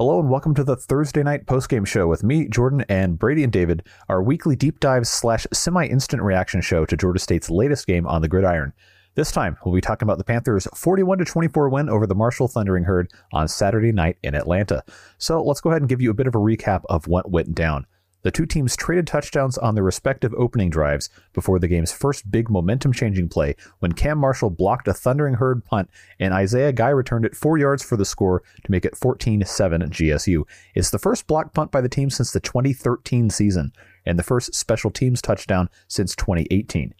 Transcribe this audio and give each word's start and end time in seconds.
Hello 0.00 0.18
and 0.18 0.30
welcome 0.30 0.54
to 0.54 0.64
the 0.64 0.76
Thursday 0.76 1.22
night 1.22 1.44
postgame 1.44 1.86
show 1.86 2.06
with 2.06 2.24
me, 2.24 2.48
Jordan, 2.48 2.86
and 2.88 3.18
Brady 3.18 3.44
and 3.44 3.52
David, 3.52 3.86
our 4.08 4.22
weekly 4.22 4.56
deep 4.56 4.80
dive 4.80 5.06
slash 5.06 5.46
semi 5.52 5.84
instant 5.84 6.22
reaction 6.22 6.62
show 6.62 6.86
to 6.86 6.96
Georgia 6.96 7.18
State's 7.18 7.50
latest 7.50 7.86
game 7.86 8.06
on 8.06 8.22
the 8.22 8.28
gridiron. 8.28 8.72
This 9.14 9.30
time, 9.30 9.58
we'll 9.62 9.74
be 9.74 9.82
talking 9.82 10.06
about 10.06 10.16
the 10.16 10.24
Panthers' 10.24 10.66
41 10.74 11.18
24 11.18 11.68
win 11.68 11.90
over 11.90 12.06
the 12.06 12.14
Marshall 12.14 12.48
Thundering 12.48 12.84
Herd 12.84 13.10
on 13.34 13.46
Saturday 13.46 13.92
night 13.92 14.16
in 14.22 14.34
Atlanta. 14.34 14.82
So 15.18 15.42
let's 15.42 15.60
go 15.60 15.68
ahead 15.68 15.82
and 15.82 15.88
give 15.90 16.00
you 16.00 16.10
a 16.10 16.14
bit 16.14 16.26
of 16.26 16.34
a 16.34 16.38
recap 16.38 16.80
of 16.88 17.06
what 17.06 17.30
went 17.30 17.54
down. 17.54 17.84
The 18.22 18.30
two 18.30 18.44
teams 18.44 18.76
traded 18.76 19.06
touchdowns 19.06 19.56
on 19.56 19.74
their 19.74 19.84
respective 19.84 20.34
opening 20.34 20.68
drives 20.68 21.08
before 21.32 21.58
the 21.58 21.68
game's 21.68 21.92
first 21.92 22.30
big 22.30 22.50
momentum 22.50 22.92
changing 22.92 23.28
play 23.28 23.56
when 23.78 23.92
Cam 23.92 24.18
Marshall 24.18 24.50
blocked 24.50 24.88
a 24.88 24.94
thundering 24.94 25.34
herd 25.34 25.64
punt 25.64 25.88
and 26.18 26.34
Isaiah 26.34 26.72
Guy 26.72 26.90
returned 26.90 27.24
it 27.24 27.36
four 27.36 27.56
yards 27.56 27.82
for 27.82 27.96
the 27.96 28.04
score 28.04 28.42
to 28.64 28.70
make 28.70 28.84
it 28.84 28.96
14 28.96 29.44
7 29.44 29.82
GSU. 29.82 30.42
It's 30.74 30.90
the 30.90 30.98
first 30.98 31.26
block 31.26 31.54
punt 31.54 31.70
by 31.70 31.80
the 31.80 31.88
team 31.88 32.10
since 32.10 32.30
the 32.30 32.40
2013 32.40 33.30
season 33.30 33.72
and 34.04 34.18
the 34.18 34.22
first 34.22 34.54
special 34.54 34.90
teams 34.90 35.22
touchdown 35.22 35.70
since 35.88 36.14
2018. 36.14 36.94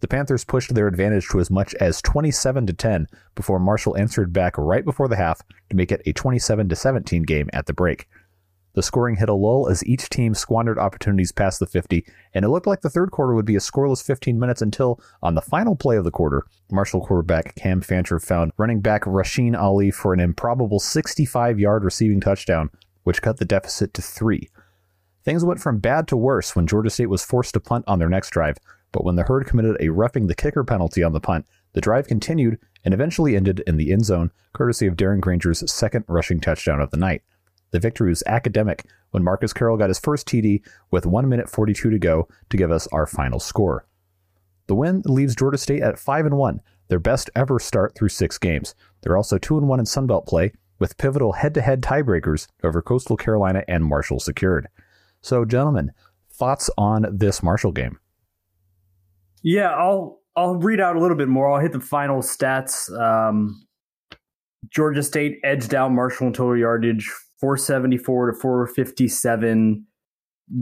The 0.00 0.08
Panthers 0.08 0.44
pushed 0.44 0.74
their 0.74 0.86
advantage 0.86 1.28
to 1.28 1.40
as 1.40 1.50
much 1.50 1.74
as 1.76 2.02
27 2.02 2.66
to 2.66 2.72
10 2.74 3.06
before 3.34 3.58
Marshall 3.58 3.96
answered 3.96 4.34
back 4.34 4.58
right 4.58 4.84
before 4.84 5.08
the 5.08 5.16
half 5.16 5.40
to 5.70 5.76
make 5.76 5.90
it 5.90 6.02
a 6.04 6.12
27 6.12 6.68
to 6.68 6.76
17 6.76 7.22
game 7.22 7.48
at 7.54 7.64
the 7.64 7.72
break. 7.72 8.06
The 8.74 8.82
scoring 8.82 9.16
hit 9.16 9.28
a 9.28 9.34
lull 9.34 9.68
as 9.68 9.86
each 9.86 10.08
team 10.08 10.34
squandered 10.34 10.80
opportunities 10.80 11.30
past 11.30 11.60
the 11.60 11.66
50, 11.66 12.04
and 12.34 12.44
it 12.44 12.48
looked 12.48 12.66
like 12.66 12.80
the 12.80 12.90
third 12.90 13.12
quarter 13.12 13.32
would 13.32 13.44
be 13.44 13.54
a 13.54 13.60
scoreless 13.60 14.04
15 14.04 14.38
minutes 14.38 14.62
until, 14.62 15.00
on 15.22 15.36
the 15.36 15.40
final 15.40 15.76
play 15.76 15.96
of 15.96 16.02
the 16.02 16.10
quarter, 16.10 16.44
Marshall 16.72 17.06
quarterback 17.06 17.54
Cam 17.54 17.80
Fancher 17.80 18.18
found 18.18 18.52
running 18.56 18.80
back 18.80 19.04
Rasheen 19.04 19.56
Ali 19.56 19.92
for 19.92 20.12
an 20.12 20.18
improbable 20.18 20.80
65 20.80 21.60
yard 21.60 21.84
receiving 21.84 22.20
touchdown, 22.20 22.68
which 23.04 23.22
cut 23.22 23.36
the 23.36 23.44
deficit 23.44 23.94
to 23.94 24.02
three. 24.02 24.50
Things 25.24 25.44
went 25.44 25.60
from 25.60 25.78
bad 25.78 26.08
to 26.08 26.16
worse 26.16 26.56
when 26.56 26.66
Georgia 26.66 26.90
State 26.90 27.06
was 27.06 27.24
forced 27.24 27.54
to 27.54 27.60
punt 27.60 27.84
on 27.86 28.00
their 28.00 28.08
next 28.08 28.30
drive, 28.30 28.58
but 28.90 29.04
when 29.04 29.14
the 29.14 29.22
herd 29.22 29.46
committed 29.46 29.76
a 29.78 29.90
roughing 29.90 30.26
the 30.26 30.34
kicker 30.34 30.64
penalty 30.64 31.02
on 31.02 31.12
the 31.12 31.20
punt, 31.20 31.46
the 31.74 31.80
drive 31.80 32.08
continued 32.08 32.58
and 32.84 32.92
eventually 32.92 33.36
ended 33.36 33.62
in 33.68 33.76
the 33.76 33.92
end 33.92 34.04
zone, 34.04 34.32
courtesy 34.52 34.86
of 34.86 34.96
Darren 34.96 35.20
Grainger's 35.20 35.70
second 35.72 36.04
rushing 36.08 36.40
touchdown 36.40 36.80
of 36.80 36.90
the 36.90 36.96
night. 36.96 37.22
The 37.74 37.80
victory 37.80 38.10
was 38.10 38.22
academic 38.26 38.86
when 39.10 39.24
Marcus 39.24 39.52
Carroll 39.52 39.76
got 39.76 39.90
his 39.90 39.98
first 39.98 40.28
TD 40.28 40.62
with 40.92 41.06
1 41.06 41.28
minute 41.28 41.50
42 41.50 41.90
to 41.90 41.98
go 41.98 42.28
to 42.50 42.56
give 42.56 42.70
us 42.70 42.86
our 42.92 43.04
final 43.04 43.40
score. 43.40 43.84
The 44.68 44.76
win 44.76 45.02
leaves 45.06 45.34
Georgia 45.34 45.58
State 45.58 45.82
at 45.82 45.98
5 45.98 46.26
and 46.26 46.36
1, 46.36 46.60
their 46.86 47.00
best 47.00 47.30
ever 47.34 47.58
start 47.58 47.96
through 47.96 48.10
6 48.10 48.38
games. 48.38 48.76
They're 49.00 49.16
also 49.16 49.38
2 49.38 49.58
and 49.58 49.66
1 49.66 49.80
in 49.80 49.86
Sunbelt 49.86 50.24
play 50.24 50.52
with 50.78 50.96
pivotal 50.98 51.32
head-to-head 51.32 51.82
tiebreakers 51.82 52.46
over 52.62 52.80
Coastal 52.80 53.16
Carolina 53.16 53.64
and 53.66 53.84
Marshall 53.84 54.20
secured. 54.20 54.68
So, 55.20 55.44
gentlemen, 55.44 55.90
thoughts 56.30 56.70
on 56.78 57.06
this 57.10 57.42
Marshall 57.42 57.72
game? 57.72 57.98
Yeah, 59.42 59.70
I'll 59.70 60.20
I'll 60.36 60.54
read 60.54 60.78
out 60.78 60.94
a 60.94 61.00
little 61.00 61.16
bit 61.16 61.26
more. 61.26 61.50
I'll 61.50 61.60
hit 61.60 61.72
the 61.72 61.80
final 61.80 62.22
stats. 62.22 62.88
Um, 62.96 63.66
Georgia 64.70 65.02
State 65.02 65.40
edged 65.42 65.74
out 65.74 65.90
Marshall 65.90 66.28
in 66.28 66.32
total 66.32 66.56
yardage 66.56 67.10
474 67.40 68.32
to 68.32 68.38
457. 68.38 69.86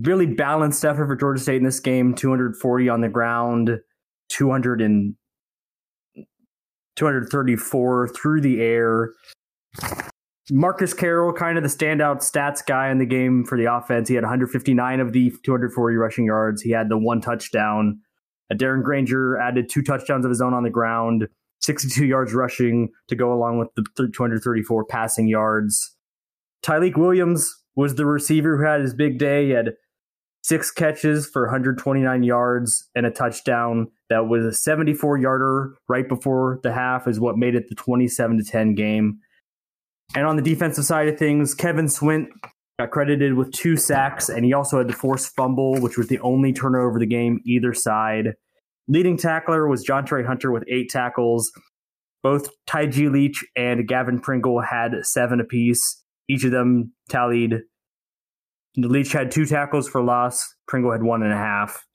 Really 0.03 0.27
balanced 0.27 0.85
effort 0.85 1.07
for 1.07 1.17
Georgia 1.17 1.43
State 1.43 1.57
in 1.57 1.65
this 1.65 1.81
game 1.81 2.15
240 2.15 2.89
on 2.89 3.01
the 3.01 3.09
ground, 3.09 3.81
200 4.29 4.81
and 4.81 5.17
234 6.97 8.09
through 8.09 8.41
the 8.41 8.61
air. 8.61 9.13
Marcus 10.51 10.93
Carroll, 10.93 11.33
kind 11.33 11.57
of 11.57 11.63
the 11.63 11.69
standout 11.69 12.19
stats 12.19 12.65
guy 12.65 12.91
in 12.91 12.99
the 12.99 13.07
game 13.07 13.45
for 13.45 13.57
the 13.57 13.73
offense. 13.73 14.09
He 14.09 14.15
had 14.15 14.25
159 14.25 15.01
of 15.01 15.13
the 15.13 15.33
240 15.45 15.97
rushing 15.97 16.25
yards. 16.25 16.63
He 16.63 16.71
had 16.71 16.89
the 16.89 16.99
one 16.99 17.21
touchdown. 17.21 18.01
Uh, 18.51 18.57
Darren 18.57 18.83
Grainger 18.83 19.39
added 19.39 19.69
two 19.69 19.83
touchdowns 19.83 20.25
of 20.25 20.31
his 20.31 20.41
own 20.41 20.53
on 20.53 20.65
the 20.65 20.71
ground, 20.71 21.29
62 21.61 22.05
yards 22.05 22.35
rushing 22.35 22.91
to 23.09 23.15
go 23.15 23.33
along 23.33 23.59
with 23.59 23.69
the 23.77 23.85
234 23.97 24.85
passing 24.87 25.29
yards. 25.29 25.97
Tailique 26.65 26.97
Williams 26.97 27.63
was 27.75 27.95
the 27.95 28.07
receiver 28.07 28.57
who 28.57 28.65
had 28.65 28.81
his 28.81 28.95
big 28.95 29.19
day. 29.19 29.47
He 29.47 29.51
had 29.51 29.75
six 30.43 30.71
catches 30.71 31.27
for 31.27 31.43
129 31.43 32.23
yards 32.23 32.89
and 32.95 33.07
a 33.07 33.11
touchdown. 33.11 33.89
That 34.11 34.29
was 34.29 34.45
a 34.45 34.53
74 34.53 35.19
yarder 35.19 35.75
right 35.89 36.09
before 36.09 36.61
the 36.63 36.73
half, 36.73 37.09
is 37.09 37.21
what 37.21 37.39
made 37.39 37.55
it 37.55 37.69
the 37.69 37.75
27 37.75 38.39
to 38.39 38.45
10 38.45 38.75
game. 38.75 39.19
And 40.15 40.27
on 40.27 40.37
the 40.37 40.43
defensive 40.43 40.85
side 40.85 41.09
of 41.09 41.19
things, 41.19 41.55
Kevin 41.55 41.87
Swint 41.87 42.29
got 42.79 42.91
credited 42.91 43.35
with 43.35 43.53
two 43.53 43.77
sacks, 43.77 44.29
and 44.29 44.45
he 44.45 44.53
also 44.53 44.79
had 44.79 44.89
the 44.89 44.93
forced 44.93 45.35
fumble, 45.35 45.81
which 45.81 45.97
was 45.97 46.09
the 46.09 46.21
only 46.21 46.53
turnover 46.53 46.97
of 46.97 47.01
the 47.01 47.07
game, 47.07 47.41
either 47.47 47.73
side. 47.73 48.35
Leading 48.89 49.17
tackler 49.17 49.69
was 49.69 49.83
John 49.83 50.05
Trey 50.05 50.25
Hunter 50.25 50.51
with 50.51 50.65
eight 50.69 50.91
tackles. 50.91 51.53
Both 52.23 52.51
Taiji 52.69 53.11
Leach 53.11 53.45
and 53.57 53.87
Gavin 53.89 54.21
Pringle 54.21 54.61
had 54.61 55.05
seven 55.07 55.41
apiece. 55.41 56.02
Each 56.33 56.45
of 56.45 56.51
them 56.51 56.93
tallied. 57.11 57.61
Leach 58.77 59.13
had 59.13 59.31
two 59.31 59.45
tackles 59.45 59.87
for 59.87 60.03
loss. 60.03 60.55
Pringle 60.67 60.93
had 60.93 61.03
one 61.03 61.23
and 61.23 61.33
a 61.33 61.37
half. 61.37 61.87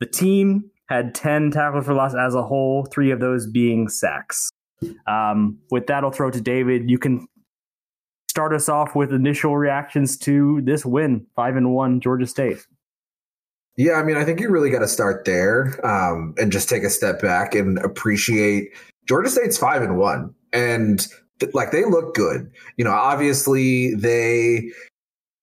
The 0.00 0.06
team 0.06 0.70
had 0.90 1.14
10 1.14 1.50
tackles 1.50 1.86
for 1.86 1.94
loss 1.94 2.14
as 2.14 2.34
a 2.34 2.42
whole, 2.42 2.86
three 2.92 3.10
of 3.10 3.20
those 3.20 3.46
being 3.46 3.88
sacks. 3.88 4.50
Um, 5.06 5.58
with 5.70 5.86
that, 5.86 6.04
I'll 6.04 6.10
throw 6.10 6.30
to 6.30 6.40
David. 6.40 6.90
You 6.90 6.98
can 6.98 7.26
start 8.28 8.52
us 8.52 8.68
off 8.68 8.94
with 8.94 9.14
initial 9.14 9.56
reactions 9.56 10.18
to 10.18 10.60
this 10.62 10.84
win, 10.84 11.26
five 11.34 11.56
and 11.56 11.72
one, 11.72 12.00
Georgia 12.00 12.26
State. 12.26 12.66
Yeah, 13.78 13.94
I 13.94 14.02
mean, 14.02 14.18
I 14.18 14.24
think 14.24 14.40
you 14.40 14.50
really 14.50 14.68
got 14.68 14.80
to 14.80 14.88
start 14.88 15.24
there 15.24 15.80
um, 15.86 16.34
and 16.36 16.52
just 16.52 16.68
take 16.68 16.82
a 16.82 16.90
step 16.90 17.22
back 17.22 17.54
and 17.54 17.78
appreciate 17.78 18.74
Georgia 19.08 19.30
State's 19.30 19.56
five 19.56 19.80
and 19.80 19.96
one, 19.96 20.34
and 20.52 21.06
like 21.52 21.70
they 21.70 21.84
look 21.84 22.14
good. 22.14 22.50
You 22.76 22.84
know, 22.84 22.92
obviously 22.92 23.94
they 23.94 24.70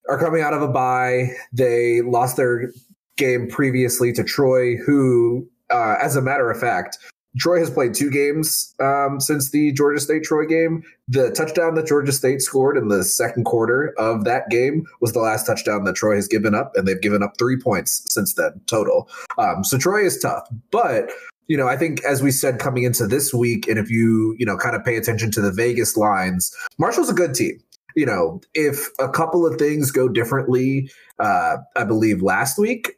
are 0.09 0.19
coming 0.19 0.41
out 0.41 0.53
of 0.53 0.61
a 0.61 0.67
bye. 0.67 1.29
They 1.51 2.01
lost 2.01 2.37
their 2.37 2.71
game 3.17 3.47
previously 3.49 4.11
to 4.13 4.23
Troy, 4.23 4.75
who, 4.77 5.47
uh, 5.69 5.95
as 6.01 6.15
a 6.15 6.21
matter 6.21 6.49
of 6.49 6.59
fact, 6.59 6.97
Troy 7.37 7.59
has 7.59 7.69
played 7.69 7.95
two 7.95 8.11
games 8.11 8.75
um, 8.79 9.19
since 9.19 9.49
the 9.49 9.71
Georgia 9.71 9.99
State 9.99 10.23
Troy 10.23 10.45
game. 10.45 10.83
The 11.07 11.31
touchdown 11.31 11.73
that 11.75 11.87
Georgia 11.87 12.11
State 12.11 12.41
scored 12.41 12.77
in 12.77 12.89
the 12.89 13.03
second 13.03 13.45
quarter 13.45 13.93
of 13.97 14.23
that 14.25 14.49
game 14.49 14.85
was 15.01 15.13
the 15.13 15.19
last 15.19 15.45
touchdown 15.45 15.83
that 15.85 15.95
Troy 15.95 16.15
has 16.15 16.27
given 16.27 16.53
up, 16.53 16.73
and 16.75 16.87
they've 16.87 17.01
given 17.01 17.23
up 17.23 17.33
three 17.39 17.59
points 17.59 18.03
since 18.07 18.35
then 18.35 18.61
total. 18.67 19.09
Um, 19.39 19.63
so 19.63 19.77
Troy 19.77 20.05
is 20.05 20.19
tough, 20.19 20.47
but 20.69 21.09
you 21.47 21.57
know, 21.57 21.67
I 21.67 21.77
think 21.77 22.03
as 22.03 22.21
we 22.21 22.31
said 22.31 22.59
coming 22.59 22.83
into 22.83 23.07
this 23.07 23.33
week, 23.33 23.67
and 23.67 23.77
if 23.77 23.89
you, 23.89 24.35
you 24.37 24.45
know, 24.45 24.57
kind 24.57 24.75
of 24.75 24.83
pay 24.83 24.95
attention 24.95 25.31
to 25.31 25.41
the 25.41 25.51
Vegas 25.51 25.97
lines, 25.97 26.55
Marshall's 26.77 27.09
a 27.09 27.13
good 27.13 27.33
team. 27.33 27.59
You 27.95 28.05
know, 28.05 28.41
if 28.53 28.87
a 28.99 29.09
couple 29.09 29.45
of 29.45 29.59
things 29.59 29.91
go 29.91 30.07
differently, 30.07 30.89
uh, 31.19 31.57
I 31.75 31.83
believe 31.83 32.21
last 32.21 32.57
week, 32.57 32.93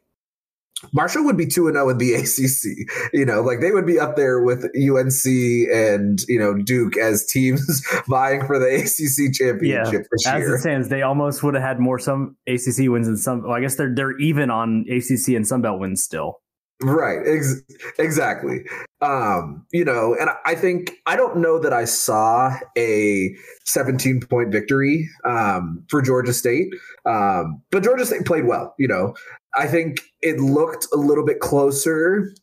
Marshall 0.92 1.24
would 1.24 1.36
be 1.36 1.46
2 1.46 1.70
0 1.72 1.88
in 1.88 1.98
the 1.98 2.14
ACC. 2.14 3.10
You 3.12 3.24
know, 3.24 3.42
like 3.42 3.60
they 3.60 3.70
would 3.70 3.86
be 3.86 3.98
up 3.98 4.16
there 4.16 4.40
with 4.40 4.64
UNC 4.64 5.26
and, 5.72 6.18
you 6.28 6.38
know, 6.38 6.54
Duke 6.54 6.96
as 6.96 7.26
teams 7.26 7.82
vying 8.08 8.46
for 8.46 8.58
the 8.58 8.66
ACC 8.66 9.34
championship 9.34 10.06
yeah, 10.24 10.34
As 10.34 10.48
it 10.48 10.58
stands, 10.58 10.88
they 10.88 11.02
almost 11.02 11.42
would 11.42 11.54
have 11.54 11.62
had 11.62 11.80
more 11.80 11.98
some 11.98 12.36
ACC 12.46 12.88
wins 12.88 13.06
than 13.06 13.16
some. 13.16 13.42
Well, 13.42 13.52
I 13.52 13.60
guess 13.60 13.76
they're 13.76 13.94
they're 13.94 14.18
even 14.18 14.50
on 14.50 14.84
ACC 14.88 15.34
and 15.34 15.44
Sunbelt 15.44 15.78
wins 15.78 16.02
still. 16.02 16.40
Right. 16.82 17.20
Ex- 17.26 17.62
exactly. 17.98 18.64
Um, 19.00 19.64
you 19.72 19.84
know, 19.84 20.14
and 20.20 20.28
I 20.44 20.54
think 20.54 20.92
I 21.06 21.16
don't 21.16 21.38
know 21.38 21.58
that 21.58 21.72
I 21.72 21.86
saw 21.86 22.54
a 22.76 23.34
17 23.64 24.20
point 24.20 24.52
victory 24.52 25.08
um, 25.24 25.82
for 25.88 26.02
Georgia 26.02 26.34
State, 26.34 26.68
um, 27.06 27.62
but 27.70 27.82
Georgia 27.82 28.04
State 28.04 28.26
played 28.26 28.46
well. 28.46 28.74
You 28.78 28.88
know, 28.88 29.14
I 29.56 29.66
think 29.66 30.00
it 30.20 30.38
looked 30.38 30.86
a 30.92 30.96
little 30.96 31.24
bit 31.24 31.40
closer 31.40 32.34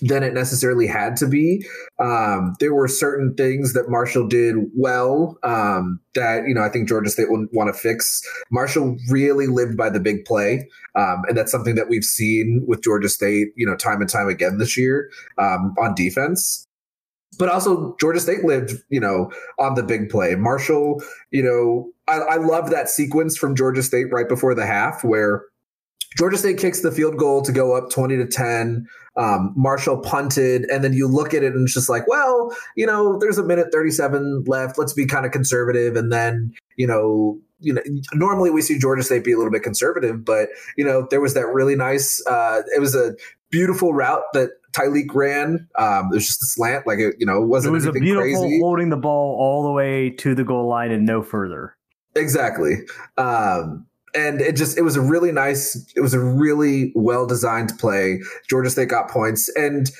than 0.00 0.22
it 0.22 0.34
necessarily 0.34 0.86
had 0.86 1.16
to 1.16 1.26
be. 1.26 1.64
Um, 1.98 2.54
there 2.60 2.74
were 2.74 2.88
certain 2.88 3.34
things 3.34 3.72
that 3.74 3.88
Marshall 3.88 4.26
did 4.26 4.56
well 4.76 5.38
um, 5.42 6.00
that 6.14 6.44
you 6.46 6.54
know 6.54 6.62
I 6.62 6.68
think 6.68 6.88
Georgia 6.88 7.10
State 7.10 7.30
will 7.30 7.46
want 7.52 7.74
to 7.74 7.78
fix. 7.78 8.20
Marshall 8.50 8.96
really 9.10 9.46
lived 9.46 9.76
by 9.76 9.90
the 9.90 10.00
big 10.00 10.24
play, 10.24 10.68
um, 10.94 11.22
and 11.28 11.36
that's 11.36 11.52
something 11.52 11.74
that 11.76 11.88
we've 11.88 12.04
seen 12.04 12.64
with 12.66 12.82
Georgia 12.82 13.08
State, 13.08 13.48
you 13.56 13.66
know, 13.66 13.76
time 13.76 14.00
and 14.00 14.10
time 14.10 14.28
again 14.28 14.58
this 14.58 14.76
year 14.76 15.10
um, 15.38 15.74
on 15.78 15.94
defense. 15.94 16.66
But 17.36 17.48
also 17.48 17.96
Georgia 17.98 18.20
State 18.20 18.44
lived, 18.44 18.74
you 18.90 19.00
know, 19.00 19.32
on 19.58 19.74
the 19.74 19.82
big 19.82 20.08
play. 20.08 20.36
Marshall, 20.36 21.02
you 21.32 21.42
know, 21.42 21.90
I, 22.06 22.18
I 22.18 22.36
love 22.36 22.70
that 22.70 22.88
sequence 22.88 23.36
from 23.36 23.56
Georgia 23.56 23.82
State 23.82 24.12
right 24.12 24.28
before 24.28 24.54
the 24.54 24.66
half 24.66 25.02
where 25.02 25.42
Georgia 26.16 26.36
State 26.36 26.58
kicks 26.58 26.80
the 26.80 26.92
field 26.92 27.16
goal 27.16 27.42
to 27.42 27.52
go 27.52 27.76
up 27.76 27.90
20 27.90 28.16
to 28.16 28.26
10. 28.26 28.86
Um, 29.16 29.52
Marshall 29.56 29.98
punted, 29.98 30.64
and 30.70 30.82
then 30.82 30.92
you 30.92 31.06
look 31.06 31.34
at 31.34 31.42
it 31.42 31.54
and 31.54 31.64
it's 31.64 31.74
just 31.74 31.88
like, 31.88 32.06
well, 32.08 32.56
you 32.76 32.86
know, 32.86 33.18
there's 33.18 33.38
a 33.38 33.44
minute 33.44 33.68
37 33.72 34.44
left. 34.46 34.78
Let's 34.78 34.92
be 34.92 35.06
kind 35.06 35.26
of 35.26 35.32
conservative. 35.32 35.96
And 35.96 36.12
then, 36.12 36.52
you 36.76 36.86
know, 36.86 37.38
you 37.60 37.72
know, 37.72 37.82
normally 38.12 38.50
we 38.50 38.60
see 38.60 38.78
Georgia 38.78 39.02
State 39.02 39.24
be 39.24 39.32
a 39.32 39.36
little 39.36 39.52
bit 39.52 39.62
conservative, 39.62 40.24
but 40.24 40.48
you 40.76 40.84
know, 40.84 41.06
there 41.10 41.20
was 41.20 41.34
that 41.34 41.46
really 41.46 41.76
nice. 41.76 42.24
Uh, 42.26 42.62
it 42.76 42.80
was 42.80 42.94
a 42.94 43.14
beautiful 43.50 43.94
route 43.94 44.22
that 44.34 44.50
Tailique 44.72 45.14
ran. 45.14 45.66
Um, 45.78 46.10
it 46.10 46.16
was 46.16 46.26
just 46.26 46.42
a 46.42 46.46
slant, 46.46 46.86
like 46.86 46.98
it, 46.98 47.14
you 47.18 47.26
know, 47.26 47.42
it 47.42 47.46
wasn't 47.46 47.72
it 47.72 47.74
was 47.74 47.86
a 47.86 47.92
beautiful 47.92 48.42
crazy. 48.42 48.60
holding 48.60 48.90
the 48.90 48.96
ball 48.96 49.36
all 49.38 49.62
the 49.62 49.72
way 49.72 50.10
to 50.10 50.34
the 50.34 50.44
goal 50.44 50.68
line 50.68 50.90
and 50.90 51.06
no 51.06 51.22
further. 51.22 51.76
Exactly. 52.16 52.74
Um, 53.16 53.86
and 54.14 54.40
it 54.40 54.56
just 54.56 54.78
it 54.78 54.82
was 54.82 54.96
a 54.96 55.00
really 55.00 55.32
nice 55.32 55.76
it 55.96 56.00
was 56.00 56.14
a 56.14 56.20
really 56.20 56.92
well 56.94 57.26
designed 57.26 57.72
play. 57.78 58.20
Georgia 58.48 58.70
state 58.70 58.88
got 58.88 59.10
points. 59.10 59.48
And 59.56 59.90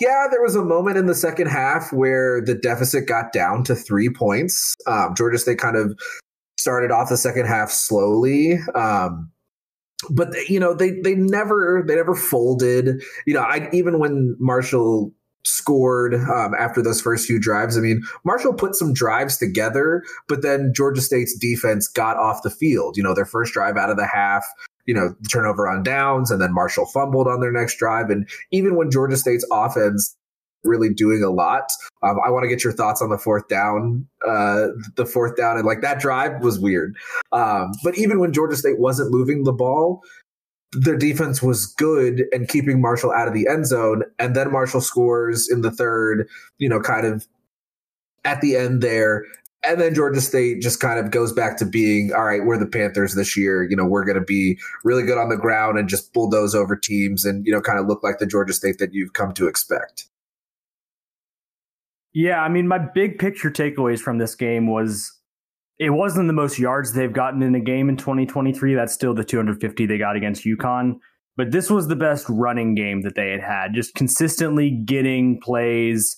yeah 0.00 0.26
there 0.30 0.42
was 0.42 0.56
a 0.56 0.64
moment 0.64 0.96
in 0.96 1.06
the 1.06 1.14
second 1.14 1.48
half 1.48 1.92
where 1.92 2.40
the 2.40 2.54
deficit 2.54 3.06
got 3.06 3.32
down 3.32 3.64
to 3.64 3.74
three 3.74 4.08
points. 4.08 4.74
Um, 4.86 5.14
georgia 5.16 5.38
state 5.38 5.58
kind 5.58 5.76
of 5.76 5.98
started 6.58 6.90
off 6.90 7.08
the 7.08 7.16
second 7.16 7.46
half 7.46 7.70
slowly. 7.70 8.58
Um, 8.74 9.30
but 10.10 10.32
they, 10.32 10.44
you 10.48 10.60
know 10.60 10.74
they 10.74 11.00
they 11.00 11.14
never 11.14 11.84
they 11.86 11.94
never 11.96 12.14
folded. 12.14 13.02
You 13.26 13.34
know 13.34 13.42
i 13.42 13.68
even 13.72 13.98
when 13.98 14.36
marshall 14.38 15.12
scored 15.44 16.14
um, 16.14 16.54
after 16.58 16.82
those 16.82 17.00
first 17.00 17.26
few 17.26 17.38
drives. 17.38 17.76
I 17.76 17.80
mean, 17.80 18.02
Marshall 18.24 18.54
put 18.54 18.74
some 18.74 18.92
drives 18.92 19.36
together, 19.36 20.02
but 20.28 20.42
then 20.42 20.72
Georgia 20.74 21.00
State's 21.00 21.36
defense 21.38 21.88
got 21.88 22.16
off 22.16 22.42
the 22.42 22.50
field. 22.50 22.96
You 22.96 23.02
know, 23.02 23.14
their 23.14 23.26
first 23.26 23.52
drive 23.52 23.76
out 23.76 23.90
of 23.90 23.96
the 23.96 24.06
half, 24.06 24.44
you 24.86 24.94
know, 24.94 25.14
turnover 25.30 25.68
on 25.68 25.82
downs, 25.82 26.30
and 26.30 26.40
then 26.40 26.52
Marshall 26.54 26.86
fumbled 26.86 27.28
on 27.28 27.40
their 27.40 27.52
next 27.52 27.76
drive. 27.76 28.10
And 28.10 28.28
even 28.52 28.76
when 28.76 28.90
Georgia 28.90 29.16
State's 29.16 29.46
offense 29.52 30.16
really 30.64 30.92
doing 30.92 31.22
a 31.22 31.30
lot. 31.30 31.70
Um, 32.02 32.16
I 32.24 32.30
want 32.30 32.44
to 32.44 32.48
get 32.48 32.64
your 32.64 32.72
thoughts 32.72 33.00
on 33.02 33.10
the 33.10 33.18
fourth 33.18 33.48
down, 33.48 34.06
uh, 34.26 34.68
the 34.96 35.06
fourth 35.06 35.36
down, 35.36 35.56
and 35.56 35.66
like 35.66 35.82
that 35.82 36.00
drive 36.00 36.42
was 36.42 36.58
weird. 36.58 36.96
Um, 37.32 37.72
but 37.84 37.96
even 37.96 38.18
when 38.18 38.32
Georgia 38.32 38.56
State 38.56 38.78
wasn't 38.78 39.12
moving 39.12 39.44
the 39.44 39.52
ball, 39.52 40.00
their 40.74 40.96
defense 40.96 41.42
was 41.42 41.66
good 41.66 42.24
and 42.32 42.48
keeping 42.48 42.80
Marshall 42.80 43.12
out 43.12 43.28
of 43.28 43.34
the 43.34 43.46
end 43.48 43.66
zone. 43.66 44.02
And 44.18 44.34
then 44.34 44.52
Marshall 44.52 44.80
scores 44.80 45.48
in 45.50 45.62
the 45.62 45.70
third, 45.70 46.28
you 46.58 46.68
know, 46.68 46.80
kind 46.80 47.06
of 47.06 47.26
at 48.24 48.40
the 48.40 48.56
end 48.56 48.82
there. 48.82 49.24
And 49.66 49.80
then 49.80 49.94
Georgia 49.94 50.20
State 50.20 50.60
just 50.60 50.80
kind 50.80 50.98
of 50.98 51.10
goes 51.10 51.32
back 51.32 51.56
to 51.56 51.64
being, 51.64 52.12
all 52.12 52.24
right, 52.24 52.44
we're 52.44 52.58
the 52.58 52.66
Panthers 52.66 53.14
this 53.14 53.36
year. 53.36 53.62
You 53.62 53.76
know, 53.76 53.86
we're 53.86 54.04
going 54.04 54.18
to 54.18 54.24
be 54.24 54.58
really 54.82 55.04
good 55.04 55.16
on 55.16 55.30
the 55.30 55.38
ground 55.38 55.78
and 55.78 55.88
just 55.88 56.12
bulldoze 56.12 56.54
over 56.54 56.76
teams 56.76 57.24
and, 57.24 57.46
you 57.46 57.52
know, 57.52 57.62
kind 57.62 57.78
of 57.78 57.86
look 57.86 58.02
like 58.02 58.18
the 58.18 58.26
Georgia 58.26 58.52
State 58.52 58.78
that 58.78 58.92
you've 58.92 59.14
come 59.14 59.32
to 59.34 59.48
expect. 59.48 60.06
Yeah, 62.12 62.42
I 62.42 62.48
mean, 62.48 62.68
my 62.68 62.78
big 62.78 63.18
picture 63.18 63.50
takeaways 63.50 64.00
from 64.00 64.18
this 64.18 64.34
game 64.34 64.68
was 64.68 65.18
it 65.78 65.90
wasn't 65.90 66.28
the 66.28 66.32
most 66.32 66.58
yards 66.58 66.92
they've 66.92 67.12
gotten 67.12 67.42
in 67.42 67.54
a 67.54 67.60
game 67.60 67.88
in 67.88 67.96
2023. 67.96 68.74
That's 68.74 68.92
still 68.92 69.14
the 69.14 69.24
250 69.24 69.86
they 69.86 69.98
got 69.98 70.16
against 70.16 70.44
UConn. 70.44 70.96
But 71.36 71.50
this 71.50 71.68
was 71.68 71.88
the 71.88 71.96
best 71.96 72.26
running 72.28 72.76
game 72.76 73.02
that 73.02 73.16
they 73.16 73.30
had 73.30 73.40
had, 73.40 73.74
just 73.74 73.94
consistently 73.94 74.70
getting 74.70 75.40
plays. 75.40 76.16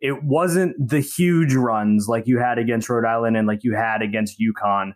It 0.00 0.22
wasn't 0.22 0.76
the 0.78 1.00
huge 1.00 1.54
runs 1.54 2.06
like 2.08 2.26
you 2.26 2.38
had 2.38 2.58
against 2.58 2.88
Rhode 2.88 3.04
Island 3.04 3.36
and 3.36 3.48
like 3.48 3.64
you 3.64 3.74
had 3.74 4.02
against 4.02 4.40
UConn. 4.40 4.92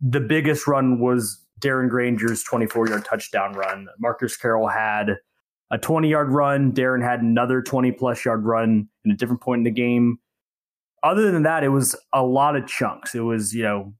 The 0.00 0.20
biggest 0.20 0.66
run 0.66 0.98
was 0.98 1.44
Darren 1.60 1.90
Grainger's 1.90 2.42
24 2.42 2.88
yard 2.88 3.04
touchdown 3.04 3.52
run. 3.52 3.86
Marcus 3.98 4.34
Carroll 4.34 4.68
had 4.68 5.16
a 5.70 5.76
20 5.76 6.08
yard 6.08 6.30
run. 6.30 6.72
Darren 6.72 7.02
had 7.02 7.20
another 7.20 7.60
20 7.60 7.92
plus 7.92 8.24
yard 8.24 8.46
run 8.46 8.88
in 9.04 9.10
a 9.10 9.16
different 9.16 9.42
point 9.42 9.60
in 9.60 9.64
the 9.64 9.70
game 9.70 10.18
other 11.02 11.30
than 11.30 11.42
that, 11.44 11.64
it 11.64 11.68
was 11.68 11.96
a 12.12 12.22
lot 12.22 12.56
of 12.56 12.66
chunks. 12.66 13.14
It 13.14 13.20
was, 13.20 13.54
you 13.54 13.62
know, 13.62 13.94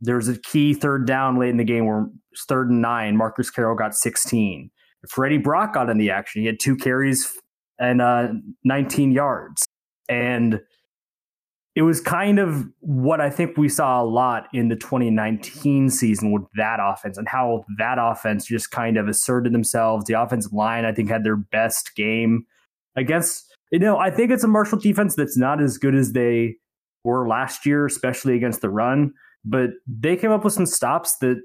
there 0.00 0.16
was 0.16 0.28
a 0.28 0.38
key 0.38 0.74
third 0.74 1.06
down 1.06 1.38
late 1.38 1.50
in 1.50 1.56
the 1.58 1.64
game 1.64 1.86
where 1.86 2.06
it's 2.32 2.44
third 2.44 2.70
and 2.70 2.80
nine. 2.80 3.16
Marcus 3.16 3.50
Carroll 3.50 3.76
got 3.76 3.94
16. 3.94 4.70
Freddie 5.08 5.38
Brock 5.38 5.74
got 5.74 5.90
in 5.90 5.98
the 5.98 6.10
action. 6.10 6.40
He 6.40 6.46
had 6.46 6.60
two 6.60 6.76
carries 6.76 7.30
and 7.78 8.00
uh, 8.00 8.28
19 8.64 9.12
yards. 9.12 9.66
And 10.08 10.60
it 11.76 11.82
was 11.82 12.00
kind 12.00 12.38
of 12.38 12.66
what 12.80 13.20
I 13.20 13.30
think 13.30 13.56
we 13.56 13.68
saw 13.68 14.02
a 14.02 14.04
lot 14.04 14.48
in 14.52 14.68
the 14.68 14.76
2019 14.76 15.88
season 15.88 16.32
with 16.32 16.42
that 16.56 16.78
offense 16.82 17.16
and 17.16 17.28
how 17.28 17.64
that 17.78 17.96
offense 17.98 18.46
just 18.46 18.70
kind 18.70 18.96
of 18.96 19.08
asserted 19.08 19.52
themselves. 19.52 20.04
The 20.06 20.20
offensive 20.20 20.52
line, 20.52 20.84
I 20.84 20.92
think, 20.92 21.08
had 21.08 21.24
their 21.24 21.36
best 21.36 21.94
game 21.94 22.44
against 22.96 23.49
you 23.70 23.78
know, 23.78 23.98
I 23.98 24.10
think 24.10 24.30
it's 24.30 24.44
a 24.44 24.48
Marshall 24.48 24.78
defense 24.78 25.14
that's 25.14 25.36
not 25.36 25.62
as 25.62 25.78
good 25.78 25.94
as 25.94 26.12
they 26.12 26.56
were 27.04 27.28
last 27.28 27.64
year, 27.64 27.86
especially 27.86 28.36
against 28.36 28.60
the 28.60 28.70
run. 28.70 29.12
But 29.44 29.70
they 29.86 30.16
came 30.16 30.32
up 30.32 30.44
with 30.44 30.52
some 30.52 30.66
stops 30.66 31.16
that 31.18 31.40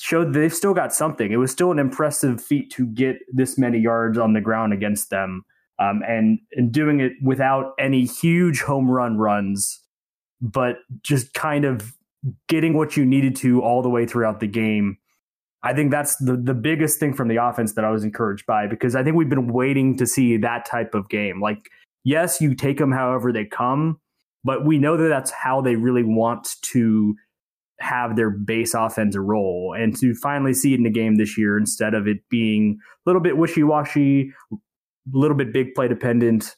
showed 0.00 0.32
they've 0.32 0.54
still 0.54 0.74
got 0.74 0.92
something. 0.92 1.30
It 1.30 1.36
was 1.36 1.52
still 1.52 1.70
an 1.70 1.78
impressive 1.78 2.42
feat 2.42 2.70
to 2.72 2.86
get 2.86 3.18
this 3.32 3.58
many 3.58 3.78
yards 3.78 4.18
on 4.18 4.32
the 4.32 4.40
ground 4.40 4.72
against 4.72 5.10
them, 5.10 5.44
um, 5.78 6.02
and 6.08 6.38
and 6.52 6.72
doing 6.72 7.00
it 7.00 7.12
without 7.22 7.74
any 7.78 8.06
huge 8.06 8.62
home 8.62 8.90
run 8.90 9.18
runs, 9.18 9.80
but 10.40 10.78
just 11.02 11.34
kind 11.34 11.64
of 11.64 11.92
getting 12.48 12.74
what 12.74 12.96
you 12.96 13.04
needed 13.04 13.36
to 13.36 13.62
all 13.62 13.82
the 13.82 13.90
way 13.90 14.06
throughout 14.06 14.40
the 14.40 14.46
game 14.46 14.96
I 15.62 15.72
think 15.72 15.90
that's 15.90 16.16
the, 16.16 16.36
the 16.36 16.54
biggest 16.54 16.98
thing 16.98 17.14
from 17.14 17.28
the 17.28 17.36
offense 17.36 17.74
that 17.74 17.84
I 17.84 17.90
was 17.90 18.02
encouraged 18.02 18.46
by 18.46 18.66
because 18.66 18.96
I 18.96 19.04
think 19.04 19.16
we've 19.16 19.28
been 19.28 19.52
waiting 19.52 19.96
to 19.98 20.06
see 20.06 20.36
that 20.38 20.66
type 20.66 20.94
of 20.94 21.08
game. 21.08 21.40
Like, 21.40 21.70
yes, 22.04 22.40
you 22.40 22.54
take 22.54 22.78
them 22.78 22.90
however 22.90 23.32
they 23.32 23.44
come, 23.44 24.00
but 24.42 24.66
we 24.66 24.78
know 24.78 24.96
that 24.96 25.08
that's 25.08 25.30
how 25.30 25.60
they 25.60 25.76
really 25.76 26.02
want 26.02 26.56
to 26.72 27.14
have 27.78 28.16
their 28.16 28.30
base 28.30 28.74
offense 28.74 29.16
roll. 29.16 29.74
And 29.76 29.96
to 30.00 30.14
finally 30.14 30.54
see 30.54 30.72
it 30.72 30.78
in 30.78 30.82
the 30.82 30.90
game 30.90 31.16
this 31.16 31.38
year 31.38 31.56
instead 31.56 31.94
of 31.94 32.08
it 32.08 32.18
being 32.28 32.78
a 32.80 33.10
little 33.10 33.22
bit 33.22 33.36
wishy 33.36 33.62
washy, 33.62 34.32
a 34.52 34.56
little 35.12 35.36
bit 35.36 35.52
big 35.52 35.74
play 35.74 35.88
dependent, 35.88 36.56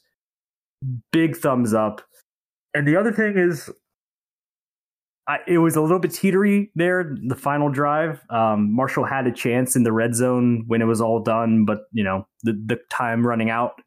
big 1.11 1.35
thumbs 1.35 1.73
up. 1.73 2.01
And 2.73 2.87
the 2.87 2.95
other 2.95 3.11
thing 3.11 3.37
is, 3.37 3.69
I, 5.27 5.39
it 5.47 5.57
was 5.57 5.75
a 5.75 5.81
little 5.81 5.99
bit 5.99 6.11
teetery 6.11 6.69
there, 6.75 7.15
the 7.27 7.35
final 7.35 7.69
drive. 7.69 8.21
Um, 8.29 8.71
Marshall 8.71 9.05
had 9.05 9.25
a 9.25 9.31
chance 9.31 9.75
in 9.75 9.83
the 9.83 9.91
red 9.91 10.13
zone 10.13 10.65
when 10.67 10.81
it 10.81 10.85
was 10.85 11.01
all 11.01 11.19
done, 11.19 11.65
but 11.65 11.85
you 11.91 12.03
know 12.03 12.27
the 12.43 12.53
the 12.53 12.79
time 12.89 13.25
running 13.25 13.49
out 13.49 13.81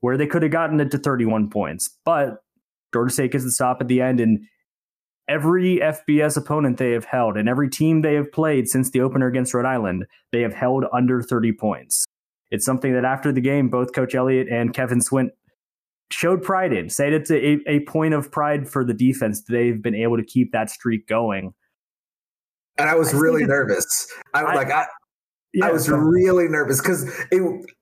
where 0.00 0.16
they 0.16 0.26
could 0.26 0.42
have 0.42 0.52
gotten 0.52 0.80
it 0.80 0.90
to 0.90 0.98
31 0.98 1.48
points. 1.48 1.88
But 2.04 2.42
Georgia 2.92 3.12
State 3.12 3.32
gets 3.32 3.44
the 3.44 3.50
stop 3.50 3.80
at 3.80 3.88
the 3.88 4.02
end, 4.02 4.20
and 4.20 4.40
every 5.28 5.78
FBS 5.78 6.36
opponent 6.36 6.76
they 6.76 6.90
have 6.90 7.06
held, 7.06 7.38
and 7.38 7.48
every 7.48 7.70
team 7.70 8.02
they 8.02 8.14
have 8.14 8.30
played 8.30 8.68
since 8.68 8.90
the 8.90 9.00
opener 9.00 9.26
against 9.26 9.54
Rhode 9.54 9.66
Island, 9.66 10.04
they 10.30 10.42
have 10.42 10.52
held 10.52 10.84
under 10.92 11.22
30 11.22 11.52
points. 11.52 12.04
It's 12.50 12.66
something 12.66 12.92
that 12.92 13.06
after 13.06 13.32
the 13.32 13.40
game, 13.40 13.70
both 13.70 13.94
Coach 13.94 14.14
Elliott 14.14 14.48
and 14.50 14.74
Kevin 14.74 15.00
Swint 15.00 15.30
showed 16.12 16.42
pride 16.42 16.72
in. 16.72 16.90
Said 16.90 17.12
it's 17.12 17.30
a, 17.30 17.58
a 17.68 17.80
point 17.80 18.14
of 18.14 18.30
pride 18.30 18.68
for 18.68 18.84
the 18.84 18.94
defense. 18.94 19.42
They've 19.42 19.80
been 19.80 19.94
able 19.94 20.16
to 20.16 20.24
keep 20.24 20.52
that 20.52 20.70
streak 20.70 21.06
going. 21.06 21.54
And 22.78 22.88
I 22.88 22.94
was 22.94 23.12
I 23.14 23.18
really 23.18 23.44
nervous. 23.44 24.10
I 24.34 24.44
was 24.44 24.54
like, 24.54 24.70
I, 24.70 24.86
yeah, 25.52 25.66
I 25.66 25.70
was 25.70 25.88
really 25.90 26.48
nervous 26.48 26.80
because 26.80 27.10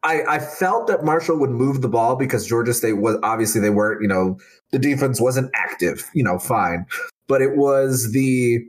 I, 0.03 0.23
I 0.29 0.39
felt 0.41 0.89
that 0.89 1.05
Marshall 1.05 1.39
would 1.39 1.51
move 1.51 1.83
the 1.83 1.89
ball 1.89 2.17
because 2.17 2.47
Georgia 2.47 2.75
State 2.75 2.95
was 2.95 3.17
obviously 3.23 3.61
they 3.61 3.71
weren't, 3.71 4.03
you 4.03 4.09
know, 4.09 4.39
the 4.73 4.79
defense 4.79 5.21
wasn't 5.21 5.51
active, 5.55 6.11
you 6.13 6.25
know, 6.25 6.39
fine. 6.39 6.87
But 7.29 7.43
it 7.43 7.57
was 7.57 8.11
the 8.13 8.65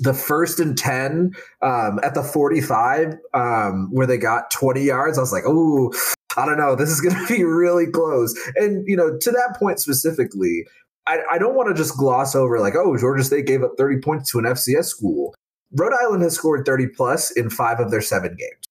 the 0.00 0.14
first 0.14 0.60
and 0.60 0.78
10 0.78 1.32
um, 1.62 1.98
at 2.02 2.14
the 2.14 2.22
45 2.22 3.16
um, 3.34 3.88
where 3.90 4.06
they 4.06 4.16
got 4.16 4.50
20 4.50 4.80
yards. 4.80 5.18
I 5.18 5.20
was 5.20 5.32
like, 5.32 5.42
oh, 5.46 5.92
I 6.38 6.46
don't 6.46 6.58
know. 6.58 6.76
This 6.76 6.90
is 6.90 7.00
going 7.00 7.14
to 7.26 7.34
be 7.34 7.44
really 7.44 7.86
close. 7.86 8.34
And, 8.56 8.84
you 8.86 8.96
know, 8.96 9.16
to 9.18 9.30
that 9.30 9.56
point 9.58 9.80
specifically, 9.80 10.66
I, 11.06 11.18
I 11.32 11.38
don't 11.38 11.54
want 11.54 11.68
to 11.68 11.74
just 11.74 11.96
gloss 11.96 12.34
over 12.34 12.60
like, 12.60 12.74
oh, 12.76 12.96
Georgia 12.96 13.24
State 13.24 13.46
gave 13.46 13.62
up 13.62 13.72
30 13.76 14.00
points 14.00 14.30
to 14.30 14.38
an 14.38 14.44
FCS 14.44 14.84
school. 14.84 15.34
Rhode 15.72 15.92
Island 16.00 16.22
has 16.22 16.34
scored 16.34 16.64
30 16.64 16.88
plus 16.96 17.30
in 17.30 17.50
five 17.50 17.80
of 17.80 17.90
their 17.90 18.00
seven 18.00 18.36
games. 18.38 18.64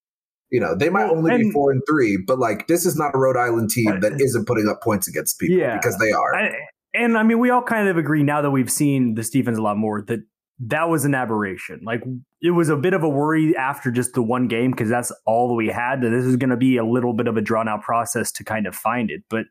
You 0.49 0.61
know, 0.61 0.75
they 0.75 0.89
might 0.89 1.09
only 1.09 1.33
and, 1.33 1.43
be 1.43 1.51
four 1.51 1.71
and 1.71 1.81
three, 1.89 2.17
but 2.25 2.39
like 2.39 2.67
this 2.67 2.85
is 2.85 2.95
not 2.95 3.13
a 3.13 3.17
Rhode 3.17 3.35
Island 3.35 3.69
team 3.69 3.99
that 3.99 4.21
isn't 4.21 4.45
putting 4.45 4.69
up 4.69 4.81
points 4.81 5.07
against 5.07 5.39
people 5.39 5.57
yeah, 5.57 5.75
because 5.75 5.97
they 5.97 6.11
are. 6.11 6.33
I, 6.33 6.55
and 6.93 7.17
I 7.17 7.23
mean, 7.23 7.39
we 7.39 7.49
all 7.49 7.61
kind 7.61 7.89
of 7.89 7.97
agree 7.97 8.23
now 8.23 8.41
that 8.41 8.51
we've 8.51 8.71
seen 8.71 9.15
this 9.15 9.29
defense 9.29 9.57
a 9.57 9.61
lot 9.61 9.75
more 9.75 10.03
that 10.03 10.21
that 10.59 10.89
was 10.89 11.05
an 11.05 11.13
aberration. 11.13 11.81
Like 11.83 12.03
it 12.41 12.51
was 12.51 12.69
a 12.69 12.75
bit 12.75 12.93
of 12.93 13.03
a 13.03 13.09
worry 13.09 13.55
after 13.55 13.91
just 13.91 14.13
the 14.13 14.23
one 14.23 14.47
game 14.47 14.71
because 14.71 14.89
that's 14.89 15.11
all 15.25 15.47
that 15.49 15.53
we 15.53 15.67
had. 15.67 16.01
That 16.01 16.09
this 16.09 16.25
was 16.25 16.35
going 16.35 16.49
to 16.49 16.57
be 16.57 16.77
a 16.77 16.85
little 16.85 17.13
bit 17.13 17.27
of 17.27 17.37
a 17.37 17.41
drawn 17.41 17.67
out 17.67 17.81
process 17.81 18.31
to 18.33 18.43
kind 18.43 18.65
of 18.65 18.75
find 18.75 19.11
it, 19.11 19.23
but 19.29 19.45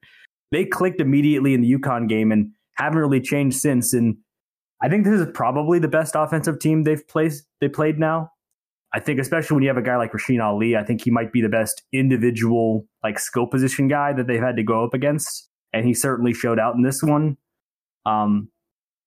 they 0.52 0.64
clicked 0.64 1.00
immediately 1.00 1.54
in 1.54 1.60
the 1.60 1.72
UConn 1.72 2.08
game 2.08 2.32
and 2.32 2.50
haven't 2.76 2.98
really 2.98 3.20
changed 3.20 3.58
since. 3.58 3.92
And 3.92 4.16
I 4.82 4.88
think 4.88 5.04
this 5.04 5.20
is 5.20 5.26
probably 5.32 5.78
the 5.78 5.88
best 5.88 6.14
offensive 6.16 6.58
team 6.58 6.82
they've 6.82 7.06
played. 7.06 7.32
They 7.60 7.68
played 7.68 7.98
now. 7.98 8.30
I 8.92 9.00
think 9.00 9.20
especially 9.20 9.54
when 9.56 9.62
you 9.62 9.68
have 9.68 9.76
a 9.76 9.82
guy 9.82 9.96
like 9.96 10.12
Rasheen 10.12 10.42
Ali, 10.42 10.76
I 10.76 10.84
think 10.84 11.02
he 11.02 11.10
might 11.10 11.32
be 11.32 11.42
the 11.42 11.48
best 11.48 11.82
individual 11.92 12.86
like 13.02 13.18
skill 13.18 13.46
position 13.46 13.88
guy 13.88 14.12
that 14.12 14.26
they've 14.26 14.40
had 14.40 14.56
to 14.56 14.62
go 14.62 14.84
up 14.84 14.94
against, 14.94 15.48
and 15.72 15.84
he 15.84 15.92
certainly 15.92 16.32
showed 16.32 16.58
out 16.58 16.74
in 16.74 16.82
this 16.82 17.02
one. 17.02 17.36
Um, 18.06 18.48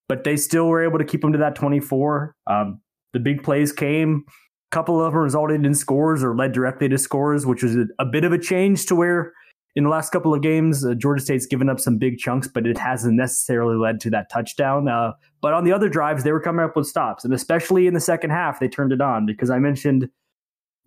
but 0.09 0.25
they 0.25 0.35
still 0.35 0.67
were 0.67 0.83
able 0.83 0.97
to 0.97 1.05
keep 1.05 1.21
them 1.21 1.31
to 1.31 1.37
that 1.37 1.55
24. 1.55 2.35
Um, 2.47 2.81
the 3.13 3.19
big 3.19 3.43
plays 3.43 3.71
came. 3.71 4.25
A 4.27 4.75
couple 4.75 5.01
of 5.01 5.13
them 5.13 5.21
resulted 5.21 5.65
in 5.65 5.73
scores 5.73 6.23
or 6.23 6.35
led 6.35 6.51
directly 6.51 6.89
to 6.89 6.97
scores, 6.97 7.45
which 7.45 7.63
was 7.63 7.75
a, 7.75 7.85
a 7.99 8.05
bit 8.05 8.25
of 8.25 8.33
a 8.33 8.37
change 8.37 8.87
to 8.87 8.95
where 8.95 9.31
in 9.75 9.83
the 9.83 9.89
last 9.89 10.11
couple 10.11 10.33
of 10.33 10.41
games, 10.41 10.83
uh, 10.83 10.95
Georgia 10.95 11.23
State's 11.23 11.45
given 11.45 11.69
up 11.69 11.79
some 11.79 11.97
big 11.97 12.17
chunks, 12.17 12.47
but 12.47 12.65
it 12.65 12.77
hasn't 12.77 13.15
necessarily 13.15 13.77
led 13.77 13.99
to 14.01 14.09
that 14.09 14.29
touchdown. 14.31 14.87
Uh, 14.87 15.13
but 15.41 15.53
on 15.53 15.63
the 15.63 15.71
other 15.71 15.87
drives, 15.87 16.23
they 16.23 16.31
were 16.31 16.41
coming 16.41 16.65
up 16.65 16.75
with 16.75 16.87
stops, 16.87 17.23
and 17.23 17.33
especially 17.33 17.85
in 17.85 17.93
the 17.93 17.99
second 17.99 18.31
half, 18.31 18.59
they 18.59 18.67
turned 18.67 18.91
it 18.91 18.99
on 18.99 19.25
because 19.25 19.49
I 19.49 19.59
mentioned 19.59 20.09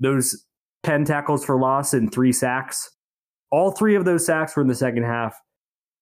those 0.01 0.45
10 0.83 1.05
tackles 1.05 1.45
for 1.45 1.59
loss 1.59 1.95
and 1.95 2.13
three 2.13 2.33
sacks. 2.33 2.91
All 3.53 3.71
three 3.71 3.95
of 3.95 4.05
those 4.05 4.27
sacks 4.27 4.57
were 4.57 4.63
in 4.63 4.69
the 4.69 4.75
second 4.75 5.05
half 5.05 5.37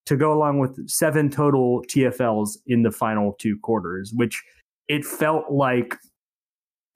to 0.07 0.17
go 0.17 0.33
along 0.33 0.59
with 0.59 0.89
seven 0.89 1.31
total 1.31 1.83
TFLs 1.89 2.59
in 2.67 2.83
the 2.83 2.91
final 2.91 3.35
two 3.39 3.59
quarters, 3.63 4.13
which 4.15 4.43
it 4.89 5.05
felt 5.05 5.51
like 5.51 5.97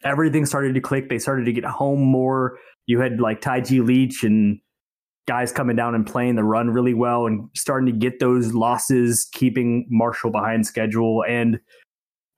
everything 0.04 0.46
started 0.46 0.74
to 0.74 0.80
click. 0.80 1.08
They 1.08 1.18
started 1.18 1.44
to 1.46 1.52
get 1.52 1.64
home 1.64 2.00
more. 2.00 2.58
You 2.86 3.00
had 3.00 3.20
like 3.20 3.40
Taiji 3.40 3.84
Leach 3.84 4.24
and 4.24 4.58
guys 5.26 5.52
coming 5.52 5.76
down 5.76 5.94
and 5.94 6.06
playing 6.06 6.36
the 6.36 6.44
run 6.44 6.70
really 6.70 6.92
well 6.92 7.26
and 7.26 7.48
starting 7.56 7.86
to 7.86 7.98
get 7.98 8.20
those 8.20 8.52
losses, 8.52 9.26
keeping 9.32 9.86
Marshall 9.88 10.30
behind 10.30 10.66
schedule. 10.66 11.24
And 11.26 11.60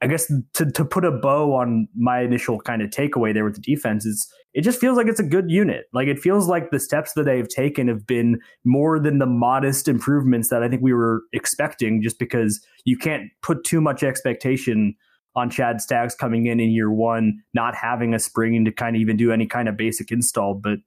I 0.00 0.06
guess 0.06 0.30
to, 0.54 0.70
to 0.70 0.84
put 0.84 1.04
a 1.04 1.10
bow 1.10 1.54
on 1.54 1.88
my 1.96 2.20
initial 2.20 2.60
kind 2.60 2.82
of 2.82 2.90
takeaway 2.90 3.34
there 3.34 3.44
with 3.44 3.54
the 3.54 3.60
defense 3.60 4.06
is 4.06 4.30
it 4.56 4.64
just 4.64 4.80
feels 4.80 4.96
like 4.96 5.06
it's 5.06 5.20
a 5.20 5.22
good 5.22 5.50
unit. 5.50 5.84
Like 5.92 6.08
it 6.08 6.18
feels 6.18 6.48
like 6.48 6.70
the 6.70 6.80
steps 6.80 7.12
that 7.12 7.24
they've 7.24 7.46
taken 7.46 7.88
have 7.88 8.06
been 8.06 8.40
more 8.64 8.98
than 8.98 9.18
the 9.18 9.26
modest 9.26 9.86
improvements 9.86 10.48
that 10.48 10.62
I 10.62 10.68
think 10.68 10.80
we 10.80 10.94
were 10.94 11.24
expecting, 11.34 12.00
just 12.00 12.18
because 12.18 12.64
you 12.86 12.96
can't 12.96 13.24
put 13.42 13.64
too 13.64 13.82
much 13.82 14.02
expectation 14.02 14.96
on 15.34 15.50
Chad 15.50 15.82
Staggs 15.82 16.14
coming 16.14 16.46
in 16.46 16.58
in 16.58 16.70
year 16.70 16.90
one, 16.90 17.42
not 17.52 17.74
having 17.74 18.14
a 18.14 18.18
spring 18.18 18.64
to 18.64 18.72
kind 18.72 18.96
of 18.96 19.02
even 19.02 19.18
do 19.18 19.30
any 19.30 19.46
kind 19.46 19.68
of 19.68 19.76
basic 19.76 20.10
install. 20.10 20.54
But 20.54 20.78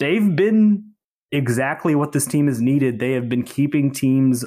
they've 0.00 0.34
been 0.34 0.82
exactly 1.30 1.94
what 1.94 2.10
this 2.10 2.26
team 2.26 2.48
has 2.48 2.60
needed. 2.60 2.98
They 2.98 3.12
have 3.12 3.28
been 3.28 3.44
keeping 3.44 3.92
teams 3.92 4.44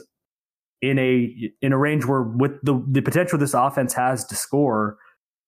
in 0.82 1.00
a 1.00 1.34
in 1.62 1.72
a 1.72 1.78
range 1.78 2.04
where 2.04 2.24
with 2.24 2.60
the 2.62 2.84
the 2.90 3.02
potential 3.02 3.40
this 3.40 3.54
offense 3.54 3.94
has 3.94 4.26
to 4.26 4.36
score, 4.36 4.98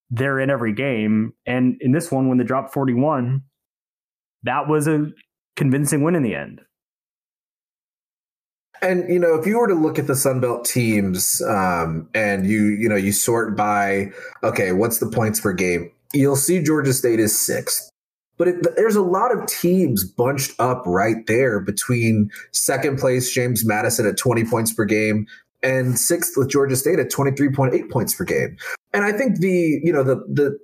they're 0.10 0.40
in 0.40 0.50
every 0.50 0.74
game. 0.74 1.34
And 1.46 1.78
in 1.82 1.92
this 1.92 2.12
one, 2.12 2.28
when 2.28 2.38
they 2.38 2.44
dropped 2.44 2.74
41, 2.74 3.44
that 4.44 4.68
was 4.68 4.88
a 4.88 5.08
convincing 5.56 6.04
win 6.04 6.16
in 6.16 6.24
the 6.24 6.36
end. 6.36 6.62
And 8.82 9.10
you 9.12 9.20
know, 9.20 9.36
if 9.36 9.46
you 9.48 9.58
were 9.58 9.68
to 9.68 9.74
look 9.74 9.98
at 9.98 10.08
the 10.08 10.16
Sun 10.16 10.40
Belt 10.40 10.64
teams, 10.64 11.42
um, 11.42 12.08
and 12.14 12.48
you 12.48 12.66
you 12.66 12.88
know 12.88 12.96
you 12.96 13.12
sort 13.12 13.58
by 13.58 14.12
okay, 14.44 14.72
what's 14.72 15.00
the 15.00 15.08
points 15.08 15.40
per 15.40 15.52
game? 15.52 15.92
You'll 16.14 16.36
see 16.36 16.62
Georgia 16.62 16.94
State 16.94 17.20
is 17.20 17.38
sixth. 17.38 17.90
But 18.38 18.50
it, 18.50 18.76
there's 18.76 18.96
a 18.96 19.02
lot 19.02 19.36
of 19.36 19.48
teams 19.48 20.04
bunched 20.04 20.54
up 20.60 20.84
right 20.86 21.26
there 21.26 21.60
between 21.60 22.30
second 22.52 23.00
place 23.00 23.32
James 23.32 23.66
Madison 23.66 24.06
at 24.06 24.16
20 24.16 24.46
points 24.46 24.72
per 24.72 24.86
game 24.86 25.26
and 25.64 25.98
sixth 25.98 26.34
with 26.36 26.50
Georgia 26.50 26.76
State 26.76 27.00
at 27.00 27.12
23.8 27.12 27.90
points 27.90 28.14
per 28.14 28.24
game. 28.24 28.58
And 28.94 29.04
I 29.04 29.12
think 29.12 29.40
the, 29.40 29.80
you 29.84 29.92
know, 29.92 30.04
the, 30.04 30.16
the, 30.32 30.58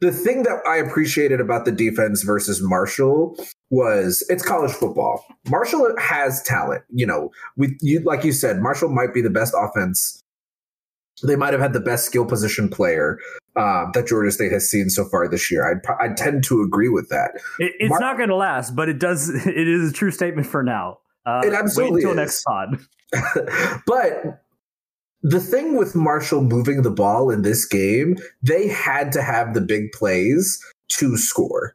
the 0.00 0.12
thing 0.12 0.44
that 0.44 0.60
I 0.66 0.76
appreciated 0.76 1.40
about 1.40 1.66
the 1.66 1.72
defense 1.72 2.22
versus 2.22 2.60
Marshall 2.62 3.36
was 3.68 4.24
it's 4.30 4.42
college 4.42 4.72
football. 4.72 5.24
Marshall 5.48 5.94
has 5.98 6.42
talent. 6.42 6.82
You 6.88 7.06
know, 7.06 7.30
We 7.56 7.76
you 7.82 8.00
like 8.00 8.24
you 8.24 8.32
said, 8.32 8.60
Marshall 8.60 8.88
might 8.88 9.12
be 9.12 9.20
the 9.20 9.28
best 9.28 9.52
offense 9.54 10.22
they 11.22 11.36
might 11.36 11.52
have 11.52 11.60
had 11.60 11.72
the 11.72 11.80
best 11.80 12.06
skill 12.06 12.24
position 12.24 12.68
player 12.68 13.18
uh, 13.56 13.86
that 13.92 14.06
Georgia 14.06 14.30
State 14.30 14.52
has 14.52 14.68
seen 14.68 14.90
so 14.90 15.04
far 15.04 15.28
this 15.28 15.50
year. 15.50 15.70
I'd, 15.70 15.80
I 16.00 16.14
tend 16.14 16.44
to 16.44 16.62
agree 16.62 16.88
with 16.88 17.08
that. 17.10 17.32
It, 17.58 17.72
it's 17.78 17.90
Mar- 17.90 18.00
not 18.00 18.16
going 18.16 18.28
to 18.28 18.36
last, 18.36 18.74
but 18.74 18.88
it 18.88 18.98
does. 18.98 19.28
It 19.50 19.68
is 19.68 19.90
a 19.90 19.92
true 19.92 20.10
statement 20.10 20.46
for 20.46 20.62
now. 20.62 20.98
Uh, 21.26 21.42
it 21.44 21.52
absolutely 21.52 21.96
wait 21.96 22.04
until 22.04 22.14
next 22.14 22.42
pod. 22.44 22.78
but 23.86 24.42
the 25.22 25.40
thing 25.40 25.76
with 25.76 25.94
Marshall 25.94 26.42
moving 26.42 26.82
the 26.82 26.90
ball 26.90 27.30
in 27.30 27.42
this 27.42 27.66
game, 27.66 28.16
they 28.42 28.68
had 28.68 29.12
to 29.12 29.22
have 29.22 29.54
the 29.54 29.60
big 29.60 29.92
plays 29.92 30.62
to 30.88 31.16
score. 31.16 31.74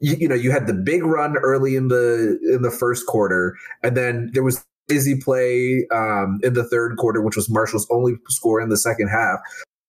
You, 0.00 0.16
you 0.20 0.28
know, 0.28 0.34
you 0.34 0.50
had 0.50 0.66
the 0.66 0.74
big 0.74 1.04
run 1.04 1.36
early 1.38 1.74
in 1.74 1.88
the 1.88 2.38
in 2.52 2.62
the 2.62 2.70
first 2.70 3.06
quarter, 3.06 3.56
and 3.82 3.96
then 3.96 4.30
there 4.34 4.42
was 4.42 4.64
Izzy 4.88 5.16
play 5.16 5.86
um, 5.90 6.38
in 6.42 6.52
the 6.52 6.64
third 6.64 6.96
quarter, 6.96 7.22
which 7.22 7.36
was 7.36 7.48
Marshall's 7.48 7.86
only 7.90 8.14
score 8.28 8.60
in 8.60 8.68
the 8.68 8.76
second 8.76 9.08
half. 9.08 9.40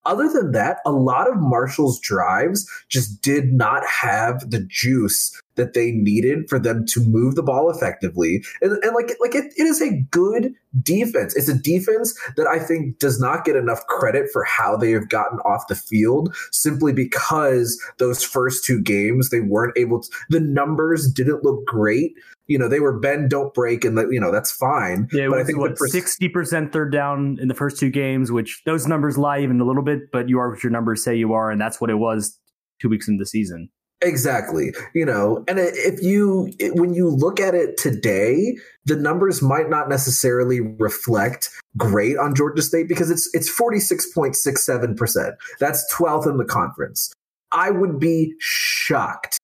Other 0.05 0.29
than 0.29 0.53
that, 0.53 0.77
a 0.85 0.91
lot 0.91 1.27
of 1.27 1.35
Marshall's 1.37 1.99
drives 1.99 2.65
just 2.87 3.21
did 3.21 3.51
not 3.51 3.85
have 3.85 4.49
the 4.49 4.65
juice 4.69 5.37
that 5.57 5.73
they 5.73 5.91
needed 5.91 6.49
for 6.49 6.59
them 6.59 6.85
to 6.87 7.01
move 7.01 7.35
the 7.35 7.43
ball 7.43 7.69
effectively. 7.69 8.43
And, 8.61 8.71
and 8.83 8.95
like, 8.95 9.11
like 9.19 9.35
it, 9.35 9.53
it 9.57 9.63
is 9.63 9.81
a 9.81 9.99
good 10.11 10.53
defense. 10.81 11.35
It's 11.35 11.49
a 11.49 11.57
defense 11.57 12.17
that 12.37 12.47
I 12.47 12.59
think 12.59 12.99
does 12.99 13.19
not 13.19 13.45
get 13.45 13.55
enough 13.55 13.85
credit 13.87 14.29
for 14.31 14.43
how 14.43 14.77
they 14.77 14.91
have 14.91 15.09
gotten 15.09 15.39
off 15.39 15.67
the 15.67 15.75
field 15.75 16.35
simply 16.51 16.93
because 16.93 17.79
those 17.97 18.23
first 18.23 18.63
two 18.63 18.81
games 18.81 19.29
they 19.29 19.41
weren't 19.41 19.77
able 19.77 20.01
to, 20.01 20.09
the 20.29 20.39
numbers 20.39 21.11
didn't 21.11 21.43
look 21.43 21.65
great 21.65 22.13
you 22.47 22.57
know, 22.57 22.69
they 22.69 22.79
were 22.79 22.97
bend, 22.97 23.29
don't 23.29 23.53
break, 23.53 23.83
and 23.83 23.97
the, 23.97 24.07
you 24.09 24.19
know 24.19 24.31
that's 24.31 24.51
fine. 24.51 25.07
Yeah, 25.11 25.27
but 25.29 25.39
I 25.39 25.43
think 25.43 25.59
what 25.59 25.77
sixty 25.77 26.29
percent 26.29 26.71
third 26.71 26.91
down 26.91 27.37
in 27.41 27.49
the 27.49 27.53
first 27.53 27.77
two 27.77 27.89
games, 27.89 28.31
which 28.31 28.61
those 28.65 28.87
numbers 28.87 29.17
lie 29.17 29.39
even 29.39 29.59
a 29.59 29.65
little 29.65 29.83
bit, 29.83 30.11
but 30.11 30.29
you 30.29 30.39
are 30.39 30.51
what 30.51 30.63
your 30.63 30.71
numbers 30.71 31.03
say 31.03 31.15
you 31.15 31.33
are, 31.33 31.51
and 31.51 31.59
that's 31.59 31.81
what 31.81 31.89
it 31.89 31.95
was 31.95 32.39
two 32.81 32.89
weeks 32.89 33.07
into 33.07 33.21
the 33.21 33.25
season. 33.25 33.69
Exactly. 34.01 34.73
You 34.93 35.05
know, 35.05 35.43
and 35.47 35.57
if 35.59 36.03
you 36.03 36.51
when 36.73 36.93
you 36.93 37.09
look 37.09 37.39
at 37.39 37.55
it 37.55 37.77
today, 37.77 38.55
the 38.85 38.95
numbers 38.95 39.41
might 39.41 39.69
not 39.69 39.89
necessarily 39.89 40.61
reflect 40.61 41.49
great 41.77 42.15
on 42.17 42.35
Georgia 42.35 42.61
State 42.61 42.87
because 42.87 43.09
it's 43.09 43.27
it's 43.33 43.49
46.67%. 43.49 45.31
That's 45.59 45.93
12th 45.93 46.29
in 46.29 46.37
the 46.37 46.45
conference. 46.45 47.11
I 47.51 47.71
would 47.71 47.99
be 47.99 48.35
shocked 48.39 49.39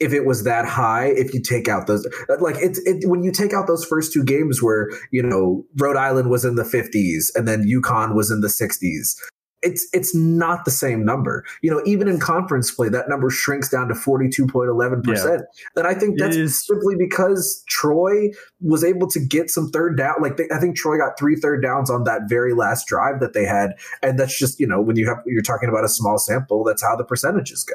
if 0.00 0.14
it 0.14 0.24
was 0.24 0.44
that 0.44 0.64
high 0.64 1.06
if 1.06 1.34
you 1.34 1.40
take 1.40 1.68
out 1.68 1.86
those 1.86 2.06
like 2.40 2.56
it's 2.58 2.78
it, 2.86 3.06
when 3.06 3.22
you 3.22 3.30
take 3.30 3.52
out 3.52 3.66
those 3.66 3.84
first 3.84 4.12
two 4.12 4.24
games 4.24 4.62
where 4.62 4.88
you 5.10 5.22
know 5.22 5.64
Rhode 5.78 5.96
Island 5.96 6.30
was 6.30 6.44
in 6.44 6.54
the 6.54 6.62
50s 6.62 7.30
and 7.34 7.46
then 7.46 7.64
UConn 7.64 8.14
was 8.14 8.30
in 8.30 8.40
the 8.40 8.48
60s 8.48 9.14
it's 9.62 9.86
it's 9.92 10.14
not 10.14 10.64
the 10.64 10.70
same 10.70 11.04
number. 11.04 11.44
You 11.62 11.70
know, 11.70 11.82
even 11.86 12.08
in 12.08 12.18
conference 12.18 12.70
play, 12.70 12.88
that 12.88 13.08
number 13.08 13.30
shrinks 13.30 13.68
down 13.68 13.88
to 13.88 13.94
forty 13.94 14.28
two 14.28 14.46
point 14.46 14.68
eleven 14.68 15.02
percent. 15.02 15.42
And 15.76 15.86
I 15.86 15.94
think 15.94 16.18
that's 16.18 16.66
simply 16.66 16.94
because 16.96 17.62
Troy 17.68 18.30
was 18.60 18.84
able 18.84 19.08
to 19.08 19.20
get 19.20 19.50
some 19.50 19.70
third 19.70 19.96
down. 19.96 20.16
Like 20.20 20.36
they, 20.36 20.48
I 20.54 20.58
think 20.58 20.76
Troy 20.76 20.98
got 20.98 21.18
three 21.18 21.36
third 21.36 21.62
downs 21.62 21.90
on 21.90 22.04
that 22.04 22.22
very 22.28 22.54
last 22.54 22.86
drive 22.86 23.20
that 23.20 23.32
they 23.32 23.44
had, 23.44 23.74
and 24.02 24.18
that's 24.18 24.38
just 24.38 24.60
you 24.60 24.66
know 24.66 24.80
when 24.80 24.96
you 24.96 25.06
have 25.08 25.18
you're 25.26 25.42
talking 25.42 25.68
about 25.68 25.84
a 25.84 25.88
small 25.88 26.18
sample, 26.18 26.64
that's 26.64 26.82
how 26.82 26.96
the 26.96 27.04
percentages 27.04 27.64
go 27.64 27.74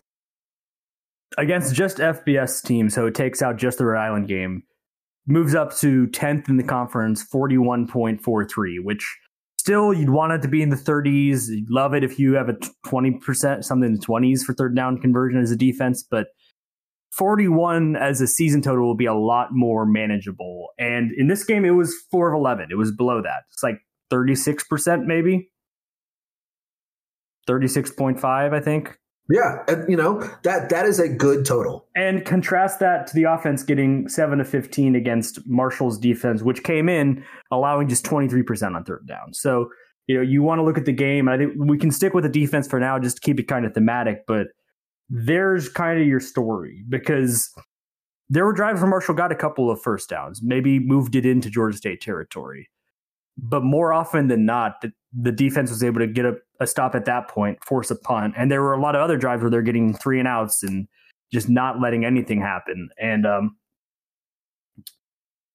against 1.37 1.73
just 1.73 1.97
FBS 1.97 2.63
teams, 2.63 2.93
so 2.93 3.05
it 3.05 3.15
takes 3.15 3.41
out 3.41 3.57
just 3.57 3.77
the 3.77 3.85
Rhode 3.85 3.99
Island 3.99 4.27
game, 4.27 4.63
moves 5.27 5.55
up 5.55 5.75
to 5.77 6.07
10th 6.07 6.49
in 6.49 6.57
the 6.57 6.63
conference, 6.63 7.23
41.43, 7.23 8.83
which 8.83 9.17
still 9.67 9.93
you'd 9.93 10.11
want 10.11 10.31
it 10.31 10.41
to 10.41 10.47
be 10.47 10.61
in 10.61 10.69
the 10.69 10.77
30s. 10.77 11.49
You'd 11.49 11.69
love 11.69 11.93
it 11.93 12.01
if 12.01 12.17
you 12.17 12.35
have 12.35 12.47
a 12.47 12.53
20%, 12.85 13.65
something 13.65 13.89
in 13.89 13.95
the 13.95 13.99
20s 13.99 14.39
for 14.43 14.53
third 14.53 14.73
down 14.73 14.97
conversion 14.97 15.41
as 15.41 15.51
a 15.51 15.57
defense, 15.57 16.05
but 16.09 16.27
41 17.11 17.97
as 17.97 18.21
a 18.21 18.27
season 18.27 18.61
total 18.61 18.87
will 18.87 18.95
be 18.95 19.07
a 19.07 19.13
lot 19.13 19.49
more 19.51 19.85
manageable. 19.85 20.69
And 20.79 21.11
in 21.17 21.27
this 21.27 21.43
game, 21.43 21.65
it 21.65 21.71
was 21.71 21.93
4 22.09 22.33
of 22.33 22.39
11. 22.39 22.67
It 22.71 22.75
was 22.75 22.93
below 22.93 23.21
that. 23.21 23.43
It's 23.51 23.61
like 23.61 23.79
36% 24.09 25.03
maybe. 25.03 25.49
36.5, 27.49 28.53
I 28.53 28.61
think. 28.61 28.97
Yeah, 29.29 29.63
and, 29.67 29.89
you 29.89 29.97
know 29.97 30.21
that 30.43 30.69
that 30.69 30.85
is 30.85 30.99
a 30.99 31.09
good 31.09 31.45
total. 31.45 31.87
And 31.95 32.25
contrast 32.25 32.79
that 32.79 33.07
to 33.07 33.13
the 33.13 33.23
offense 33.23 33.61
getting 33.63 34.07
seven 34.07 34.37
to 34.37 34.45
fifteen 34.45 34.95
against 34.95 35.45
Marshall's 35.45 35.97
defense, 35.97 36.41
which 36.41 36.63
came 36.63 36.87
in 36.87 37.25
allowing 37.51 37.89
just 37.89 38.05
twenty 38.05 38.29
three 38.29 38.43
percent 38.43 38.75
on 38.75 38.85
third 38.85 39.05
down. 39.05 39.33
So 39.33 39.69
you 40.07 40.15
know 40.15 40.21
you 40.21 40.43
want 40.43 40.59
to 40.59 40.63
look 40.63 40.77
at 40.77 40.85
the 40.85 40.93
game. 40.93 41.27
I 41.27 41.37
think 41.37 41.53
we 41.57 41.77
can 41.77 41.91
stick 41.91 42.13
with 42.13 42.23
the 42.23 42.29
defense 42.29 42.67
for 42.67 42.79
now, 42.79 42.99
just 42.99 43.17
to 43.17 43.21
keep 43.21 43.39
it 43.39 43.49
kind 43.49 43.65
of 43.65 43.73
thematic. 43.73 44.25
But 44.27 44.47
there's 45.09 45.67
kind 45.67 45.99
of 45.99 46.07
your 46.07 46.21
story 46.21 46.85
because 46.87 47.53
there 48.29 48.45
were 48.45 48.53
drives 48.53 48.81
where 48.81 48.89
Marshall 48.89 49.15
got 49.15 49.31
a 49.31 49.35
couple 49.35 49.69
of 49.71 49.81
first 49.81 50.09
downs, 50.09 50.41
maybe 50.43 50.79
moved 50.79 51.15
it 51.15 51.25
into 51.25 51.49
Georgia 51.49 51.77
State 51.77 52.01
territory. 52.01 52.69
But 53.37 53.63
more 53.63 53.93
often 53.93 54.27
than 54.27 54.45
not, 54.45 54.81
the, 54.81 54.91
the 55.13 55.31
defense 55.31 55.69
was 55.69 55.83
able 55.83 55.99
to 55.99 56.07
get 56.07 56.25
a, 56.25 56.33
a 56.59 56.67
stop 56.67 56.95
at 56.95 57.05
that 57.05 57.27
point, 57.27 57.63
force 57.63 57.91
a 57.91 57.95
punt. 57.95 58.33
And 58.37 58.51
there 58.51 58.61
were 58.61 58.73
a 58.73 58.81
lot 58.81 58.95
of 58.95 59.01
other 59.01 59.17
drives 59.17 59.41
where 59.41 59.49
they're 59.49 59.61
getting 59.61 59.93
three 59.93 60.19
and 60.19 60.27
outs 60.27 60.63
and 60.63 60.87
just 61.31 61.49
not 61.49 61.81
letting 61.81 62.05
anything 62.05 62.41
happen. 62.41 62.89
And 62.99 63.25
um, 63.25 63.57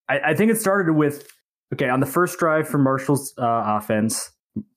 I, 0.08 0.20
I 0.26 0.34
think 0.34 0.50
it 0.50 0.60
started 0.60 0.92
with 0.92 1.26
okay 1.72 1.88
on 1.88 2.00
the 2.00 2.06
first 2.06 2.38
drive 2.38 2.68
for 2.68 2.78
Marshall's 2.78 3.32
uh, 3.38 3.62
offense. 3.66 4.30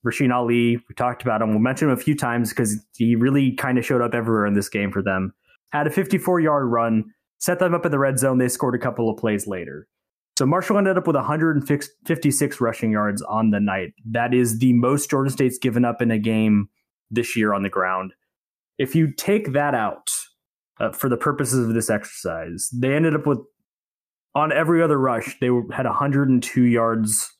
Rasheen 0.06 0.34
Ali, 0.34 0.78
we 0.88 0.94
talked 0.96 1.22
about 1.22 1.42
him. 1.42 1.50
We'll 1.50 1.58
mention 1.58 1.88
him 1.88 1.94
a 1.94 2.00
few 2.00 2.16
times 2.16 2.48
because 2.50 2.82
he 2.96 3.14
really 3.14 3.52
kind 3.52 3.76
of 3.76 3.84
showed 3.84 4.00
up 4.00 4.14
everywhere 4.14 4.46
in 4.46 4.54
this 4.54 4.70
game 4.70 4.90
for 4.90 5.02
them. 5.02 5.34
Had 5.72 5.86
a 5.86 5.90
54 5.90 6.40
yard 6.40 6.66
run, 6.66 7.12
set 7.38 7.58
them 7.58 7.74
up 7.74 7.84
in 7.84 7.92
the 7.92 7.98
red 7.98 8.18
zone. 8.18 8.38
They 8.38 8.48
scored 8.48 8.74
a 8.74 8.78
couple 8.78 9.10
of 9.10 9.18
plays 9.18 9.46
later. 9.46 9.86
So 10.38 10.44
Marshall 10.44 10.76
ended 10.76 10.98
up 10.98 11.06
with 11.06 11.16
156 11.16 12.60
rushing 12.60 12.92
yards 12.92 13.22
on 13.22 13.50
the 13.50 13.60
night. 13.60 13.94
That 14.04 14.34
is 14.34 14.58
the 14.58 14.74
most 14.74 15.08
Georgia 15.08 15.30
State's 15.30 15.58
given 15.58 15.84
up 15.84 16.02
in 16.02 16.10
a 16.10 16.18
game 16.18 16.68
this 17.10 17.36
year 17.36 17.54
on 17.54 17.62
the 17.62 17.70
ground. 17.70 18.12
If 18.78 18.94
you 18.94 19.12
take 19.12 19.52
that 19.52 19.74
out 19.74 20.10
uh, 20.78 20.92
for 20.92 21.08
the 21.08 21.16
purposes 21.16 21.66
of 21.66 21.74
this 21.74 21.88
exercise, 21.88 22.68
they 22.72 22.94
ended 22.94 23.14
up 23.14 23.26
with 23.26 23.38
on 24.34 24.52
every 24.52 24.82
other 24.82 24.98
rush 24.98 25.38
they 25.40 25.48
had 25.72 25.86
102 25.86 26.62
yards 26.62 27.32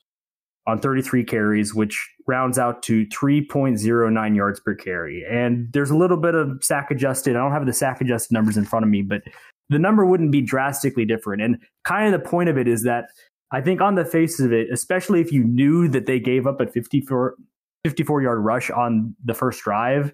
on 0.65 0.79
33 0.79 1.23
carries, 1.23 1.75
which 1.75 2.09
rounds 2.27 2.57
out 2.57 2.81
to 2.83 3.05
3.09 3.07 4.35
yards 4.35 4.59
per 4.59 4.73
carry. 4.73 5.23
And 5.29 5.71
there's 5.71 5.91
a 5.91 5.95
little 5.95 6.17
bit 6.17 6.33
of 6.33 6.61
sack 6.63 6.89
adjusted. 6.89 7.35
I 7.35 7.39
don't 7.39 7.51
have 7.51 7.67
the 7.67 7.73
sack 7.73 8.01
adjusted 8.01 8.33
numbers 8.33 8.57
in 8.57 8.65
front 8.65 8.83
of 8.83 8.89
me, 8.89 9.03
but 9.03 9.21
the 9.69 9.79
number 9.79 10.05
wouldn't 10.05 10.31
be 10.31 10.41
drastically 10.41 11.05
different. 11.05 11.41
And 11.41 11.57
kind 11.83 12.13
of 12.13 12.21
the 12.21 12.27
point 12.27 12.49
of 12.49 12.57
it 12.57 12.67
is 12.67 12.83
that 12.83 13.05
I 13.51 13.61
think 13.61 13.81
on 13.81 13.95
the 13.95 14.05
face 14.05 14.39
of 14.39 14.51
it, 14.51 14.67
especially 14.71 15.21
if 15.21 15.31
you 15.31 15.43
knew 15.43 15.87
that 15.89 16.05
they 16.05 16.19
gave 16.19 16.47
up 16.47 16.59
a 16.59 16.67
54, 16.67 17.35
54 17.83 18.21
yard 18.21 18.39
rush 18.43 18.69
on 18.69 19.15
the 19.23 19.33
first 19.33 19.63
drive, 19.63 20.11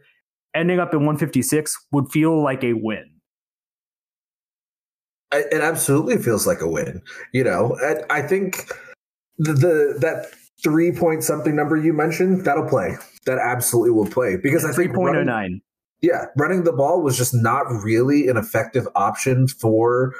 ending 0.54 0.80
up 0.80 0.94
in 0.94 1.00
156 1.00 1.76
would 1.92 2.12
feel 2.12 2.42
like 2.42 2.64
a 2.64 2.74
win. 2.74 3.10
It 5.32 5.62
absolutely 5.62 6.18
feels 6.22 6.46
like 6.46 6.62
a 6.62 6.68
win. 6.68 7.02
You 7.34 7.44
know, 7.44 7.76
I 8.12 8.22
think 8.22 8.68
the, 9.40 9.54
the 9.54 9.98
that 10.00 10.28
three 10.64 10.92
point 10.92 11.24
something 11.24 11.56
number 11.56 11.76
you 11.76 11.92
mentioned 11.92 12.46
that'll 12.46 12.70
play. 12.70 12.98
That 13.26 13.40
absolutely 13.40 13.92
will 13.92 14.10
play 14.10 14.38
because 14.38 14.64
I 14.64 14.72
think 14.74 14.92
3.09. 14.92 15.62
Yeah, 16.04 16.26
running 16.38 16.66
the 16.66 16.74
ball 16.74 17.02
was 17.02 17.18
just 17.18 17.34
not 17.34 17.64
really 17.82 18.28
an 18.28 18.36
effective 18.36 18.86
option 18.94 19.48
for 19.48 20.14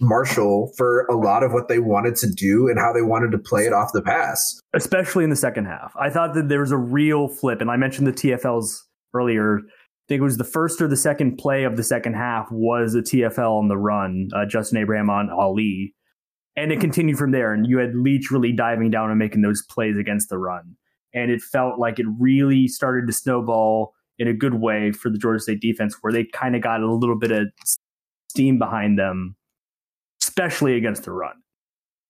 Marshall 0.00 0.72
for 0.76 1.06
a 1.06 1.16
lot 1.16 1.42
of 1.42 1.52
what 1.52 1.66
they 1.66 1.80
wanted 1.80 2.14
to 2.16 2.30
do 2.30 2.68
and 2.68 2.78
how 2.78 2.92
they 2.92 3.02
wanted 3.02 3.32
to 3.32 3.38
play 3.38 3.66
it 3.66 3.72
off 3.72 3.90
the 3.92 4.00
pass. 4.00 4.60
Especially 4.74 5.24
in 5.24 5.30
the 5.30 5.36
second 5.36 5.64
half. 5.64 5.92
I 6.00 6.08
thought 6.08 6.34
that 6.34 6.48
there 6.48 6.60
was 6.60 6.70
a 6.70 6.76
real 6.76 7.26
flip, 7.26 7.60
and 7.60 7.68
I 7.68 7.76
mentioned 7.76 8.06
the 8.06 8.12
TFLs 8.12 8.76
earlier. 9.12 9.58
I 9.58 10.06
think 10.08 10.20
it 10.20 10.24
was 10.24 10.36
the 10.36 10.44
first 10.44 10.80
or 10.80 10.86
the 10.86 10.96
second 10.96 11.36
play 11.36 11.64
of 11.64 11.76
the 11.76 11.82
second 11.82 12.14
half 12.14 12.46
was 12.52 12.94
a 12.94 13.00
TFL 13.00 13.58
on 13.58 13.68
the 13.68 13.76
run, 13.76 14.28
uh, 14.36 14.46
Justin 14.46 14.78
Abraham 14.78 15.10
on 15.10 15.30
Ali. 15.30 15.94
And 16.56 16.70
it 16.70 16.78
continued 16.78 17.18
from 17.18 17.32
there. 17.32 17.52
And 17.52 17.66
you 17.66 17.78
had 17.78 17.96
Leach 17.96 18.30
really 18.30 18.52
diving 18.52 18.90
down 18.90 19.10
and 19.10 19.18
making 19.18 19.42
those 19.42 19.64
plays 19.68 19.96
against 19.98 20.28
the 20.28 20.38
run. 20.38 20.76
And 21.12 21.32
it 21.32 21.40
felt 21.40 21.80
like 21.80 21.98
it 21.98 22.06
really 22.20 22.68
started 22.68 23.06
to 23.08 23.12
snowball 23.12 23.93
in 24.18 24.28
a 24.28 24.32
good 24.32 24.54
way 24.54 24.92
for 24.92 25.10
the 25.10 25.18
Georgia 25.18 25.40
State 25.40 25.60
defense, 25.60 25.96
where 26.00 26.12
they 26.12 26.24
kind 26.24 26.54
of 26.54 26.62
got 26.62 26.80
a 26.80 26.92
little 26.92 27.18
bit 27.18 27.30
of 27.30 27.46
steam 28.28 28.58
behind 28.58 28.98
them, 28.98 29.36
especially 30.22 30.76
against 30.76 31.04
the 31.04 31.12
run, 31.12 31.34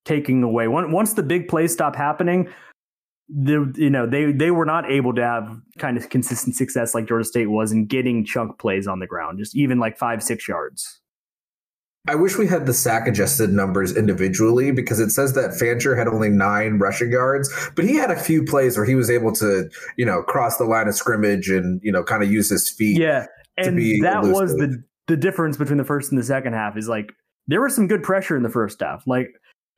taking 0.05 0.43
away 0.43 0.69
once 0.69 1.15
the 1.15 1.23
big 1.23 1.49
plays 1.49 1.73
stop 1.73 1.97
happening. 1.97 2.49
The, 3.29 3.73
you 3.77 3.89
know 3.89 4.07
they 4.07 4.33
they 4.33 4.51
were 4.51 4.67
not 4.67 4.91
able 4.91 5.15
to 5.15 5.23
have 5.23 5.59
kind 5.79 5.97
of 5.97 6.11
consistent 6.11 6.57
success 6.57 6.95
like 6.95 7.07
Georgia 7.07 7.25
State 7.25 7.47
was 7.47 7.73
in 7.73 7.87
getting 7.87 8.25
chunk 8.25 8.59
plays 8.59 8.87
on 8.87 8.99
the 8.99 9.07
ground, 9.07 9.39
just 9.39 9.57
even 9.57 9.79
like 9.79 9.97
five 9.97 10.23
six 10.23 10.47
yards. 10.47 11.01
I 12.07 12.15
wish 12.15 12.37
we 12.37 12.47
had 12.47 12.67
the 12.67 12.75
sack 12.75 13.09
adjusted 13.09 13.51
numbers 13.51 13.97
individually 13.97 14.71
because 14.71 15.01
it 15.01 15.11
says 15.11 15.33
that 15.35 15.55
Fancher 15.55 15.97
had 15.97 16.07
only 16.07 16.29
nine 16.29 16.79
rushing 16.79 17.11
yards, 17.11 17.51
but 17.75 17.87
he 17.87 17.95
had 17.95 18.11
a 18.11 18.17
few 18.17 18.45
plays 18.45 18.77
where 18.77 18.85
he 18.85 18.95
was 18.95 19.09
able 19.09 19.33
to, 19.33 19.71
you 19.97 20.05
know, 20.05 20.23
cross 20.23 20.59
the 20.59 20.65
line 20.65 20.87
of 20.87 20.95
scrimmage 20.95 21.49
and, 21.49 21.81
you 21.83 21.91
know, 21.91 22.05
kind 22.05 22.23
of 22.23 22.31
use 22.31 22.51
his 22.51 22.69
feet. 22.69 23.01
Yeah. 23.01 23.27
And 23.57 23.79
that 24.05 24.23
elusive. 24.23 24.33
was 24.33 24.57
the 24.57 24.85
the 25.07 25.17
difference 25.17 25.57
between 25.57 25.79
the 25.79 25.85
first 25.85 26.11
and 26.11 26.19
the 26.19 26.25
second 26.25 26.55
half 26.55 26.77
is 26.77 26.89
like 26.89 27.13
there 27.47 27.61
was 27.61 27.75
some 27.75 27.87
good 27.87 28.03
pressure 28.03 28.37
in 28.37 28.43
the 28.43 28.51
first 28.51 28.81
half. 28.81 29.07
Like 29.07 29.29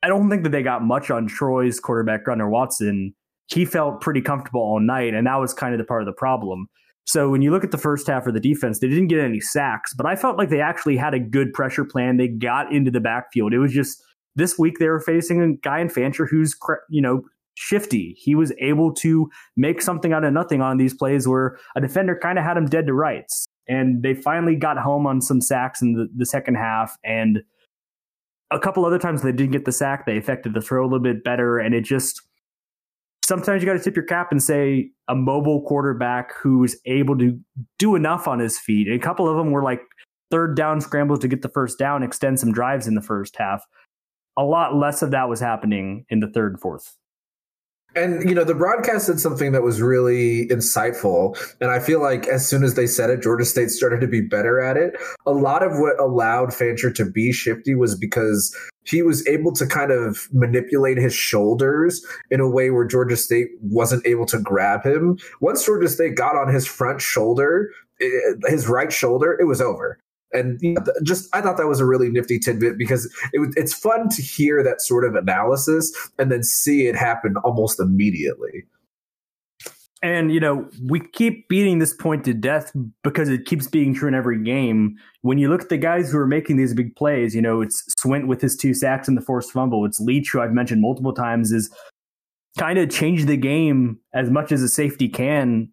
I 0.03 0.07
don't 0.07 0.29
think 0.29 0.43
that 0.43 0.49
they 0.49 0.63
got 0.63 0.83
much 0.83 1.09
on 1.11 1.27
Troy's 1.27 1.79
quarterback 1.79 2.25
Gunnar 2.25 2.49
Watson. 2.49 3.13
He 3.47 3.65
felt 3.65 4.01
pretty 4.01 4.21
comfortable 4.21 4.61
all 4.61 4.79
night, 4.79 5.13
and 5.13 5.27
that 5.27 5.35
was 5.35 5.53
kind 5.53 5.73
of 5.73 5.77
the 5.77 5.85
part 5.85 6.01
of 6.01 6.05
the 6.05 6.13
problem. 6.13 6.67
So 7.07 7.29
when 7.29 7.41
you 7.41 7.51
look 7.51 7.63
at 7.63 7.71
the 7.71 7.77
first 7.77 8.05
half 8.07 8.27
of 8.27 8.33
the 8.33 8.39
defense, 8.39 8.79
they 8.79 8.89
didn't 8.89 9.07
get 9.07 9.19
any 9.19 9.39
sacks, 9.39 9.93
but 9.93 10.05
I 10.05 10.17
felt 10.17 10.37
like 10.37 10.49
they 10.49 10.59
actually 10.59 10.97
had 10.97 11.13
a 11.13 11.19
good 11.19 11.53
pressure 11.53 11.85
plan. 11.85 12.17
They 12.17 12.27
got 12.27 12.71
into 12.71 12.91
the 12.91 12.99
backfield. 12.99 13.53
It 13.53 13.59
was 13.59 13.71
just 13.71 14.03
this 14.35 14.59
week 14.59 14.77
they 14.77 14.89
were 14.89 14.99
facing 14.99 15.41
a 15.41 15.53
guy 15.53 15.79
in 15.79 15.89
Fancher 15.89 16.25
who's 16.25 16.55
you 16.89 17.01
know 17.01 17.23
shifty. 17.55 18.15
He 18.19 18.35
was 18.35 18.51
able 18.59 18.93
to 18.95 19.29
make 19.55 19.81
something 19.81 20.13
out 20.13 20.25
of 20.25 20.33
nothing 20.33 20.61
on 20.61 20.77
these 20.77 20.93
plays 20.93 21.27
where 21.27 21.57
a 21.75 21.81
defender 21.81 22.15
kind 22.15 22.37
of 22.37 22.43
had 22.43 22.57
him 22.57 22.67
dead 22.67 22.85
to 22.87 22.93
rights. 22.93 23.47
And 23.67 24.03
they 24.03 24.13
finally 24.13 24.55
got 24.55 24.77
home 24.77 25.07
on 25.07 25.21
some 25.21 25.41
sacks 25.41 25.81
in 25.81 25.93
the, 25.93 26.07
the 26.15 26.25
second 26.25 26.55
half. 26.55 26.97
And 27.03 27.41
a 28.51 28.59
couple 28.59 28.85
other 28.85 28.99
times 28.99 29.23
they 29.23 29.31
didn't 29.31 29.53
get 29.53 29.65
the 29.65 29.71
sack. 29.71 30.05
They 30.05 30.17
affected 30.17 30.53
the 30.53 30.61
throw 30.61 30.83
a 30.83 30.87
little 30.87 30.99
bit 30.99 31.23
better. 31.23 31.57
And 31.57 31.73
it 31.73 31.81
just 31.81 32.21
sometimes 33.27 33.61
you 33.61 33.67
got 33.67 33.73
to 33.73 33.83
tip 33.83 33.95
your 33.95 34.05
cap 34.05 34.31
and 34.31 34.41
say 34.41 34.89
a 35.09 35.15
mobile 35.15 35.61
quarterback 35.63 36.33
who's 36.35 36.77
able 36.85 37.17
to 37.17 37.37
do 37.77 37.95
enough 37.95 38.27
on 38.27 38.39
his 38.39 38.57
feet. 38.57 38.87
And 38.87 38.95
a 38.95 39.03
couple 39.03 39.27
of 39.27 39.35
them 39.35 39.51
were 39.51 39.63
like 39.63 39.81
third 40.31 40.55
down 40.55 40.79
scrambles 40.81 41.19
to 41.19 41.27
get 41.27 41.41
the 41.41 41.49
first 41.49 41.77
down, 41.77 42.03
extend 42.03 42.39
some 42.39 42.51
drives 42.51 42.87
in 42.87 42.95
the 42.95 43.01
first 43.01 43.35
half. 43.35 43.63
A 44.37 44.43
lot 44.43 44.75
less 44.75 45.01
of 45.01 45.11
that 45.11 45.27
was 45.27 45.39
happening 45.39 46.05
in 46.09 46.21
the 46.21 46.27
third 46.27 46.53
and 46.53 46.61
fourth. 46.61 46.95
And 47.95 48.29
you 48.29 48.35
know, 48.35 48.43
the 48.43 48.53
broadcast 48.53 49.07
did 49.07 49.19
something 49.19 49.53
that 49.53 49.63
was 49.63 49.81
really 49.81 50.47
insightful. 50.49 51.35
And 51.59 51.71
I 51.71 51.79
feel 51.79 52.01
like 52.01 52.27
as 52.27 52.47
soon 52.47 52.63
as 52.63 52.75
they 52.75 52.85
said 52.85 53.09
it, 53.09 53.23
Georgia 53.23 53.45
State 53.45 53.71
started 53.71 54.01
to 54.01 54.07
be 54.07 54.21
better 54.21 54.59
at 54.61 54.77
it. 54.77 54.95
A 55.25 55.31
lot 55.31 55.63
of 55.63 55.71
what 55.79 55.99
allowed 55.99 56.53
Fancher 56.53 56.91
to 56.91 57.05
be 57.09 57.31
shifty 57.31 57.73
was 57.73 57.97
because 57.97 58.55
he 58.87 59.01
was 59.01 59.25
able 59.27 59.51
to 59.53 59.67
kind 59.67 59.91
of 59.91 60.27
manipulate 60.31 60.97
his 60.97 61.13
shoulders 61.13 62.05
in 62.31 62.39
a 62.39 62.49
way 62.49 62.69
where 62.71 62.85
Georgia 62.85 63.17
State 63.17 63.49
wasn't 63.61 64.05
able 64.07 64.25
to 64.25 64.39
grab 64.39 64.83
him. 64.83 65.17
Once 65.41 65.65
Georgia 65.65 65.89
State 65.89 66.15
got 66.15 66.35
on 66.35 66.53
his 66.53 66.65
front 66.65 67.01
shoulder, 67.01 67.69
eh, 68.01 68.07
his 68.45 68.67
right 68.67 68.91
shoulder, 68.91 69.37
it 69.39 69.45
was 69.45 69.61
over 69.61 69.99
and 70.33 70.61
just 71.03 71.33
I 71.33 71.41
thought 71.41 71.57
that 71.57 71.67
was 71.67 71.79
a 71.79 71.85
really 71.85 72.09
nifty 72.09 72.39
tidbit 72.39 72.77
because 72.77 73.05
it, 73.33 73.53
it's 73.55 73.73
fun 73.73 74.09
to 74.09 74.21
hear 74.21 74.63
that 74.63 74.81
sort 74.81 75.05
of 75.05 75.15
analysis 75.15 75.91
and 76.19 76.31
then 76.31 76.43
see 76.43 76.87
it 76.87 76.95
happen 76.95 77.35
almost 77.43 77.79
immediately. 77.79 78.65
And 80.03 80.31
you 80.31 80.39
know, 80.39 80.69
we 80.89 80.99
keep 80.99 81.47
beating 81.49 81.79
this 81.79 81.93
point 81.93 82.23
to 82.25 82.33
death 82.33 82.71
because 83.03 83.29
it 83.29 83.45
keeps 83.45 83.67
being 83.67 83.95
true 83.95 84.07
in 84.07 84.13
every 84.13 84.43
game. 84.43 84.95
When 85.21 85.37
you 85.37 85.49
look 85.49 85.63
at 85.63 85.69
the 85.69 85.77
guys 85.77 86.11
who 86.11 86.19
are 86.19 86.27
making 86.27 86.57
these 86.57 86.73
big 86.73 86.95
plays, 86.95 87.33
you 87.33 87.41
know, 87.41 87.61
it's 87.61 87.83
Swint 87.99 88.27
with 88.27 88.41
his 88.41 88.55
two 88.55 88.73
sacks 88.73 89.07
and 89.07 89.17
the 89.17 89.21
forced 89.21 89.51
fumble. 89.51 89.85
It's 89.85 89.99
Leach, 89.99 90.29
who 90.31 90.39
I've 90.39 90.51
mentioned 90.51 90.81
multiple 90.81 91.13
times, 91.13 91.51
is 91.51 91.71
kind 92.59 92.77
of 92.77 92.89
changed 92.89 93.27
the 93.27 93.37
game 93.37 93.99
as 94.13 94.29
much 94.29 94.51
as 94.51 94.61
a 94.61 94.67
safety 94.67 95.09
can 95.09 95.69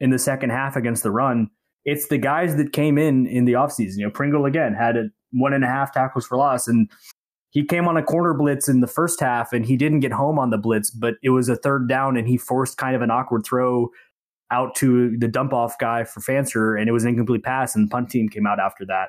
in 0.00 0.10
the 0.10 0.18
second 0.18 0.50
half 0.50 0.76
against 0.76 1.02
the 1.02 1.10
run 1.10 1.50
it's 1.88 2.08
the 2.08 2.18
guys 2.18 2.56
that 2.56 2.74
came 2.74 2.98
in 2.98 3.26
in 3.26 3.46
the 3.46 3.54
offseason. 3.54 3.96
You 3.96 4.04
know, 4.04 4.10
Pringle 4.10 4.44
again 4.44 4.74
had 4.74 4.96
a 4.96 5.04
one 5.32 5.54
and 5.54 5.64
a 5.64 5.66
half 5.66 5.92
tackles 5.92 6.26
for 6.26 6.36
loss, 6.36 6.68
and 6.68 6.90
he 7.50 7.64
came 7.64 7.88
on 7.88 7.96
a 7.96 8.02
corner 8.02 8.34
blitz 8.34 8.68
in 8.68 8.80
the 8.80 8.86
first 8.86 9.20
half, 9.20 9.52
and 9.52 9.64
he 9.64 9.76
didn't 9.76 10.00
get 10.00 10.12
home 10.12 10.38
on 10.38 10.50
the 10.50 10.58
blitz, 10.58 10.90
but 10.90 11.14
it 11.22 11.30
was 11.30 11.48
a 11.48 11.56
third 11.56 11.88
down, 11.88 12.16
and 12.16 12.28
he 12.28 12.36
forced 12.36 12.76
kind 12.76 12.94
of 12.94 13.02
an 13.02 13.10
awkward 13.10 13.44
throw 13.44 13.88
out 14.50 14.74
to 14.76 15.16
the 15.18 15.28
dump 15.28 15.52
off 15.52 15.78
guy 15.78 16.04
for 16.04 16.20
Fancher, 16.20 16.74
and 16.74 16.88
it 16.88 16.92
was 16.92 17.04
an 17.04 17.10
incomplete 17.10 17.42
pass, 17.42 17.74
and 17.74 17.86
the 17.86 17.90
punt 17.90 18.10
team 18.10 18.28
came 18.28 18.46
out 18.46 18.60
after 18.60 18.84
that. 18.86 19.08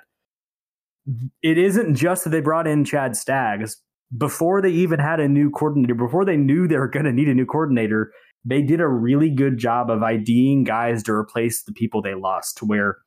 It 1.42 1.58
isn't 1.58 1.96
just 1.96 2.24
that 2.24 2.30
they 2.30 2.42
brought 2.42 2.68
in 2.68 2.86
Chad 2.86 3.16
Staggs. 3.16 3.78
Before 4.18 4.62
they 4.62 4.72
even 4.72 5.00
had 5.00 5.20
a 5.20 5.28
new 5.28 5.50
coordinator, 5.50 5.94
before 5.94 6.26
they 6.26 6.38
knew 6.38 6.68
they 6.68 6.78
were 6.78 6.88
going 6.88 7.06
to 7.06 7.14
need 7.14 7.30
a 7.30 7.34
new 7.34 7.46
coordinator, 7.46 8.12
they 8.44 8.62
did 8.62 8.82
a 8.82 8.88
really 8.88 9.30
good 9.30 9.58
job 9.58 9.90
of 9.92 10.02
IDing 10.02 10.64
guys 10.64 11.04
to 11.04 11.14
replace 11.14 11.64
the 11.64 11.74
people 11.74 12.02
they 12.02 12.16
lost 12.16 12.58
to 12.58 12.66
where 12.66 12.98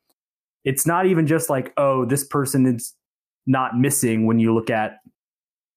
it's 0.65 0.87
not 0.87 1.07
even 1.07 1.27
just 1.27 1.51
like, 1.51 1.73
oh, 1.77 2.05
this 2.05 2.25
person 2.25 2.67
is 2.67 2.95
not 3.47 3.77
missing 3.77 4.27
when 4.27 4.39
you 4.39 4.55
look 4.55 4.71
at, 4.71 4.99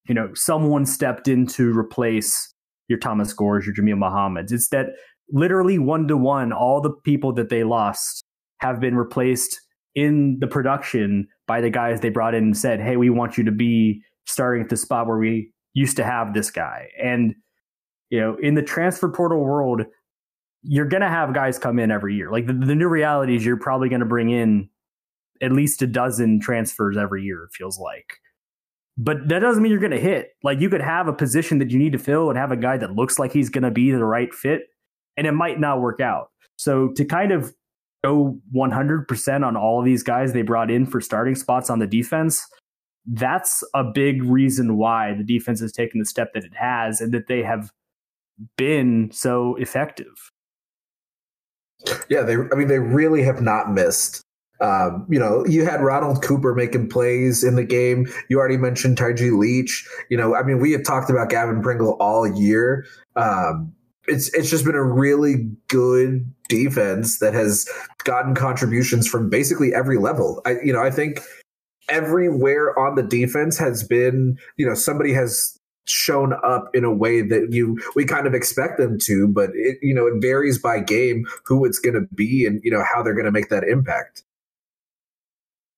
you 0.08 0.15
know, 0.15 0.30
someone 0.34 0.86
stepped 0.86 1.28
in 1.28 1.48
to 1.48 1.78
replace 1.78 2.54
your 2.88 3.00
Thomas 3.00 3.34
Gores, 3.34 3.65
your 3.65 3.76
Jameel 3.76 3.98
Muhammad's. 3.98 4.52
It's 4.52 4.70
that 4.70 4.88
literally 5.32 5.80
one 5.80 6.08
to 6.08 6.18
one, 6.18 6.54
all 6.54 6.82
the 6.82 6.91
people 7.04 7.34
that 7.34 7.50
they 7.50 7.63
lost 7.63 8.24
have 8.60 8.80
been 8.80 8.96
replaced 8.96 9.60
in 9.96 10.38
the 10.39 10.48
production 10.48 11.28
by 11.48 11.62
the 11.62 11.70
guys 11.70 12.02
they 12.02 12.10
brought 12.10 12.36
in 12.36 12.44
and 12.44 12.58
said, 12.58 12.80
hey, 12.80 12.98
we 12.98 13.10
want 13.10 13.38
you 13.38 13.44
to 13.44 13.52
be 13.52 14.02
starting 14.26 14.63
at 14.63 14.70
the 14.70 14.78
spot 14.78 15.08
where 15.08 15.18
we 15.18 15.52
used 15.74 15.98
to 15.98 16.04
have 16.04 16.34
this 16.34 16.52
guy. 16.52 16.88
And 17.02 17.36
you 18.10 18.20
know, 18.20 18.38
in 18.41 18.54
the 18.54 18.62
transfer 18.62 19.10
portal 19.10 19.39
world, 19.39 19.82
you're 20.62 20.88
going 20.88 21.02
to 21.02 21.10
have 21.10 21.34
guys 21.34 21.58
come 21.60 21.80
in 21.80 21.91
every 21.91 22.15
year. 22.15 22.32
Like 22.32 22.48
the, 22.48 22.54
the 22.54 22.76
new 22.76 22.88
reality 22.88 23.36
is 23.36 23.46
you're 23.46 23.58
probably 23.58 23.89
going 23.89 24.00
to 24.00 24.06
bring 24.06 24.30
in 24.30 24.70
at 25.41 25.52
least 25.52 25.82
a 25.82 25.88
dozen 25.88 26.39
transfers 26.39 26.98
every 26.98 27.24
year, 27.24 27.44
it 27.44 27.50
feels 27.54 27.80
like. 27.80 28.18
But 28.97 29.27
that 29.27 29.39
doesn't 29.39 29.62
mean 29.62 29.71
you're 29.71 29.81
going 29.81 29.91
to 29.91 29.99
hit. 29.99 30.29
Like 30.43 30.60
you 30.62 30.69
could 30.69 30.81
have 30.81 31.08
a 31.08 31.13
position 31.13 31.60
that 31.60 31.69
you 31.69 31.79
need 31.79 31.91
to 31.91 31.99
fill 31.99 32.29
and 32.29 32.38
have 32.38 32.51
a 32.51 32.58
guy 32.58 32.77
that 32.77 32.95
looks 32.95 33.19
like 33.19 33.34
he's 33.34 33.49
going 33.49 33.63
to 33.63 33.71
be 33.71 33.91
the 33.91 34.05
right 34.05 34.34
fit 34.34 34.69
and 35.17 35.27
it 35.27 35.34
might 35.34 35.60
not 35.60 35.81
work 35.81 35.99
out. 35.99 36.29
So 36.58 36.89
to 36.95 37.03
kind 37.03 37.31
of 37.31 37.53
go 38.03 38.39
100% 38.55 39.45
on 39.45 39.58
all 39.58 39.79
of 39.79 39.86
these 39.86 40.03
guys 40.03 40.31
they 40.31 40.43
brought 40.43 40.71
in 40.71 40.86
for 40.86 41.01
starting 41.01 41.36
spots 41.36 41.69
on 41.69 41.79
the 41.79 41.88
defense, 41.88 42.47
that's 43.05 43.63
a 43.73 43.84
big 43.84 44.23
reason 44.23 44.77
why 44.77 45.13
the 45.13 45.23
defense 45.23 45.60
has 45.60 45.71
taken 45.71 45.99
the 45.99 46.05
step 46.05 46.34
that 46.34 46.43
it 46.43 46.55
has 46.55 47.01
and 47.01 47.13
that 47.13 47.27
they 47.27 47.43
have 47.43 47.71
been 48.58 49.12
so 49.12 49.55
effective. 49.55 50.31
Yeah, 52.10 52.21
they 52.21 52.36
I 52.36 52.55
mean 52.55 52.67
they 52.67 52.79
really 52.79 53.23
have 53.23 53.41
not 53.41 53.71
missed. 53.71 54.24
Um, 54.62 55.06
you 55.10 55.20
know, 55.20 55.46
you 55.46 55.65
had 55.65 55.82
Ronald 55.82 56.24
Cooper 56.24 56.56
making 56.56 56.89
plays 56.89 57.44
in 57.44 57.56
the 57.56 57.63
game. 57.63 58.08
You 58.30 58.39
already 58.39 58.58
mentioned 58.58 58.98
Taiji 58.98 59.38
Leach. 59.38 59.88
You 60.10 60.18
know, 60.18 60.36
I 60.36 60.44
mean, 60.44 60.60
we 60.60 60.72
have 60.72 60.84
talked 60.84 61.10
about 61.10 61.30
Gavin 61.30 61.62
Pringle 61.62 61.98
all 62.00 62.28
year. 62.28 62.86
Um, 63.15 63.74
it's 64.08 64.34
it's 64.34 64.50
just 64.50 64.65
been 64.65 64.76
a 64.76 64.84
really 64.84 65.50
good 65.68 66.32
defense 66.48 67.20
that 67.20 67.34
has 67.34 67.68
gotten 68.04 68.36
contributions 68.36 69.08
from 69.08 69.30
basically 69.30 69.74
every 69.74 69.98
level. 69.98 70.41
I 70.46 70.58
you 70.63 70.72
know, 70.72 70.82
I 70.82 70.91
think 70.91 71.22
everywhere 71.89 72.78
on 72.80 72.96
the 72.96 73.04
defense 73.04 73.58
has 73.58 73.84
been, 73.84 74.38
you 74.58 74.65
know, 74.65 74.74
somebody 74.74 75.13
has 75.13 75.58
shown 75.86 76.34
up 76.44 76.70
in 76.74 76.84
a 76.84 76.94
way 76.94 77.22
that 77.22 77.52
you 77.52 77.80
we 77.96 78.06
kind 78.06 78.28
of 78.28 78.34
expect 78.34 78.78
them 78.78 78.98
to, 79.00 79.28
but 79.28 79.50
it 79.54 79.78
you 79.82 79.94
know 79.94 80.08
it 80.08 80.15
varies 80.20 80.60
by 80.60 80.80
game 80.80 81.26
who 81.46 81.65
it's 81.65 81.80
going 81.80 81.94
to 81.94 82.15
be 82.15 82.46
and 82.46 82.60
you 82.63 82.72
know 82.72 82.84
how 82.84 83.04
they're 83.04 83.13
going 83.13 83.26
to 83.26 83.32
make 83.32 83.50
that 83.50 83.63
impact. 83.63 84.24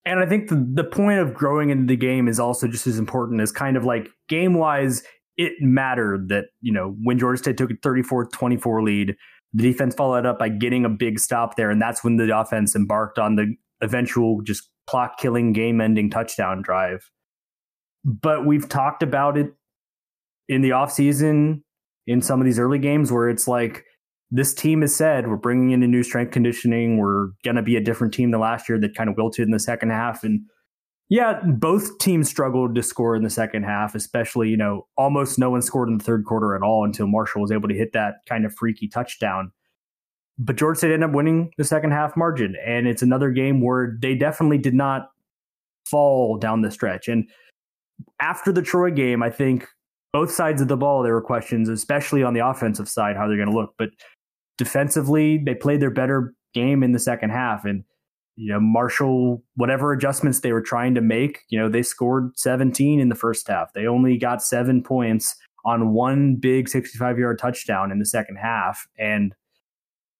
And 0.07 0.21
I 0.21 0.25
think 0.25 0.47
the, 0.47 0.65
the 0.73 0.85
point 0.85 1.19
of 1.19 1.33
growing 1.33 1.69
into 1.69 1.85
the 1.85 1.97
game 1.97 2.29
is 2.29 2.39
also 2.39 2.67
just 2.67 2.87
as 2.87 2.97
important 2.97 3.41
as 3.41 3.51
kind 3.51 3.75
of 3.75 3.83
like 3.83 4.07
game 4.29 4.53
wise, 4.53 5.03
it 5.35 5.53
mattered 5.59 6.29
that, 6.29 6.45
you 6.61 6.71
know, 6.71 6.95
when 7.03 7.19
Georgia 7.19 7.37
State 7.37 7.57
took 7.57 7.71
a 7.71 7.75
34 7.83 8.27
24 8.27 8.83
lead, 8.83 9.15
the 9.53 9.63
defense 9.63 9.95
followed 9.95 10.25
up 10.25 10.39
by 10.39 10.47
getting 10.47 10.85
a 10.85 10.89
big 10.89 11.19
stop 11.19 11.57
there. 11.57 11.69
And 11.69 11.81
that's 11.81 12.05
when 12.05 12.15
the 12.15 12.37
offense 12.37 12.73
embarked 12.73 13.19
on 13.19 13.35
the 13.35 13.53
eventual 13.81 14.41
just 14.43 14.69
clock 14.87 15.17
killing, 15.19 15.51
game 15.51 15.81
ending 15.81 16.09
touchdown 16.09 16.61
drive. 16.61 17.11
But 18.05 18.45
we've 18.45 18.69
talked 18.69 19.03
about 19.03 19.37
it 19.37 19.53
in 20.47 20.61
the 20.61 20.69
offseason 20.69 21.63
in 22.07 22.21
some 22.21 22.39
of 22.39 22.45
these 22.45 22.59
early 22.59 22.79
games 22.79 23.11
where 23.11 23.29
it's 23.29 23.45
like 23.45 23.83
this 24.29 24.53
team 24.53 24.81
has 24.81 24.95
said 24.95 25.27
we're 25.27 25.37
bringing 25.37 25.71
in 25.71 25.83
a 25.83 25.87
new 25.87 26.03
strength 26.03 26.31
conditioning. 26.31 26.97
We're 26.97 27.29
going 27.43 27.55
to 27.55 27.61
be 27.61 27.75
a 27.77 27.81
different 27.81 28.13
team 28.13 28.31
than 28.31 28.41
last 28.41 28.67
year 28.67 28.79
that 28.79 28.95
kind 28.95 29.09
of 29.09 29.15
wilted 29.15 29.45
in 29.45 29.51
the 29.51 29.59
second 29.59 29.89
half. 29.89 30.23
And 30.23 30.41
yeah, 31.09 31.41
both 31.45 31.99
teams 31.99 32.27
struggled 32.27 32.75
to 32.75 32.83
score 32.83 33.15
in 33.15 33.23
the 33.23 33.29
second 33.29 33.63
half, 33.63 33.95
especially, 33.95 34.49
you 34.49 34.57
know, 34.57 34.85
almost 34.97 35.39
no 35.39 35.49
one 35.49 35.61
scored 35.61 35.87
in 35.87 35.97
the 35.97 36.03
third 36.03 36.25
quarter 36.25 36.55
at 36.55 36.61
all 36.61 36.83
until 36.83 37.07
Marshall 37.07 37.41
was 37.41 37.51
able 37.51 37.69
to 37.69 37.75
hit 37.75 37.93
that 37.93 38.15
kind 38.27 38.45
of 38.45 38.53
freaky 38.53 38.89
touchdown. 38.89 39.51
But 40.37 40.57
Georgia 40.57 40.79
State 40.79 40.91
ended 40.91 41.09
up 41.09 41.15
winning 41.15 41.51
the 41.57 41.63
second 41.63 41.91
half 41.91 42.17
margin. 42.17 42.55
And 42.65 42.87
it's 42.87 43.01
another 43.01 43.31
game 43.31 43.61
where 43.61 43.97
they 44.01 44.15
definitely 44.15 44.57
did 44.57 44.73
not 44.73 45.09
fall 45.89 46.37
down 46.37 46.61
the 46.61 46.71
stretch. 46.71 47.07
And 47.07 47.29
after 48.19 48.51
the 48.51 48.61
Troy 48.61 48.91
game, 48.91 49.23
I 49.23 49.29
think 49.29 49.65
both 50.11 50.31
sides 50.31 50.61
of 50.61 50.67
the 50.67 50.77
ball, 50.77 51.03
there 51.03 51.13
were 51.13 51.21
questions, 51.21 51.69
especially 51.69 52.23
on 52.23 52.33
the 52.33 52.45
offensive 52.45 52.89
side, 52.89 53.15
how 53.15 53.27
they're 53.27 53.37
going 53.37 53.49
to 53.49 53.55
look. 53.55 53.73
But 53.77 53.89
defensively, 54.57 55.37
they 55.37 55.55
played 55.55 55.81
their 55.81 55.91
better 55.91 56.33
game 56.53 56.83
in 56.83 56.91
the 56.91 56.99
second 56.99 57.29
half. 57.29 57.65
And, 57.65 57.83
you 58.35 58.51
know, 58.51 58.59
Marshall, 58.59 59.43
whatever 59.55 59.91
adjustments 59.91 60.39
they 60.39 60.51
were 60.51 60.61
trying 60.61 60.95
to 60.95 61.01
make, 61.01 61.41
you 61.49 61.59
know, 61.59 61.69
they 61.69 61.83
scored 61.83 62.31
17 62.37 62.99
in 62.99 63.09
the 63.09 63.15
first 63.15 63.47
half. 63.47 63.73
They 63.73 63.87
only 63.87 64.17
got 64.17 64.43
seven 64.43 64.83
points 64.83 65.35
on 65.65 65.93
one 65.93 66.35
big 66.35 66.69
65 66.69 67.17
yard 67.17 67.39
touchdown 67.39 67.91
in 67.91 67.99
the 67.99 68.05
second 68.05 68.37
half. 68.37 68.87
And, 68.97 69.33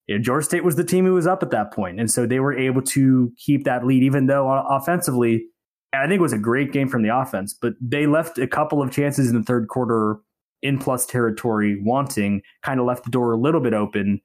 you 0.07 0.17
know, 0.17 0.21
Georgia 0.21 0.45
State 0.45 0.63
was 0.63 0.75
the 0.75 0.83
team 0.83 1.05
who 1.05 1.13
was 1.13 1.27
up 1.27 1.43
at 1.43 1.51
that 1.51 1.73
point. 1.73 1.99
And 1.99 2.09
so 2.09 2.25
they 2.25 2.39
were 2.39 2.57
able 2.57 2.81
to 2.81 3.31
keep 3.37 3.63
that 3.65 3.85
lead, 3.85 4.03
even 4.03 4.27
though 4.27 4.49
offensively, 4.69 5.45
I 5.93 6.05
think 6.07 6.19
it 6.19 6.21
was 6.21 6.33
a 6.33 6.37
great 6.37 6.71
game 6.71 6.89
from 6.89 7.01
the 7.01 7.15
offense, 7.15 7.53
but 7.53 7.73
they 7.81 8.07
left 8.07 8.37
a 8.37 8.47
couple 8.47 8.81
of 8.81 8.91
chances 8.91 9.29
in 9.29 9.35
the 9.35 9.43
third 9.43 9.67
quarter 9.69 10.17
in 10.61 10.77
plus 10.77 11.05
territory 11.05 11.81
wanting, 11.81 12.41
kind 12.63 12.79
of 12.79 12.85
left 12.85 13.03
the 13.03 13.11
door 13.11 13.31
a 13.31 13.37
little 13.37 13.61
bit 13.61 13.73
open. 13.73 14.21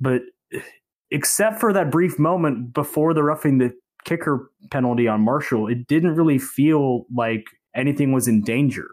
But 0.00 0.22
except 1.10 1.60
for 1.60 1.72
that 1.72 1.90
brief 1.90 2.18
moment 2.18 2.72
before 2.72 3.14
the 3.14 3.22
roughing 3.22 3.58
the 3.58 3.72
kicker 4.04 4.50
penalty 4.70 5.06
on 5.06 5.20
Marshall, 5.20 5.68
it 5.68 5.86
didn't 5.86 6.14
really 6.14 6.38
feel 6.38 7.04
like 7.14 7.44
anything 7.74 8.12
was 8.12 8.28
in 8.28 8.42
danger. 8.42 8.88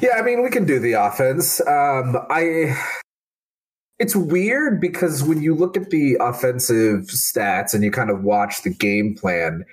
Yeah, 0.00 0.16
I 0.16 0.22
mean, 0.22 0.42
we 0.42 0.50
can 0.50 0.64
do 0.64 0.80
the 0.80 0.94
offense. 0.94 1.60
Um, 1.60 2.16
I 2.30 2.76
it's 3.98 4.16
weird 4.16 4.80
because 4.80 5.22
when 5.22 5.40
you 5.42 5.54
look 5.54 5.76
at 5.76 5.90
the 5.90 6.16
offensive 6.20 7.06
stats 7.06 7.74
and 7.74 7.84
you 7.84 7.90
kind 7.90 8.10
of 8.10 8.22
watch 8.22 8.62
the 8.62 8.70
game 8.70 9.14
plan, 9.18 9.64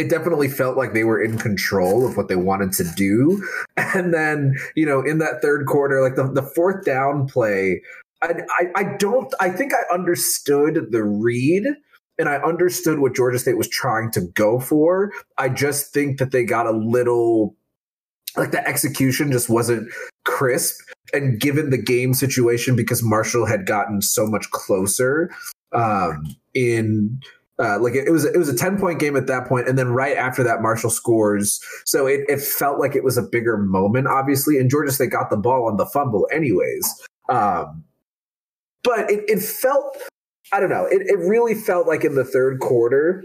it 0.00 0.08
definitely 0.08 0.48
felt 0.48 0.78
like 0.78 0.94
they 0.94 1.04
were 1.04 1.22
in 1.22 1.36
control 1.36 2.06
of 2.06 2.16
what 2.16 2.28
they 2.28 2.36
wanted 2.36 2.72
to 2.72 2.84
do. 2.96 3.46
And 3.92 4.14
then, 4.14 4.56
you 4.76 4.86
know, 4.86 5.00
in 5.02 5.18
that 5.18 5.42
third 5.42 5.66
quarter, 5.66 6.00
like 6.00 6.14
the, 6.14 6.30
the 6.32 6.42
fourth 6.42 6.84
down 6.84 7.26
play, 7.26 7.82
I, 8.22 8.34
I, 8.58 8.66
I 8.76 8.96
don't, 8.98 9.34
I 9.40 9.50
think 9.50 9.72
I 9.74 9.92
understood 9.92 10.92
the 10.92 11.02
read 11.02 11.64
and 12.18 12.28
I 12.28 12.36
understood 12.36 13.00
what 13.00 13.16
Georgia 13.16 13.38
State 13.38 13.56
was 13.56 13.68
trying 13.68 14.12
to 14.12 14.20
go 14.20 14.60
for. 14.60 15.10
I 15.38 15.48
just 15.48 15.92
think 15.92 16.18
that 16.18 16.30
they 16.30 16.44
got 16.44 16.66
a 16.66 16.70
little, 16.70 17.56
like 18.36 18.52
the 18.52 18.66
execution 18.66 19.32
just 19.32 19.48
wasn't 19.48 19.90
crisp. 20.24 20.80
And 21.12 21.40
given 21.40 21.70
the 21.70 21.82
game 21.82 22.14
situation, 22.14 22.76
because 22.76 23.02
Marshall 23.02 23.46
had 23.46 23.66
gotten 23.66 24.02
so 24.02 24.24
much 24.24 24.48
closer 24.52 25.30
um, 25.72 26.36
in 26.54 27.20
uh, 27.60 27.78
like 27.80 27.94
it, 27.94 28.06
it, 28.06 28.10
was 28.10 28.24
it 28.24 28.36
was 28.36 28.48
a 28.48 28.56
10 28.56 28.78
point 28.78 28.98
game 28.98 29.16
at 29.16 29.26
that 29.26 29.46
point 29.46 29.68
and 29.68 29.78
then 29.78 29.88
right 29.88 30.16
after 30.16 30.42
that 30.42 30.62
marshall 30.62 30.90
scores. 30.90 31.60
So 31.84 32.06
it, 32.06 32.20
it 32.28 32.40
felt 32.40 32.78
like 32.78 32.96
it 32.96 33.04
was 33.04 33.16
a 33.16 33.22
bigger 33.22 33.56
moment 33.58 34.06
obviously 34.06 34.58
and 34.58 34.70
georgia 34.70 34.92
state 34.92 35.10
got 35.10 35.30
the 35.30 35.36
ball 35.36 35.66
on 35.66 35.76
the 35.76 35.86
fumble 35.86 36.26
anyways. 36.32 36.94
Um, 37.28 37.84
but 38.82 39.10
it, 39.10 39.24
it 39.28 39.40
felt 39.40 39.96
i 40.52 40.58
don't 40.58 40.70
know 40.70 40.86
it, 40.86 41.02
it 41.02 41.18
really 41.18 41.54
felt 41.54 41.86
like 41.86 42.04
in 42.04 42.16
the 42.16 42.24
third 42.24 42.58
quarter 42.60 43.24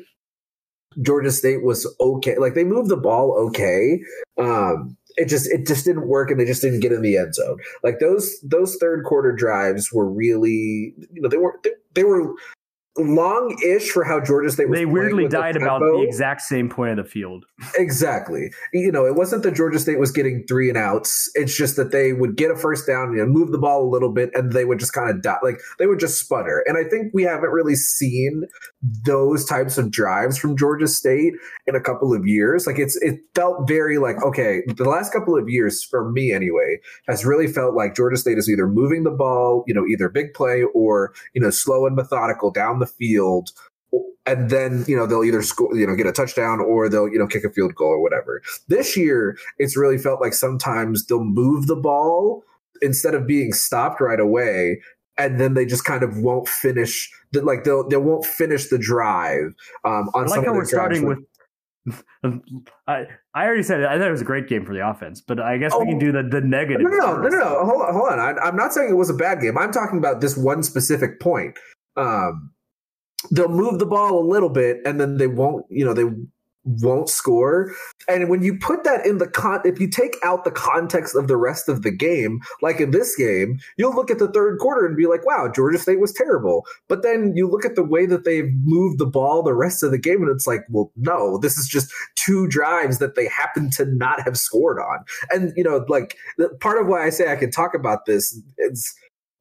georgia 1.01 1.31
state 1.31 1.63
was 1.63 1.87
okay. 1.99 2.37
Like 2.37 2.53
they 2.53 2.63
moved 2.63 2.89
the 2.89 2.97
ball 2.97 3.35
okay. 3.47 4.01
Um, 4.37 4.97
it 5.17 5.29
just 5.29 5.47
it 5.51 5.65
just 5.65 5.85
didn't 5.85 6.07
work 6.07 6.29
and 6.29 6.39
they 6.39 6.45
just 6.45 6.61
didn't 6.61 6.81
get 6.81 6.91
in 6.91 7.01
the 7.01 7.17
end 7.17 7.35
zone. 7.35 7.57
Like 7.83 7.99
those 7.99 8.33
those 8.43 8.75
third 8.79 9.05
quarter 9.05 9.31
drives 9.31 9.91
were 9.93 10.09
really 10.09 10.93
you 11.11 11.21
know 11.21 11.29
they 11.29 11.37
were 11.37 11.59
they, 11.63 11.71
they 11.93 12.03
were 12.03 12.33
long-ish 12.97 13.89
for 13.89 14.03
how 14.03 14.19
Georgia 14.19 14.49
State 14.49 14.69
was. 14.69 14.79
They 14.79 14.85
weirdly 14.85 15.27
died 15.27 15.55
the 15.55 15.61
about 15.61 15.79
the 15.79 16.05
exact 16.07 16.41
same 16.41 16.69
point 16.69 16.97
of 16.97 17.05
the 17.05 17.11
field. 17.11 17.45
Exactly. 17.77 18.51
You 18.73 18.91
know, 18.91 19.05
it 19.05 19.15
wasn't 19.15 19.43
that 19.43 19.55
Georgia 19.55 19.79
State 19.79 19.99
was 19.99 20.11
getting 20.11 20.45
three 20.47 20.69
and 20.69 20.77
outs. 20.77 21.29
It's 21.35 21.55
just 21.55 21.75
that 21.75 21.91
they 21.91 22.13
would 22.13 22.37
get 22.37 22.51
a 22.51 22.55
first 22.55 22.87
down 22.87 23.09
and 23.09 23.17
you 23.17 23.25
know, 23.25 23.31
move 23.31 23.51
the 23.51 23.57
ball 23.57 23.83
a 23.83 23.89
little 23.89 24.11
bit, 24.11 24.29
and 24.33 24.53
they 24.53 24.65
would 24.65 24.79
just 24.79 24.93
kind 24.93 25.09
of 25.09 25.21
die. 25.21 25.37
Like 25.43 25.59
they 25.77 25.87
would 25.87 25.99
just 25.99 26.19
sputter. 26.19 26.63
And 26.67 26.77
I 26.77 26.89
think 26.89 27.11
we 27.13 27.23
haven't 27.23 27.49
really 27.49 27.75
seen 27.75 28.43
those 28.81 29.45
types 29.45 29.77
of 29.77 29.91
drives 29.91 30.37
from 30.37 30.57
Georgia 30.57 30.87
State 30.87 31.33
in 31.67 31.75
a 31.75 31.81
couple 31.81 32.13
of 32.13 32.25
years. 32.25 32.65
Like 32.65 32.79
it's 32.79 32.95
it 32.97 33.19
felt 33.33 33.67
very 33.67 33.97
like 33.97 34.23
okay, 34.23 34.61
the 34.67 34.89
last 34.89 35.11
couple 35.11 35.37
of 35.37 35.49
years 35.49 35.83
for 35.83 36.11
me 36.11 36.31
anyway 36.31 36.79
has 37.07 37.25
really 37.25 37.47
felt 37.47 37.75
like 37.75 37.95
Georgia 37.95 38.17
State 38.17 38.37
is 38.37 38.49
either 38.49 38.67
moving 38.67 39.03
the 39.03 39.11
ball, 39.11 39.63
you 39.67 39.73
know, 39.73 39.85
either 39.85 40.09
big 40.09 40.33
play 40.33 40.63
or 40.73 41.13
you 41.33 41.41
know 41.41 41.49
slow 41.49 41.85
and 41.85 41.95
methodical 41.95 42.51
down 42.51 42.79
the 42.79 42.84
the 42.85 42.91
field 42.91 43.49
and 44.25 44.49
then 44.49 44.83
you 44.87 44.95
know 44.95 45.05
they'll 45.05 45.23
either 45.23 45.41
score 45.41 45.73
you 45.75 45.85
know 45.85 45.95
get 45.95 46.07
a 46.07 46.11
touchdown 46.11 46.59
or 46.59 46.89
they'll 46.89 47.07
you 47.07 47.19
know 47.19 47.27
kick 47.27 47.43
a 47.43 47.49
field 47.49 47.73
goal 47.75 47.89
or 47.89 48.01
whatever 48.01 48.41
this 48.67 48.97
year 48.97 49.37
it's 49.57 49.77
really 49.77 49.97
felt 49.97 50.21
like 50.21 50.33
sometimes 50.33 51.05
they'll 51.05 51.23
move 51.23 51.67
the 51.67 51.75
ball 51.75 52.43
instead 52.81 53.13
of 53.13 53.27
being 53.27 53.53
stopped 53.53 54.01
right 54.01 54.19
away 54.19 54.79
and 55.17 55.39
then 55.39 55.53
they 55.53 55.65
just 55.65 55.85
kind 55.85 56.03
of 56.03 56.17
won't 56.17 56.47
finish 56.47 57.09
the, 57.31 57.41
like 57.41 57.63
they'll 57.63 57.87
they 57.87 57.97
won't 57.97 58.25
finish 58.25 58.69
the 58.69 58.77
drive 58.77 59.53
um 59.85 60.09
on 60.13 60.25
I 60.25 60.27
like 60.27 60.45
how 60.45 60.53
we're 60.53 60.65
starting 60.65 61.05
with 61.07 61.19
I 62.87 63.05
I 63.35 63.45
already 63.45 63.61
said 63.61 63.81
it. 63.81 63.85
I 63.85 63.99
thought 63.99 64.07
it 64.07 64.11
was 64.11 64.21
a 64.21 64.25
great 64.25 64.47
game 64.47 64.65
for 64.65 64.73
the 64.73 64.87
offense, 64.87 65.21
but 65.21 65.39
I 65.39 65.57
guess 65.57 65.71
oh, 65.71 65.81
we 65.81 65.85
can 65.85 65.97
oh. 65.97 65.99
do 65.99 66.11
the 66.11 66.23
the 66.23 66.41
negative. 66.41 66.81
No, 66.81 66.89
no, 66.89 67.17
no, 67.17 67.29
no, 67.29 67.37
no. 67.37 67.65
Hold 67.65 67.81
on, 67.83 67.93
hold 67.93 68.09
on. 68.09 68.19
I, 68.19 68.31
I'm 68.41 68.55
not 68.55 68.73
saying 68.73 68.89
it 68.89 68.95
was 68.95 69.11
a 69.11 69.13
bad 69.13 69.39
game. 69.39 69.55
I'm 69.55 69.71
talking 69.71 69.99
about 69.99 70.19
this 70.19 70.35
one 70.35 70.63
specific 70.63 71.19
point. 71.19 71.55
Um, 71.95 72.54
they'll 73.31 73.47
move 73.47 73.79
the 73.79 73.85
ball 73.85 74.19
a 74.19 74.25
little 74.27 74.49
bit 74.49 74.77
and 74.85 74.99
then 74.99 75.17
they 75.17 75.27
won't 75.27 75.65
you 75.69 75.85
know 75.85 75.93
they 75.93 76.05
won't 76.65 77.09
score. 77.09 77.71
And 78.07 78.29
when 78.29 78.41
you 78.41 78.57
put 78.57 78.83
that 78.83 79.05
in 79.05 79.19
the 79.19 79.27
con, 79.27 79.61
if 79.63 79.79
you 79.79 79.89
take 79.89 80.17
out 80.23 80.43
the 80.43 80.51
context 80.51 81.15
of 81.15 81.27
the 81.27 81.37
rest 81.37 81.69
of 81.69 81.83
the 81.83 81.91
game, 81.91 82.39
like 82.61 82.79
in 82.79 82.91
this 82.91 83.15
game, 83.15 83.59
you'll 83.77 83.93
look 83.93 84.09
at 84.09 84.19
the 84.19 84.31
third 84.31 84.59
quarter 84.59 84.85
and 84.85 84.97
be 84.97 85.05
like, 85.05 85.25
wow, 85.25 85.49
Georgia 85.53 85.77
State 85.77 85.99
was 85.99 86.11
terrible. 86.11 86.65
But 86.87 87.03
then 87.03 87.33
you 87.35 87.47
look 87.47 87.65
at 87.65 87.75
the 87.75 87.83
way 87.83 88.05
that 88.07 88.25
they've 88.25 88.51
moved 88.63 88.99
the 88.99 89.05
ball 89.05 89.43
the 89.43 89.53
rest 89.53 89.83
of 89.83 89.91
the 89.91 89.97
game, 89.97 90.21
and 90.21 90.31
it's 90.31 90.47
like, 90.47 90.61
well, 90.69 90.91
no, 90.95 91.37
this 91.37 91.57
is 91.57 91.67
just 91.67 91.91
two 92.15 92.47
drives 92.47 92.97
that 92.97 93.15
they 93.15 93.27
happen 93.27 93.69
to 93.71 93.85
not 93.85 94.21
have 94.21 94.37
scored 94.37 94.79
on. 94.79 95.05
And, 95.29 95.53
you 95.55 95.63
know, 95.63 95.85
like 95.87 96.17
part 96.59 96.81
of 96.81 96.87
why 96.87 97.05
I 97.05 97.09
say 97.09 97.31
I 97.31 97.35
can 97.35 97.51
talk 97.51 97.75
about 97.75 98.05
this 98.05 98.39
is 98.57 98.95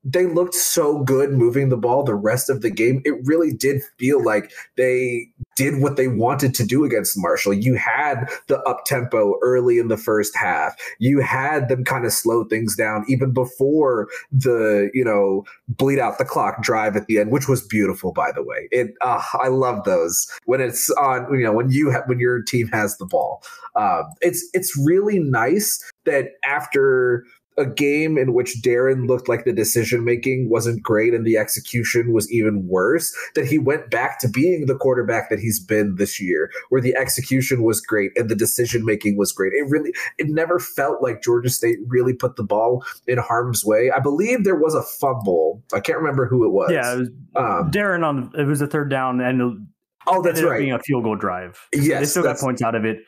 they 0.04 0.26
looked 0.26 0.54
so 0.54 1.02
good 1.02 1.32
moving 1.32 1.70
the 1.70 1.76
ball 1.76 2.02
the 2.04 2.14
rest 2.14 2.50
of 2.50 2.60
the 2.60 2.70
game. 2.70 3.00
It 3.04 3.14
really 3.24 3.52
did 3.52 3.82
feel 3.98 4.22
like 4.22 4.52
they 4.76 5.28
did 5.56 5.80
what 5.80 5.96
they 5.96 6.08
wanted 6.08 6.54
to 6.54 6.66
do 6.66 6.84
against 6.84 7.16
Marshall. 7.16 7.54
You 7.54 7.74
had 7.74 8.28
the 8.48 8.60
up 8.62 8.84
tempo 8.84 9.38
early 9.42 9.78
in 9.78 9.88
the 9.88 9.96
first 9.96 10.36
half. 10.36 10.74
You 10.98 11.20
had 11.20 11.68
them 11.68 11.84
kind 11.84 12.04
of 12.04 12.12
slow 12.12 12.44
things 12.44 12.76
down 12.76 13.04
even 13.08 13.32
before 13.32 14.08
the, 14.30 14.90
you 14.92 15.04
know, 15.04 15.44
bleed 15.68 15.98
out 15.98 16.18
the 16.18 16.24
clock 16.24 16.62
drive 16.62 16.96
at 16.96 17.06
the 17.06 17.18
end, 17.18 17.30
which 17.30 17.48
was 17.48 17.66
beautiful, 17.66 18.12
by 18.12 18.30
the 18.32 18.42
way. 18.42 18.68
It, 18.70 18.94
uh, 19.00 19.22
I 19.34 19.48
love 19.48 19.84
those 19.84 20.28
when 20.44 20.60
it's 20.60 20.90
on, 20.90 21.32
you 21.32 21.44
know, 21.44 21.52
when 21.52 21.70
you 21.70 21.92
when 22.06 22.18
your 22.18 22.42
team 22.42 22.68
has 22.68 22.98
the 22.98 23.06
ball. 23.06 23.42
Um, 23.76 24.04
it's, 24.20 24.48
it's 24.52 24.78
really 24.84 25.18
nice 25.18 25.82
that 26.04 26.32
after 26.44 27.24
a 27.56 27.66
game 27.66 28.18
in 28.18 28.32
which 28.32 28.56
Darren 28.62 29.06
looked 29.06 29.28
like 29.28 29.44
the 29.44 29.52
decision 29.52 30.04
making 30.04 30.48
wasn't 30.48 30.82
great 30.82 31.14
and 31.14 31.24
the 31.24 31.36
execution 31.36 32.12
was 32.12 32.30
even 32.32 32.66
worse, 32.66 33.14
that 33.34 33.46
he 33.46 33.58
went 33.58 33.90
back 33.90 34.18
to 34.20 34.28
being 34.28 34.66
the 34.66 34.74
quarterback 34.74 35.30
that 35.30 35.38
he's 35.38 35.60
been 35.60 35.94
this 35.96 36.20
year, 36.20 36.50
where 36.70 36.80
the 36.80 36.96
execution 36.96 37.62
was 37.62 37.80
great 37.80 38.10
and 38.16 38.28
the 38.28 38.34
decision 38.34 38.84
making 38.84 39.16
was 39.16 39.32
great. 39.32 39.52
It 39.52 39.68
really, 39.68 39.92
it 40.18 40.28
never 40.28 40.58
felt 40.58 41.02
like 41.02 41.22
Georgia 41.22 41.50
State 41.50 41.78
really 41.86 42.12
put 42.12 42.36
the 42.36 42.44
ball 42.44 42.84
in 43.06 43.18
harm's 43.18 43.64
way. 43.64 43.90
I 43.90 44.00
believe 44.00 44.44
there 44.44 44.58
was 44.58 44.74
a 44.74 44.82
fumble. 44.82 45.62
I 45.72 45.80
can't 45.80 45.98
remember 45.98 46.26
who 46.26 46.44
it 46.44 46.50
was. 46.50 46.70
Yeah, 46.72 46.94
it 46.94 46.98
was 46.98 47.08
um, 47.36 47.70
Darren 47.70 48.04
on. 48.04 48.32
It 48.36 48.46
was 48.46 48.60
a 48.60 48.66
third 48.66 48.90
down 48.90 49.20
and. 49.20 49.66
Oh, 50.06 50.20
that's 50.20 50.42
right. 50.42 50.58
Being 50.58 50.72
a 50.72 50.78
field 50.80 51.04
goal 51.04 51.16
drive. 51.16 51.58
Yes, 51.72 52.00
they 52.00 52.04
still 52.04 52.22
got 52.22 52.36
points 52.36 52.60
out 52.60 52.74
of 52.74 52.84
it. 52.84 52.98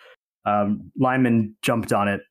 Um, 0.46 0.90
Lyman 0.98 1.54
jumped 1.60 1.92
on 1.92 2.08
it 2.08 2.22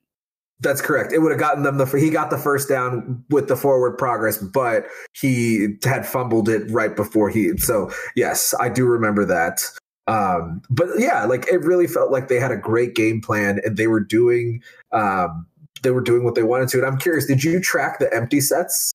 that's 0.60 0.80
correct. 0.80 1.12
It 1.12 1.18
would 1.18 1.32
have 1.32 1.40
gotten 1.40 1.62
them 1.62 1.76
the 1.76 1.84
he 1.84 2.10
got 2.10 2.30
the 2.30 2.38
first 2.38 2.68
down 2.68 3.22
with 3.30 3.48
the 3.48 3.56
forward 3.56 3.98
progress, 3.98 4.38
but 4.38 4.86
he 5.12 5.76
had 5.84 6.06
fumbled 6.06 6.48
it 6.48 6.70
right 6.70 6.96
before 6.96 7.28
he. 7.28 7.56
So 7.58 7.90
yes, 8.14 8.54
I 8.58 8.68
do 8.68 8.86
remember 8.86 9.24
that. 9.26 9.62
Um, 10.06 10.62
but 10.70 10.88
yeah, 10.98 11.24
like 11.24 11.46
it 11.48 11.62
really 11.62 11.86
felt 11.86 12.10
like 12.10 12.28
they 12.28 12.40
had 12.40 12.52
a 12.52 12.56
great 12.56 12.94
game 12.94 13.20
plan 13.20 13.60
and 13.64 13.76
they 13.76 13.86
were 13.86 14.00
doing 14.00 14.62
um, 14.92 15.46
they 15.82 15.90
were 15.90 16.00
doing 16.00 16.24
what 16.24 16.34
they 16.34 16.42
wanted 16.42 16.68
to. 16.70 16.78
And 16.78 16.86
I'm 16.86 16.98
curious, 16.98 17.26
did 17.26 17.44
you 17.44 17.60
track 17.60 17.98
the 17.98 18.12
empty 18.14 18.40
sets? 18.40 18.92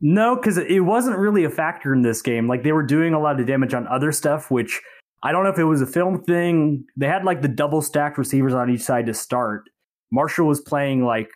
No, 0.00 0.34
because 0.34 0.58
it 0.58 0.80
wasn't 0.80 1.18
really 1.18 1.44
a 1.44 1.50
factor 1.50 1.92
in 1.92 2.02
this 2.02 2.22
game. 2.22 2.48
Like 2.48 2.64
they 2.64 2.72
were 2.72 2.82
doing 2.82 3.14
a 3.14 3.20
lot 3.20 3.38
of 3.38 3.46
damage 3.46 3.74
on 3.74 3.86
other 3.86 4.10
stuff, 4.12 4.50
which 4.50 4.80
I 5.22 5.30
don't 5.30 5.44
know 5.44 5.50
if 5.50 5.58
it 5.58 5.64
was 5.64 5.82
a 5.82 5.86
film 5.86 6.24
thing. 6.24 6.84
They 6.96 7.06
had 7.06 7.24
like 7.24 7.42
the 7.42 7.48
double 7.48 7.82
stacked 7.82 8.18
receivers 8.18 8.54
on 8.54 8.70
each 8.70 8.80
side 8.80 9.06
to 9.06 9.14
start 9.14 9.69
Marshall 10.10 10.46
was 10.46 10.60
playing 10.60 11.04
like 11.04 11.30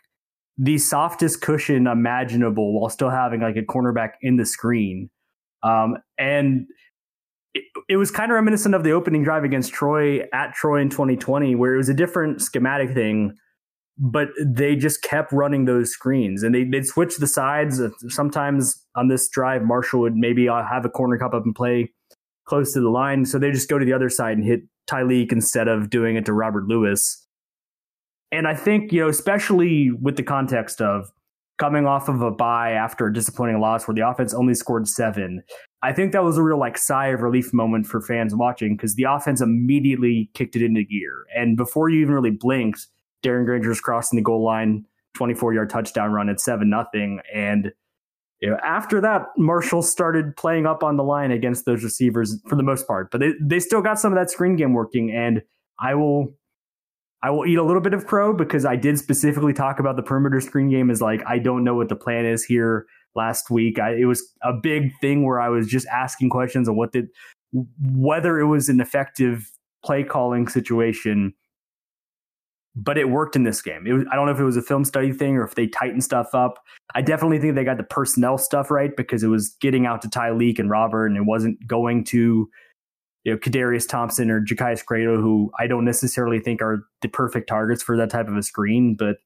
the 0.57 0.77
softest 0.77 1.41
cushion 1.41 1.87
imaginable 1.87 2.79
while 2.79 2.89
still 2.89 3.09
having 3.09 3.41
like 3.41 3.57
a 3.57 3.61
cornerback 3.61 4.11
in 4.21 4.37
the 4.37 4.45
screen. 4.45 5.09
Um, 5.63 5.97
and 6.17 6.67
it, 7.53 7.63
it 7.89 7.97
was 7.97 8.11
kind 8.11 8.31
of 8.31 8.35
reminiscent 8.35 8.75
of 8.75 8.83
the 8.83 8.91
opening 8.91 9.23
drive 9.23 9.43
against 9.43 9.73
Troy 9.73 10.21
at 10.33 10.53
Troy 10.53 10.81
in 10.81 10.89
2020, 10.89 11.55
where 11.55 11.73
it 11.73 11.77
was 11.77 11.89
a 11.89 11.93
different 11.93 12.41
schematic 12.41 12.93
thing, 12.93 13.35
but 13.97 14.29
they 14.45 14.75
just 14.75 15.01
kept 15.01 15.31
running 15.31 15.65
those 15.65 15.91
screens 15.91 16.43
and 16.43 16.53
they, 16.53 16.63
they'd 16.63 16.85
switch 16.85 17.17
the 17.17 17.27
sides. 17.27 17.81
Sometimes 18.09 18.85
on 18.95 19.07
this 19.07 19.27
drive, 19.29 19.63
Marshall 19.63 20.01
would 20.01 20.15
maybe 20.15 20.47
uh, 20.47 20.63
have 20.63 20.85
a 20.85 20.89
corner 20.89 21.17
cup 21.17 21.33
up 21.33 21.43
and 21.45 21.55
play 21.55 21.91
close 22.45 22.73
to 22.73 22.79
the 22.79 22.89
line. 22.89 23.25
So 23.25 23.39
they 23.39 23.51
just 23.51 23.69
go 23.69 23.79
to 23.79 23.85
the 23.85 23.93
other 23.93 24.09
side 24.09 24.37
and 24.37 24.45
hit 24.45 24.61
Tailique 24.87 25.31
instead 25.31 25.67
of 25.67 25.89
doing 25.89 26.15
it 26.15 26.25
to 26.25 26.33
Robert 26.33 26.65
Lewis. 26.65 27.24
And 28.31 28.47
I 28.47 28.55
think, 28.55 28.91
you 28.91 29.01
know, 29.01 29.09
especially 29.09 29.91
with 29.91 30.17
the 30.17 30.23
context 30.23 30.81
of 30.81 31.11
coming 31.57 31.85
off 31.85 32.09
of 32.09 32.21
a 32.21 32.31
bye 32.31 32.71
after 32.71 33.07
a 33.07 33.13
disappointing 33.13 33.59
loss 33.59 33.87
where 33.87 33.95
the 33.95 34.07
offense 34.07 34.33
only 34.33 34.53
scored 34.53 34.87
seven, 34.87 35.41
I 35.81 35.93
think 35.93 36.11
that 36.11 36.23
was 36.23 36.37
a 36.37 36.43
real 36.43 36.59
like 36.59 36.77
sigh 36.77 37.07
of 37.07 37.21
relief 37.21 37.53
moment 37.53 37.87
for 37.87 38.01
fans 38.01 38.35
watching 38.35 38.75
because 38.75 38.95
the 38.95 39.03
offense 39.03 39.41
immediately 39.41 40.29
kicked 40.33 40.55
it 40.55 40.61
into 40.63 40.83
gear. 40.83 41.25
And 41.35 41.55
before 41.55 41.89
you 41.89 42.01
even 42.01 42.13
really 42.13 42.31
blinked, 42.31 42.87
Darren 43.23 43.45
Grainger's 43.45 43.79
crossing 43.79 44.17
the 44.17 44.23
goal 44.23 44.43
line, 44.43 44.85
24 45.15 45.53
yard 45.53 45.69
touchdown 45.69 46.11
run 46.11 46.29
at 46.29 46.39
seven 46.39 46.69
nothing. 46.69 47.21
And 47.33 47.71
you 48.41 48.49
know, 48.49 48.57
after 48.63 48.99
that, 49.01 49.27
Marshall 49.37 49.81
started 49.81 50.35
playing 50.35 50.65
up 50.65 50.83
on 50.83 50.97
the 50.97 51.03
line 51.03 51.31
against 51.31 51.65
those 51.65 51.83
receivers 51.83 52.37
for 52.47 52.55
the 52.55 52.63
most 52.63 52.85
part, 52.85 53.09
but 53.11 53.21
they, 53.21 53.31
they 53.41 53.59
still 53.59 53.81
got 53.81 53.97
some 53.97 54.11
of 54.11 54.19
that 54.19 54.29
screen 54.29 54.55
game 54.57 54.73
working. 54.73 55.09
And 55.11 55.41
I 55.79 55.95
will 55.95 56.33
I 57.25 57.31
will 57.31 57.47
eat 57.47 57.57
a 57.57 57.63
little 57.63 57.81
bit 57.81 57.95
of 57.95 58.05
crow 58.05 58.33
because 58.33 58.65
I 58.65 58.75
did 58.75 58.99
specifically 58.99 59.51
talk 59.51 59.79
about 59.79 59.95
the 59.95 60.03
perimeter 60.03 60.39
screen 60.39 60.69
game 60.69 60.91
as 60.91 61.01
like 61.01 61.23
I 61.25 61.39
don't 61.39 61.63
know 61.63 61.73
what 61.73 61.89
the 61.89 61.95
plan 61.95 62.23
is 62.23 62.45
here 62.45 62.85
last 63.15 63.49
week. 63.49 63.79
I, 63.79 63.95
it 63.95 64.05
was 64.05 64.23
a 64.43 64.53
big 64.53 64.91
thing 65.01 65.25
where 65.25 65.39
I 65.39 65.49
was 65.49 65.65
just 65.65 65.87
asking 65.87 66.29
questions 66.29 66.69
on 66.69 66.75
what 66.75 66.91
did 66.91 67.07
whether 67.81 68.39
it 68.39 68.45
was 68.45 68.69
an 68.69 68.79
effective 68.79 69.49
play 69.83 70.03
calling 70.03 70.47
situation 70.47 71.33
but 72.75 72.97
it 72.97 73.09
worked 73.09 73.37
in 73.37 73.43
this 73.43 73.61
game. 73.61 73.85
Was, 73.85 74.05
I 74.11 74.15
don't 74.15 74.25
know 74.25 74.33
if 74.33 74.39
it 74.39 74.43
was 74.43 74.57
a 74.57 74.61
film 74.61 74.83
study 74.83 75.13
thing 75.13 75.37
or 75.37 75.45
if 75.45 75.55
they 75.55 75.65
tightened 75.65 76.03
stuff 76.03 76.35
up. 76.35 76.59
I 76.93 77.01
definitely 77.01 77.39
think 77.39 77.55
they 77.55 77.63
got 77.63 77.77
the 77.77 77.83
personnel 77.83 78.37
stuff 78.37 78.69
right 78.69 78.95
because 78.95 79.23
it 79.23 79.29
was 79.29 79.55
getting 79.61 79.85
out 79.85 80.01
to 80.01 80.09
Tailique 80.09 80.59
and 80.59 80.69
Robert 80.69 81.07
and 81.07 81.15
it 81.15 81.25
wasn't 81.25 81.65
going 81.65 82.03
to 82.05 82.49
you 83.25 83.31
know, 83.31 83.37
Kadarius 83.37 83.87
Thompson 83.87 84.29
or 84.29 84.39
Jakias 84.39 84.85
Grado, 84.85 85.19
who 85.19 85.51
I 85.59 85.67
don't 85.67 85.83
necessarily 85.83 86.39
think 86.39 86.61
are 86.61 86.85
the 87.01 87.09
perfect 87.09 87.49
targets 87.49 87.81
for 87.83 87.97
that 87.97 88.11
type 88.11 88.27
of 88.27 88.37
a 88.37 88.43
screen. 88.43 88.95
But 88.95 89.17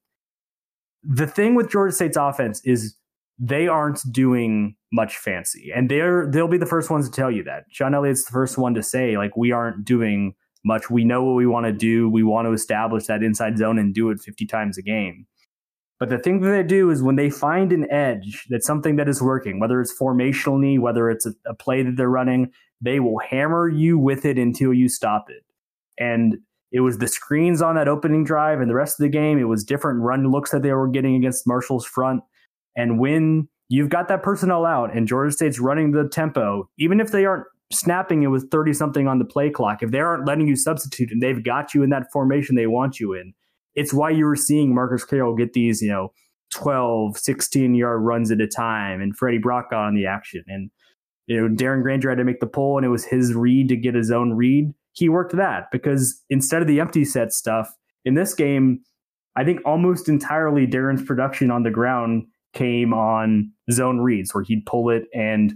the 1.04 1.28
thing 1.28 1.54
with 1.54 1.70
Georgia 1.70 1.94
State's 1.94 2.18
offense 2.18 2.62
is 2.64 2.96
they 3.38 3.68
aren't 3.68 4.02
doing 4.12 4.76
much 4.92 5.18
fancy, 5.18 5.72
and 5.76 5.92
they're 5.92 6.30
they'll 6.32 6.48
be 6.48 6.58
the 6.58 6.66
first 6.66 6.90
ones 6.90 7.10
to 7.10 7.16
tell 7.16 7.30
you 7.30 7.44
that. 7.44 7.66
Shawn 7.70 7.94
Elliott's 7.94 8.26
the 8.26 8.32
first 8.32 8.58
one 8.58 8.74
to 8.74 8.82
say 8.82 9.18
like 9.18 9.36
we 9.36 9.52
aren't 9.52 9.84
doing 9.84 10.34
much. 10.64 10.90
We 10.90 11.04
know 11.04 11.24
what 11.24 11.36
we 11.36 11.46
want 11.46 11.66
to 11.66 11.74
do. 11.74 12.10
We 12.10 12.24
want 12.24 12.48
to 12.48 12.54
establish 12.54 13.06
that 13.06 13.22
inside 13.22 13.58
zone 13.58 13.78
and 13.78 13.94
do 13.94 14.10
it 14.12 14.22
50 14.22 14.46
times 14.46 14.78
a 14.78 14.82
game. 14.82 15.28
But 16.00 16.10
the 16.10 16.18
thing 16.18 16.40
that 16.42 16.50
they 16.50 16.64
do 16.64 16.90
is 16.90 17.04
when 17.04 17.18
they 17.18 17.30
find 17.30 17.74
an 17.74 17.92
edge 17.92 18.48
that's 18.50 18.66
something 18.66 18.96
that 18.96 19.10
is 19.10 19.22
working, 19.22 19.60
whether 19.60 19.82
it's 19.82 19.94
formationally, 19.94 20.80
whether 20.80 21.10
it's 21.10 21.26
a, 21.26 21.34
a 21.46 21.54
play 21.54 21.84
that 21.84 21.98
they're 21.98 22.10
running, 22.10 22.52
they 22.82 23.02
will 23.02 23.20
hammer 23.20 23.68
you 23.68 24.00
with 24.00 24.26
it 24.26 24.38
until 24.38 24.74
you 24.74 24.88
stop 24.88 25.26
it. 25.30 25.44
And 26.02 26.38
it 26.72 26.80
was 26.80 27.00
the 27.00 27.08
screens 27.08 27.62
on 27.62 27.76
that 27.76 27.90
opening 27.90 28.24
drive 28.24 28.62
and 28.62 28.70
the 28.70 28.76
rest 28.76 29.00
of 29.00 29.04
the 29.04 29.10
game. 29.10 29.40
It 29.40 29.46
was 29.46 29.64
different 29.64 30.02
run 30.02 30.32
looks 30.32 30.52
that 30.52 30.62
they 30.62 30.72
were 30.72 30.88
getting 30.88 31.16
against 31.16 31.46
Marshall's 31.46 31.86
front. 31.86 32.22
And 32.78 33.00
when 33.00 33.50
you've 33.68 33.90
got 33.90 34.08
that 34.08 34.24
personnel 34.24 34.66
out 34.66 34.96
and 34.96 35.08
Georgia 35.08 35.32
State's 35.32 35.60
running 35.60 35.92
the 35.92 36.08
tempo, 36.08 36.70
even 36.78 37.02
if 37.02 37.12
they 37.12 37.26
aren't 37.26 37.46
snapping 37.72 38.24
it 38.24 38.28
with 38.28 38.50
30 38.52 38.74
something 38.74 39.08
on 39.08 39.20
the 39.20 39.26
play 39.26 39.50
clock, 39.50 39.84
if 39.84 39.92
they 39.92 40.00
aren't 40.00 40.26
letting 40.26 40.48
you 40.48 40.56
substitute 40.56 41.12
and 41.12 41.22
they've 41.22 41.44
got 41.44 41.74
you 41.74 41.84
in 41.84 41.90
that 41.90 42.12
formation 42.14 42.56
they 42.56 42.68
want 42.68 43.00
you 43.00 43.14
in, 43.14 43.34
it's 43.76 43.94
why 43.94 44.10
you 44.10 44.26
were 44.26 44.36
seeing 44.36 44.74
Marcus 44.74 45.06
Carroll 45.06 45.36
get 45.36 45.54
these, 45.54 45.82
you 45.82 45.90
know, 45.90 46.12
12, 46.54 47.18
16 47.18 47.76
yard 47.76 48.02
runs 48.02 48.32
at 48.32 48.42
a 48.42 48.48
time 48.48 49.02
and 49.02 49.16
Freddie 49.16 49.38
Brock 49.38 49.70
got 49.70 49.86
on 49.86 49.96
the 49.96 50.06
action. 50.06 50.44
And 50.48 50.72
you 51.28 51.40
know, 51.40 51.56
Darren 51.56 51.84
Grainger 51.84 52.10
had 52.10 52.18
to 52.18 52.24
make 52.24 52.40
the 52.40 52.48
pull 52.48 52.78
and 52.78 52.86
it 52.86 52.90
was 52.90 53.06
his 53.06 53.34
read 53.34 53.70
to 53.70 53.76
get 53.76 53.94
his 53.94 54.12
own 54.12 54.34
read. 54.34 54.74
He 54.94 55.10
worked 55.10 55.36
that 55.36 55.70
because 55.72 56.22
instead 56.30 56.62
of 56.62 56.68
the 56.68 56.80
empty 56.80 57.06
set 57.06 57.32
stuff 57.32 57.72
in 58.04 58.16
this 58.16 58.34
game, 58.34 58.82
I 59.36 59.44
think 59.44 59.62
almost 59.64 60.10
entirely 60.10 60.66
Darren's 60.66 61.04
production 61.04 61.52
on 61.52 61.64
the 61.64 61.70
ground 61.70 62.26
came 62.54 62.94
on 62.94 63.52
zone 63.72 64.00
reads 64.00 64.34
where 64.34 64.44
he'd 64.44 64.66
pull 64.66 64.90
it 64.90 65.04
and 65.14 65.54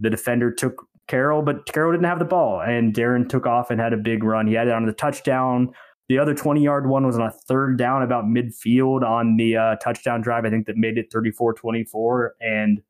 the 0.00 0.10
defender 0.10 0.50
took 0.50 0.84
Carroll, 1.06 1.42
but 1.42 1.66
Carroll 1.66 1.92
didn't 1.92 2.06
have 2.06 2.18
the 2.18 2.24
ball 2.24 2.60
and 2.60 2.92
Darren 2.92 3.28
took 3.28 3.46
off 3.46 3.70
and 3.70 3.80
had 3.80 3.92
a 3.92 3.96
big 3.96 4.24
run. 4.24 4.46
He 4.46 4.54
had 4.54 4.68
it 4.68 4.74
on 4.74 4.86
the 4.86 4.92
touchdown. 4.92 5.72
The 6.08 6.18
other 6.18 6.34
20 6.34 6.62
yard 6.62 6.88
one 6.88 7.06
was 7.06 7.16
on 7.16 7.22
a 7.22 7.30
third 7.30 7.78
down 7.78 8.02
about 8.02 8.24
midfield 8.24 9.02
on 9.02 9.36
the 9.36 9.56
uh, 9.56 9.76
touchdown 9.76 10.20
drive. 10.20 10.44
I 10.44 10.50
think 10.50 10.66
that 10.66 10.76
made 10.76 10.98
it 10.98 11.10
34 11.10 11.54
24. 11.54 12.34
And 12.40 12.82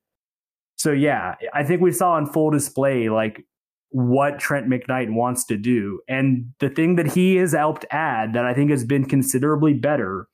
so 0.77 0.90
yeah, 0.90 1.37
I 1.53 1.62
think 1.62 1.81
we 1.81 1.92
saw 1.92 2.12
on 2.12 2.27
full 2.27 2.50
display 2.50 3.09
like 3.09 3.44
what 3.90 4.40
Trent 4.40 4.68
McKnight 4.68 5.12
wants 5.12 5.44
to 5.44 5.57
do. 5.57 6.00
And 6.09 6.53
the 6.59 6.68
thing 6.68 6.96
that 6.96 7.12
he 7.12 7.37
has 7.37 7.53
helped 7.53 7.85
add 7.92 8.33
that 8.33 8.44
I 8.44 8.53
think 8.53 8.70
has 8.70 8.85
been 8.85 9.05
considerably 9.05 9.74
better 9.74 10.27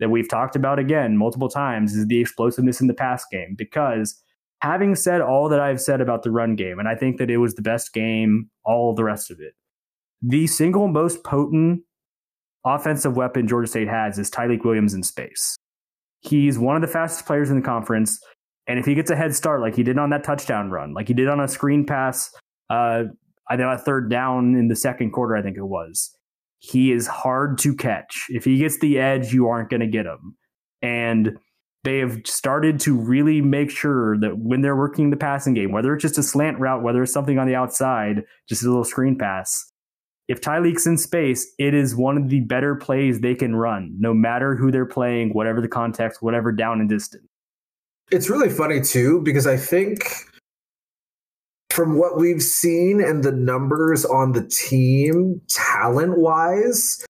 that 0.00 0.08
we've 0.08 0.28
talked 0.28 0.56
about 0.56 0.78
again 0.78 1.16
multiple 1.16 1.48
times 1.48 1.94
is 1.94 2.06
the 2.06 2.20
explosiveness 2.20 2.80
in 2.80 2.86
the 2.86 2.94
pass 2.94 3.26
game. 3.30 3.54
Because 3.56 4.22
having 4.60 4.94
said 4.94 5.20
all 5.20 5.48
that 5.50 5.60
I've 5.60 5.80
said 5.80 6.00
about 6.00 6.22
the 6.22 6.30
run 6.30 6.56
game, 6.56 6.78
and 6.78 6.88
I 6.88 6.94
think 6.94 7.18
that 7.18 7.30
it 7.30 7.36
was 7.36 7.54
the 7.54 7.62
best 7.62 7.92
game, 7.92 8.50
all 8.64 8.94
the 8.94 9.04
rest 9.04 9.30
of 9.30 9.40
it, 9.40 9.52
the 10.22 10.46
single 10.46 10.88
most 10.88 11.22
potent 11.22 11.82
offensive 12.66 13.16
weapon 13.16 13.46
Georgia 13.46 13.68
State 13.68 13.88
has 13.88 14.18
is 14.18 14.30
Tailique 14.30 14.64
Williams 14.64 14.92
in 14.92 15.02
space. 15.02 15.56
He's 16.20 16.58
one 16.58 16.76
of 16.76 16.82
the 16.82 16.88
fastest 16.88 17.24
players 17.24 17.48
in 17.48 17.56
the 17.56 17.64
conference. 17.64 18.18
And 18.66 18.78
if 18.78 18.84
he 18.84 18.94
gets 18.94 19.10
a 19.10 19.16
head 19.16 19.34
start 19.34 19.60
like 19.60 19.76
he 19.76 19.84
did 19.84 19.96
on 19.96 20.10
that 20.10 20.24
touchdown 20.24 20.70
run, 20.70 20.92
like 20.92 21.06
he 21.06 21.14
did 21.14 21.28
on 21.28 21.38
a 21.38 21.46
screen 21.46 21.86
pass, 21.86 22.30
uh, 22.68 23.04
I 23.48 23.56
know 23.56 23.70
a 23.70 23.78
third 23.78 24.10
down 24.10 24.56
in 24.56 24.66
the 24.66 24.74
second 24.74 25.12
quarter, 25.12 25.36
I 25.36 25.42
think 25.42 25.56
it 25.56 25.64
was, 25.64 26.10
he 26.58 26.90
is 26.90 27.06
hard 27.06 27.58
to 27.58 27.76
catch. 27.76 28.26
If 28.28 28.44
he 28.44 28.58
gets 28.58 28.80
the 28.80 28.98
edge, 28.98 29.32
you 29.32 29.46
aren't 29.46 29.70
going 29.70 29.80
to 29.80 29.86
get 29.86 30.04
him. 30.04 30.36
And 30.82 31.38
they 31.84 31.98
have 31.98 32.18
started 32.24 32.80
to 32.80 32.96
really 32.96 33.40
make 33.40 33.70
sure 33.70 34.18
that 34.18 34.38
when 34.38 34.62
they're 34.62 34.74
working 34.74 35.10
the 35.10 35.16
passing 35.16 35.54
game, 35.54 35.70
whether 35.70 35.94
it's 35.94 36.02
just 36.02 36.18
a 36.18 36.22
slant 36.24 36.58
route, 36.58 36.82
whether 36.82 37.04
it's 37.04 37.12
something 37.12 37.38
on 37.38 37.46
the 37.46 37.54
outside, 37.54 38.24
just 38.48 38.64
a 38.64 38.66
little 38.66 38.82
screen 38.82 39.16
pass, 39.16 39.72
if 40.28 40.40
Tailique's 40.40 40.86
in 40.86 40.98
space, 40.98 41.46
it 41.58 41.74
is 41.74 41.94
one 41.94 42.16
of 42.16 42.28
the 42.28 42.40
better 42.40 42.74
plays 42.74 43.20
they 43.20 43.34
can 43.34 43.54
run, 43.54 43.94
no 43.98 44.12
matter 44.12 44.56
who 44.56 44.70
they're 44.70 44.86
playing, 44.86 45.30
whatever 45.30 45.60
the 45.60 45.68
context, 45.68 46.22
whatever 46.22 46.50
down 46.52 46.80
and 46.80 46.88
distance. 46.88 47.26
It's 48.10 48.28
really 48.28 48.50
funny 48.50 48.80
too, 48.80 49.20
because 49.22 49.46
I 49.46 49.56
think 49.56 50.14
from 51.70 51.98
what 51.98 52.16
we've 52.18 52.42
seen 52.42 53.02
and 53.02 53.22
the 53.22 53.32
numbers 53.32 54.04
on 54.04 54.32
the 54.32 54.46
team, 54.46 55.40
talent 55.48 56.18
wise, 56.18 57.04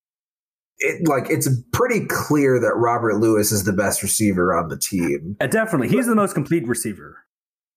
it 0.78 1.06
like 1.08 1.30
it's 1.30 1.48
pretty 1.72 2.04
clear 2.06 2.60
that 2.60 2.74
Robert 2.76 3.16
Lewis 3.16 3.52
is 3.52 3.64
the 3.64 3.72
best 3.72 4.02
receiver 4.02 4.54
on 4.54 4.68
the 4.68 4.76
team. 4.76 5.36
Uh, 5.40 5.46
definitely, 5.46 5.88
he's 5.88 6.06
the 6.06 6.14
most 6.14 6.34
complete 6.34 6.66
receiver. 6.66 7.24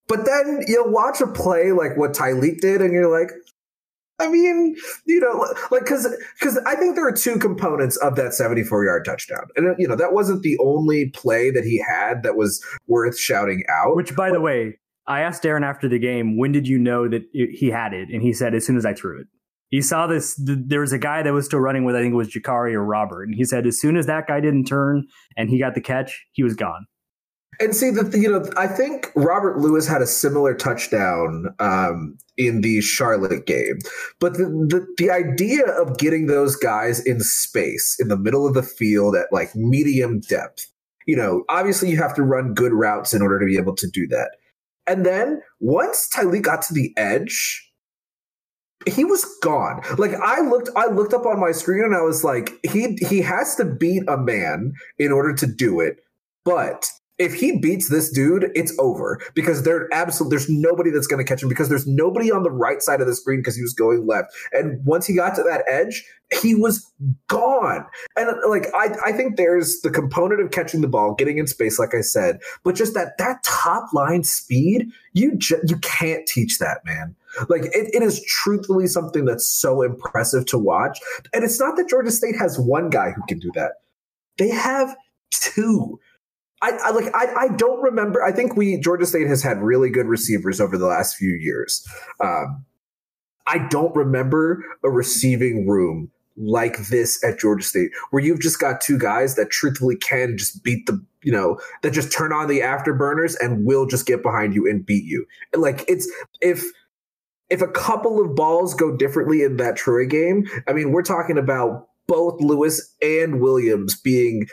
But 0.08 0.25
then 0.25 0.62
you'll 0.67 0.91
watch 0.91 1.21
a 1.21 1.28
play 1.28 1.71
like 1.71 1.95
what 1.95 2.13
Tyleik 2.13 2.60
did, 2.60 2.82
and 2.82 2.91
you're 2.91 3.10
like, 3.10 3.32
I 4.19 4.27
mean, 4.27 4.75
you 5.05 5.19
know, 5.19 5.45
like 5.71 5.84
because 5.84 6.08
because 6.39 6.58
I 6.65 6.75
think 6.75 6.95
there 6.95 7.08
are 7.08 7.13
two 7.13 7.38
components 7.38 7.95
of 7.97 8.15
that 8.17 8.34
74 8.34 8.86
yard 8.86 9.05
touchdown, 9.05 9.47
and 9.55 9.75
you 9.79 9.88
know 9.88 9.95
that 9.95 10.13
wasn't 10.13 10.43
the 10.43 10.58
only 10.60 11.10
play 11.10 11.49
that 11.51 11.63
he 11.63 11.77
had 11.88 12.23
that 12.23 12.36
was 12.36 12.63
worth 12.88 13.17
shouting 13.17 13.63
out. 13.69 13.95
Which, 13.95 14.15
by 14.15 14.29
but, 14.29 14.36
the 14.36 14.41
way, 14.41 14.77
I 15.08 15.21
asked 15.21 15.43
Darren 15.43 15.63
after 15.63 15.88
the 15.88 15.99
game, 15.99 16.38
when 16.38 16.51
did 16.51 16.67
you 16.67 16.77
know 16.77 17.08
that 17.08 17.23
he 17.32 17.69
had 17.69 17.93
it, 17.93 18.10
and 18.10 18.21
he 18.21 18.34
said 18.34 18.53
as 18.53 18.65
soon 18.65 18.77
as 18.77 18.86
I 18.86 18.93
threw 18.93 19.21
it. 19.21 19.27
He 19.69 19.82
saw 19.82 20.08
this. 20.08 20.39
There 20.43 20.82
was 20.82 20.93
a 20.93 20.97
guy 20.97 21.21
that 21.21 21.32
was 21.32 21.45
still 21.45 21.60
running 21.60 21.86
with, 21.86 21.95
I 21.95 22.01
think 22.01 22.13
it 22.13 22.17
was 22.17 22.34
Jakari 22.34 22.73
or 22.73 22.84
Robert, 22.84 23.23
and 23.23 23.36
he 23.36 23.45
said 23.45 23.67
as 23.67 23.79
soon 23.79 23.97
as 23.97 24.08
that 24.08 24.27
guy 24.27 24.39
didn't 24.39 24.65
turn 24.65 25.05
and 25.38 25.49
he 25.49 25.60
got 25.60 25.75
the 25.75 25.82
catch, 25.82 26.25
he 26.32 26.43
was 26.43 26.55
gone. 26.55 26.88
And 27.62 27.76
see 27.76 27.89
that 27.89 28.13
you 28.13 28.32
know, 28.32 28.50
I 28.56 28.67
think 28.67 29.12
Robert 29.15 29.58
Lewis 29.58 29.86
had 29.86 30.02
a 30.02 30.08
similar 30.08 30.54
touchdown 30.54 31.54
um, 31.60 32.17
in 32.38 32.62
the 32.62 32.80
Charlotte 32.80 33.45
game, 33.45 33.80
but 34.19 34.34
the, 34.34 34.45
the 34.45 34.88
the 34.98 35.12
idea 35.12 35.65
of 35.65 35.98
getting 35.98 36.28
those 36.28 36.56
guys 36.56 37.06
in 37.06 37.19
space 37.19 37.98
in 38.00 38.08
the 38.08 38.17
middle 38.17 38.48
of 38.48 38.54
the 38.54 38.63
field 38.63 39.15
at 39.15 39.28
like 39.34 39.54
medium 39.56 40.22
depth, 40.22 40.72
you 41.06 41.17
know, 41.17 41.43
obviously 41.50 41.89
you 41.89 41.98
have 41.98 42.15
to 42.15 42.24
run 42.24 42.54
good 42.54 42.72
routes 42.72 43.13
in 43.13 43.22
order 43.22 43.39
to 43.39 43.45
be 43.45 43.58
able 43.58 43.76
to 43.76 43.89
do 43.89 44.08
that. 44.08 44.38
And 44.88 45.06
then 45.06 45.41
once 45.60 46.10
Tailique 46.10 46.43
got 46.43 46.62
to 46.63 46.74
the 46.74 46.93
edge, 46.98 47.69
he 48.88 49.04
was 49.04 49.26
gone. 49.41 49.82
Like 49.98 50.13
I 50.15 50.41
looked, 50.41 50.69
I 50.76 50.88
looked 50.88 51.13
up 51.13 51.26
on 51.26 51.39
my 51.39 51.52
screen 51.52 51.84
and 51.84 51.95
I 51.95 52.02
was 52.02 52.24
like, 52.24 52.52
he 52.63 52.98
he 53.08 53.22
has 53.22 53.56
to 53.56 53.65
beat 53.65 54.04
a 54.08 54.17
man 54.17 54.74
in 54.98 55.12
order 55.12 55.34
to 55.34 55.45
do 55.45 55.80
it. 55.80 56.00
But 56.45 56.89
if 57.19 57.34
he 57.34 57.58
beats 57.58 57.89
this 57.89 58.10
dude, 58.10 58.49
it's 58.55 58.73
over 58.79 59.21
because 59.36 59.63
there 59.63 59.89
absolutely 59.91 60.38
there's 60.38 60.49
nobody 60.49 60.89
that's 60.89 61.05
going 61.05 61.23
to 61.23 61.27
catch 61.27 61.43
him 61.43 61.49
because 61.49 61.67
there's 61.67 61.86
nobody 61.86 62.32
on 62.32 62.43
the 62.43 62.51
right 62.51 62.82
side 62.82 63.01
of 63.01 63.08
the 63.08 63.13
screen 63.13 63.39
because 63.39 63.58
he 63.58 63.62
was 63.62 63.73
going 63.73 64.08
left. 64.08 64.34
And 64.53 64.84
once 64.86 65.05
he 65.05 65.13
got 65.13 65.36
to 65.36 65.43
that 65.43 65.63
edge, 65.67 66.05
he 66.41 66.55
was 66.55 66.89
gone. 67.27 67.86
And 68.15 68.29
like 68.47 68.67
I 68.73 68.95
I 69.08 69.12
think 69.12 69.36
there's 69.36 69.82
the 69.82 69.89
component 69.89 70.41
of 70.41 70.51
catching 70.51 70.79
the 70.79 70.88
ball, 70.88 71.13
getting 71.13 71.38
in 71.38 71.45
space, 71.45 71.77
like 71.77 71.93
I 71.93 72.01
said, 72.01 72.39
but 72.63 72.75
just 72.75 72.93
that 72.93 73.17
that 73.17 73.43
top 73.43 73.93
line 73.93 74.23
speed, 74.23 74.88
you 75.13 75.36
ju- 75.36 75.62
you 75.67 75.77
can't 75.79 76.25
teach 76.25 76.58
that, 76.60 76.86
man. 76.86 77.15
Like 77.49 77.63
it, 77.65 77.93
it 77.93 78.01
is 78.01 78.23
truthfully 78.25 78.88
something 78.88 79.25
that's 79.25 79.47
so 79.47 79.82
impressive 79.82 80.45
to 80.47 80.58
watch. 80.58 80.99
And 81.34 81.43
it's 81.43 81.60
not 81.60 81.75
that 81.75 81.89
Georgia 81.89 82.12
State 82.12 82.38
has 82.38 82.58
one 82.58 82.89
guy 82.89 83.12
who 83.12 83.21
can 83.27 83.39
do 83.39 83.51
that. 83.55 83.73
They 84.38 84.49
have 84.49 84.95
two. 85.32 85.99
I, 86.62 86.72
I, 86.84 86.91
like 86.91 87.13
I, 87.15 87.45
I 87.45 87.48
don't 87.56 87.82
remember. 87.82 88.24
I 88.24 88.32
think 88.32 88.56
we 88.56 88.78
Georgia 88.80 89.06
State 89.06 89.28
has 89.28 89.41
had 89.41 89.62
really 89.62 89.89
good 89.89 90.08
receivers 90.08 90.60
over 90.60 90.78
the 90.78 90.88
last 90.88 91.15
few 91.15 91.36
years. 91.36 91.88
Um, 92.19 92.65
I 93.48 93.67
don't 93.69 93.95
remember 93.95 94.63
a 94.84 94.89
receiving 94.89 95.67
room 95.67 96.12
like 96.38 96.78
this 96.88 97.22
at 97.24 97.39
Georgia 97.39 97.65
State, 97.65 97.91
where 98.12 98.24
you've 98.24 98.39
just 98.39 98.60
got 98.60 98.82
two 98.82 98.98
guys 98.98 99.36
that 99.36 99.50
truthfully 99.50 99.95
can 99.95 100.38
just 100.38 100.63
beat 100.63 100.86
the, 100.86 101.04
you 101.24 101.32
know, 101.32 101.60
that 101.82 101.91
just 101.91 102.12
turn 102.12 102.32
on 102.32 102.48
the 102.48 102.60
afterburners 102.60 103.36
and 103.41 103.65
will 103.65 103.86
just 103.86 104.06
get 104.06 104.24
behind 104.24 104.54
you 104.54 104.67
and 104.69 104.86
beat 104.86 105.04
you. 105.04 105.26
Like 105.54 105.84
it's 105.88 106.10
if 106.41 106.63
if 107.50 107.62
a 107.62 107.67
couple 107.67 108.24
of 108.24 108.36
balls 108.36 108.74
go 108.74 108.95
differently 108.95 109.43
in 109.43 109.58
that 109.58 109.76
Troy 109.76 110.06
game, 110.06 110.45
I 110.67 110.74
mean, 110.74 110.91
we're 110.91 111.02
talking 111.02 111.38
about 111.38 111.88
both 112.08 112.41
Lewis 112.41 112.95
and 113.02 113.39
Williams 113.39 114.00
being 114.00 114.48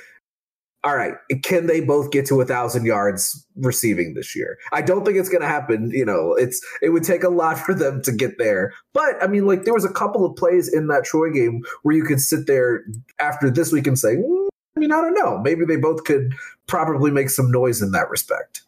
all 0.86 0.94
right, 0.94 1.14
can 1.42 1.66
they 1.66 1.80
both 1.80 2.12
get 2.12 2.26
to 2.26 2.40
a 2.40 2.44
thousand 2.44 2.86
yards 2.86 3.44
receiving 3.56 4.14
this 4.14 4.36
year? 4.36 4.56
I 4.72 4.82
don't 4.82 5.04
think 5.04 5.18
it's 5.18 5.28
going 5.28 5.42
to 5.42 5.48
happen. 5.48 5.90
You 5.90 6.04
know, 6.04 6.34
it's 6.34 6.64
it 6.80 6.90
would 6.90 7.02
take 7.02 7.24
a 7.24 7.28
lot 7.28 7.58
for 7.58 7.74
them 7.74 8.02
to 8.02 8.12
get 8.12 8.38
there. 8.38 8.72
But 8.92 9.20
I 9.20 9.26
mean, 9.26 9.48
like 9.48 9.64
there 9.64 9.74
was 9.74 9.84
a 9.84 9.92
couple 9.92 10.24
of 10.24 10.36
plays 10.36 10.72
in 10.72 10.86
that 10.86 11.02
Troy 11.02 11.32
game 11.32 11.64
where 11.82 11.96
you 11.96 12.04
could 12.04 12.20
sit 12.20 12.46
there 12.46 12.84
after 13.18 13.50
this 13.50 13.72
week 13.72 13.88
and 13.88 13.98
say, 13.98 14.14
mm, 14.14 14.48
I 14.76 14.80
mean, 14.80 14.92
I 14.92 15.00
don't 15.00 15.14
know, 15.14 15.40
maybe 15.42 15.64
they 15.64 15.74
both 15.74 16.04
could 16.04 16.32
probably 16.68 17.10
make 17.10 17.30
some 17.30 17.50
noise 17.50 17.82
in 17.82 17.90
that 17.90 18.08
respect. 18.08 18.62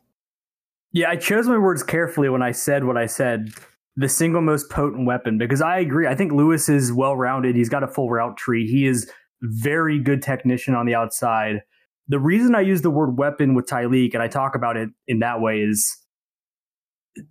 Yeah, 0.90 1.10
I 1.10 1.16
chose 1.16 1.46
my 1.46 1.58
words 1.58 1.84
carefully 1.84 2.28
when 2.28 2.42
I 2.42 2.50
said 2.50 2.82
what 2.84 2.96
I 2.96 3.06
said. 3.06 3.52
The 3.94 4.08
single 4.08 4.40
most 4.40 4.70
potent 4.70 5.06
weapon, 5.06 5.38
because 5.38 5.60
I 5.60 5.78
agree. 5.78 6.06
I 6.06 6.14
think 6.14 6.32
Lewis 6.32 6.68
is 6.68 6.92
well 6.92 7.16
rounded. 7.16 7.54
He's 7.54 7.68
got 7.68 7.82
a 7.82 7.88
full 7.88 8.10
route 8.10 8.36
tree. 8.36 8.66
He 8.66 8.86
is 8.86 9.10
very 9.42 9.98
good 9.98 10.22
technician 10.22 10.74
on 10.74 10.86
the 10.86 10.94
outside 10.94 11.62
the 12.08 12.18
reason 12.18 12.54
I 12.54 12.62
use 12.62 12.82
the 12.82 12.90
word 12.90 13.18
weapon 13.18 13.54
with 13.54 13.66
Tailique 13.66 14.14
and 14.14 14.22
I 14.22 14.28
talk 14.28 14.54
about 14.54 14.76
it 14.76 14.88
in 15.06 15.18
that 15.20 15.40
way 15.40 15.60
is 15.60 15.96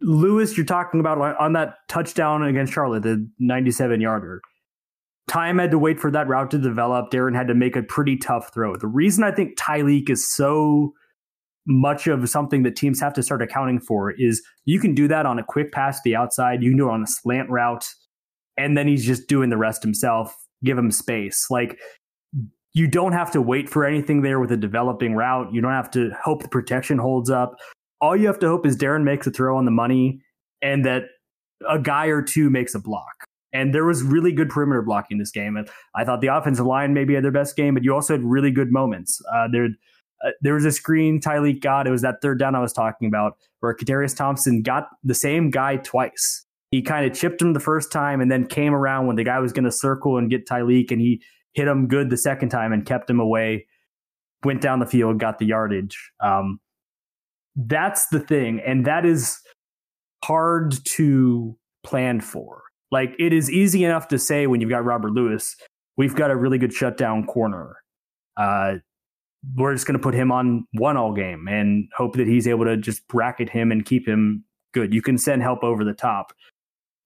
Lewis, 0.02 0.58
you're 0.58 0.66
talking 0.66 1.00
about 1.00 1.18
on 1.40 1.54
that 1.54 1.76
touchdown 1.88 2.44
against 2.44 2.74
Charlotte, 2.74 3.04
the 3.04 3.28
97 3.40 4.02
yarder. 4.02 4.42
Time 5.28 5.58
had 5.60 5.72
to 5.72 5.80
wait 5.80 6.00
for 6.00 6.12
that 6.12 6.28
route 6.28 6.52
to 6.52 6.58
develop. 6.58 7.12
Darren 7.12 7.36
had 7.36 7.48
to 7.48 7.56
make 7.56 7.76
a 7.76 7.84
pretty 7.84 8.18
tough 8.18 8.54
throw. 8.54 8.76
The 8.76 8.88
reason 8.88 9.24
I 9.24 9.32
think 9.32 9.58
Tailique 9.58 10.10
is 10.10 10.30
so 10.30 10.94
much 11.66 12.08
of 12.08 12.30
something 12.30 12.64
that 12.64 12.78
teams 12.78 13.02
have 13.02 13.14
to 13.14 13.24
start 13.24 13.42
accounting 13.42 13.80
for 13.80 14.12
is 14.12 14.42
you 14.64 14.80
can 14.80 14.96
do 14.96 15.08
that 15.10 15.26
on 15.26 15.38
a 15.38 15.44
quick 15.44 15.74
pass 15.74 15.98
to 15.98 16.02
the 16.06 16.16
outside, 16.16 16.64
you 16.64 16.72
can 16.72 16.78
do 16.78 16.88
it 16.88 16.94
on 16.94 17.04
a 17.04 17.08
slant 17.08 17.50
route, 17.50 17.86
and 18.58 18.78
then 18.78 18.88
he's 18.88 19.06
just 19.06 19.28
doing 19.28 19.50
the 19.50 19.58
rest 19.58 19.84
himself. 19.84 20.34
Give 20.64 20.78
him 20.78 20.92
space. 20.92 21.48
Like 21.52 21.78
you 22.78 22.88
don't 22.88 23.14
have 23.14 23.32
to 23.32 23.42
wait 23.42 23.68
for 23.68 23.86
anything 23.86 24.22
there 24.22 24.40
with 24.40 24.52
a 24.52 24.58
developing 24.58 25.16
route. 25.16 25.52
You 25.52 25.62
don't 25.62 25.72
have 25.72 25.90
to 25.92 26.12
hope 26.24 26.44
the 26.44 26.48
protection 26.48 27.00
holds 27.00 27.30
up. 27.30 27.56
All 28.02 28.16
you 28.16 28.28
have 28.28 28.38
to 28.40 28.48
hope 28.48 28.68
is 28.68 28.78
Darren 28.78 29.04
makes 29.04 29.26
a 29.26 29.32
throw 29.32 29.58
on 29.58 29.66
the 29.66 29.72
money 29.72 30.22
and 30.62 30.86
that 30.86 31.06
a 31.68 31.80
guy 31.80 32.06
or 32.06 32.22
two 32.22 32.52
makes 32.52 32.76
a 32.76 32.80
block. 32.80 33.26
And 33.52 33.74
there 33.74 33.84
was 33.86 34.04
really 34.04 34.32
good 34.32 34.50
perimeter 34.50 34.84
blocking 34.84 35.18
this 35.18 35.32
game. 35.32 35.58
And 35.58 35.68
I 35.96 36.06
thought 36.06 36.22
the 36.22 36.28
offensive 36.28 36.68
line 36.68 36.94
maybe 36.94 37.16
had 37.16 37.24
their 37.24 37.32
best 37.32 37.56
game, 37.56 37.74
but 37.74 37.84
you 37.84 37.96
also 37.96 38.14
had 38.14 38.24
really 38.24 38.52
good 38.52 38.72
moments. 38.72 39.20
Uh, 39.34 39.48
there, 39.52 39.70
uh, 40.24 40.30
there 40.42 40.54
was 40.54 40.66
a 40.66 40.72
screen 40.72 41.20
Tailique 41.20 41.62
got. 41.62 41.88
It 41.88 41.92
was 41.92 42.04
that 42.04 42.22
third 42.22 42.38
down 42.38 42.54
I 42.54 42.60
was 42.60 42.74
talking 42.74 43.08
about 43.08 43.38
where 43.62 43.76
Kadarius 43.76 44.16
Thompson 44.16 44.62
got 44.62 44.90
the 45.04 45.16
same 45.16 45.50
guy 45.50 45.78
twice. 45.78 46.46
He 46.70 46.84
kind 46.84 47.10
of 47.10 47.18
chipped 47.18 47.42
him 47.42 47.54
the 47.54 47.60
first 47.60 47.92
time 47.92 48.22
and 48.22 48.30
then 48.30 48.46
came 48.46 48.76
around 48.76 49.08
when 49.08 49.16
the 49.16 49.24
guy 49.24 49.40
was 49.40 49.52
going 49.54 49.66
to 49.66 49.72
circle 49.72 50.18
and 50.18 50.30
get 50.30 50.46
Tailique, 50.46 50.92
and 50.92 51.02
he 51.02 51.24
hit 51.58 51.68
him 51.68 51.88
good 51.88 52.12
the 52.12 52.18
second 52.18 52.50
time 52.50 52.72
and 52.72 52.86
kept 52.86 53.10
him 53.10 53.20
away. 53.20 53.66
Went 54.44 54.62
down 54.62 54.80
the 54.80 54.86
field, 54.86 55.20
got 55.20 55.40
the 55.40 55.48
yardage. 55.48 55.98
Um, 56.24 56.60
that's 57.56 58.08
the 58.10 58.20
thing, 58.20 58.62
and 58.66 58.86
that 58.86 59.04
is 59.04 59.40
hard 60.24 60.76
to 60.86 61.58
plan 61.84 62.22
for. 62.22 62.62
Like 62.92 63.16
it 63.18 63.34
is 63.34 63.52
easy 63.52 63.84
enough 63.84 64.08
to 64.10 64.20
say 64.20 64.46
when 64.46 64.62
you've 64.62 64.70
got 64.70 64.86
Robert 64.86 65.12
Lewis, 65.12 65.56
we've 65.98 66.16
got 66.16 66.30
a 66.30 66.36
really 66.36 66.60
good 66.60 66.72
shutdown 66.72 67.26
corner. 67.26 67.78
Uh, 68.38 68.76
we're 69.56 69.74
just 69.74 69.88
going 69.88 69.98
to 69.98 70.04
put 70.04 70.14
him 70.14 70.32
on 70.32 70.68
one 70.74 70.98
all 70.98 71.14
game 71.14 71.48
and 71.48 71.90
hope 71.98 72.16
that 72.18 72.28
he's 72.28 72.48
able 72.48 72.66
to 72.66 72.78
just 72.78 73.08
bracket 73.08 73.50
him 73.50 73.72
and 73.72 73.86
keep 73.86 74.08
him 74.08 74.44
good. 74.74 74.94
You 74.94 75.02
can 75.02 75.18
send 75.18 75.42
help 75.42 75.64
over 75.64 75.84
the 75.84 75.94
top 75.94 76.34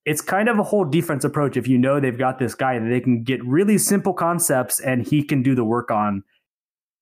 it's 0.06 0.22
kind 0.22 0.50
of 0.50 0.58
a 0.58 0.64
whole 0.64 0.86
defense 0.86 1.24
approach 1.24 1.58
if 1.58 1.68
you 1.68 1.78
know 1.78 2.00
they've 2.00 2.18
got 2.18 2.40
this 2.40 2.56
guy 2.56 2.80
that 2.80 2.90
they 2.90 3.00
can 3.00 3.24
get 3.24 3.44
really 3.46 3.78
simple 3.78 4.14
concepts 4.14 4.80
and 4.80 5.06
he 5.06 5.24
can 5.24 5.44
do 5.44 5.54
the 5.54 5.64
work 5.64 5.92
on. 5.92 6.24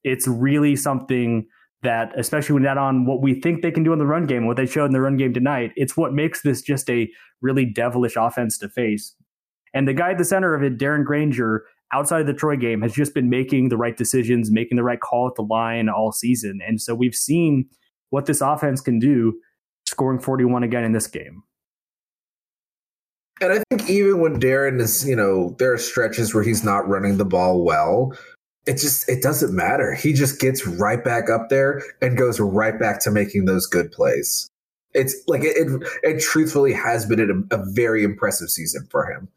It's 0.03 0.27
really 0.27 0.75
something 0.75 1.47
that, 1.81 2.11
especially 2.17 2.53
when 2.53 2.63
that 2.63 2.77
on 2.77 3.05
what 3.05 3.21
we 3.21 3.39
think 3.39 3.61
they 3.61 3.71
can 3.71 3.83
do 3.83 3.93
in 3.93 3.99
the 3.99 4.05
run 4.05 4.25
game, 4.25 4.45
what 4.45 4.57
they 4.57 4.65
showed 4.65 4.85
in 4.85 4.91
the 4.91 5.01
run 5.01 5.15
game 5.15 5.33
tonight, 5.33 5.71
it's 5.75 5.95
what 5.95 6.13
makes 6.13 6.41
this 6.41 6.61
just 6.61 6.89
a 6.89 7.09
really 7.41 7.65
devilish 7.65 8.15
offense 8.17 8.57
to 8.57 8.67
face. 8.67 9.15
And 9.73 9.87
the 9.87 9.93
guy 9.93 10.11
at 10.11 10.17
the 10.17 10.25
center 10.25 10.53
of 10.53 10.63
it, 10.63 10.77
Darren 10.77 11.05
Grainger, 11.05 11.63
outside 11.93 12.21
of 12.21 12.27
the 12.27 12.33
Troy 12.33 12.57
game, 12.57 12.81
has 12.81 12.93
just 12.93 13.13
been 13.13 13.29
making 13.29 13.69
the 13.69 13.77
right 13.77 13.95
decisions, 13.95 14.51
making 14.51 14.75
the 14.75 14.83
right 14.83 14.99
call 14.99 15.27
at 15.27 15.35
the 15.35 15.43
line 15.43 15.87
all 15.87 16.11
season. 16.11 16.59
And 16.67 16.81
so 16.81 16.93
we've 16.95 17.15
seen 17.15 17.69
what 18.09 18.25
this 18.25 18.41
offense 18.41 18.81
can 18.81 18.99
do, 18.99 19.39
scoring 19.85 20.19
41 20.19 20.63
again 20.63 20.83
in 20.83 20.91
this 20.91 21.07
game. 21.07 21.43
And 23.41 23.53
I 23.53 23.63
think 23.69 23.89
even 23.89 24.19
when 24.19 24.39
Darren 24.39 24.81
is, 24.81 25.07
you 25.07 25.15
know, 25.15 25.55
there 25.59 25.73
are 25.73 25.77
stretches 25.77 26.33
where 26.33 26.43
he's 26.43 26.63
not 26.63 26.87
running 26.87 27.17
the 27.17 27.25
ball 27.25 27.63
well. 27.63 28.13
It 28.65 28.73
just 28.73 29.07
it 29.09 29.23
doesn't 29.23 29.55
matter. 29.55 29.93
He 29.95 30.13
just 30.13 30.39
gets 30.39 30.67
right 30.67 31.03
back 31.03 31.29
up 31.29 31.49
there 31.49 31.81
and 32.01 32.17
goes 32.17 32.39
right 32.39 32.77
back 32.77 32.99
to 33.01 33.11
making 33.11 33.45
those 33.45 33.65
good 33.65 33.91
plays. 33.91 34.49
It's 34.93 35.15
like 35.27 35.43
it 35.43 35.55
it, 35.57 35.87
it 36.03 36.21
truthfully 36.21 36.73
has 36.73 37.05
been 37.05 37.47
a, 37.51 37.55
a 37.55 37.63
very 37.71 38.03
impressive 38.03 38.49
season 38.49 38.87
for 38.91 39.09
him. 39.09 39.29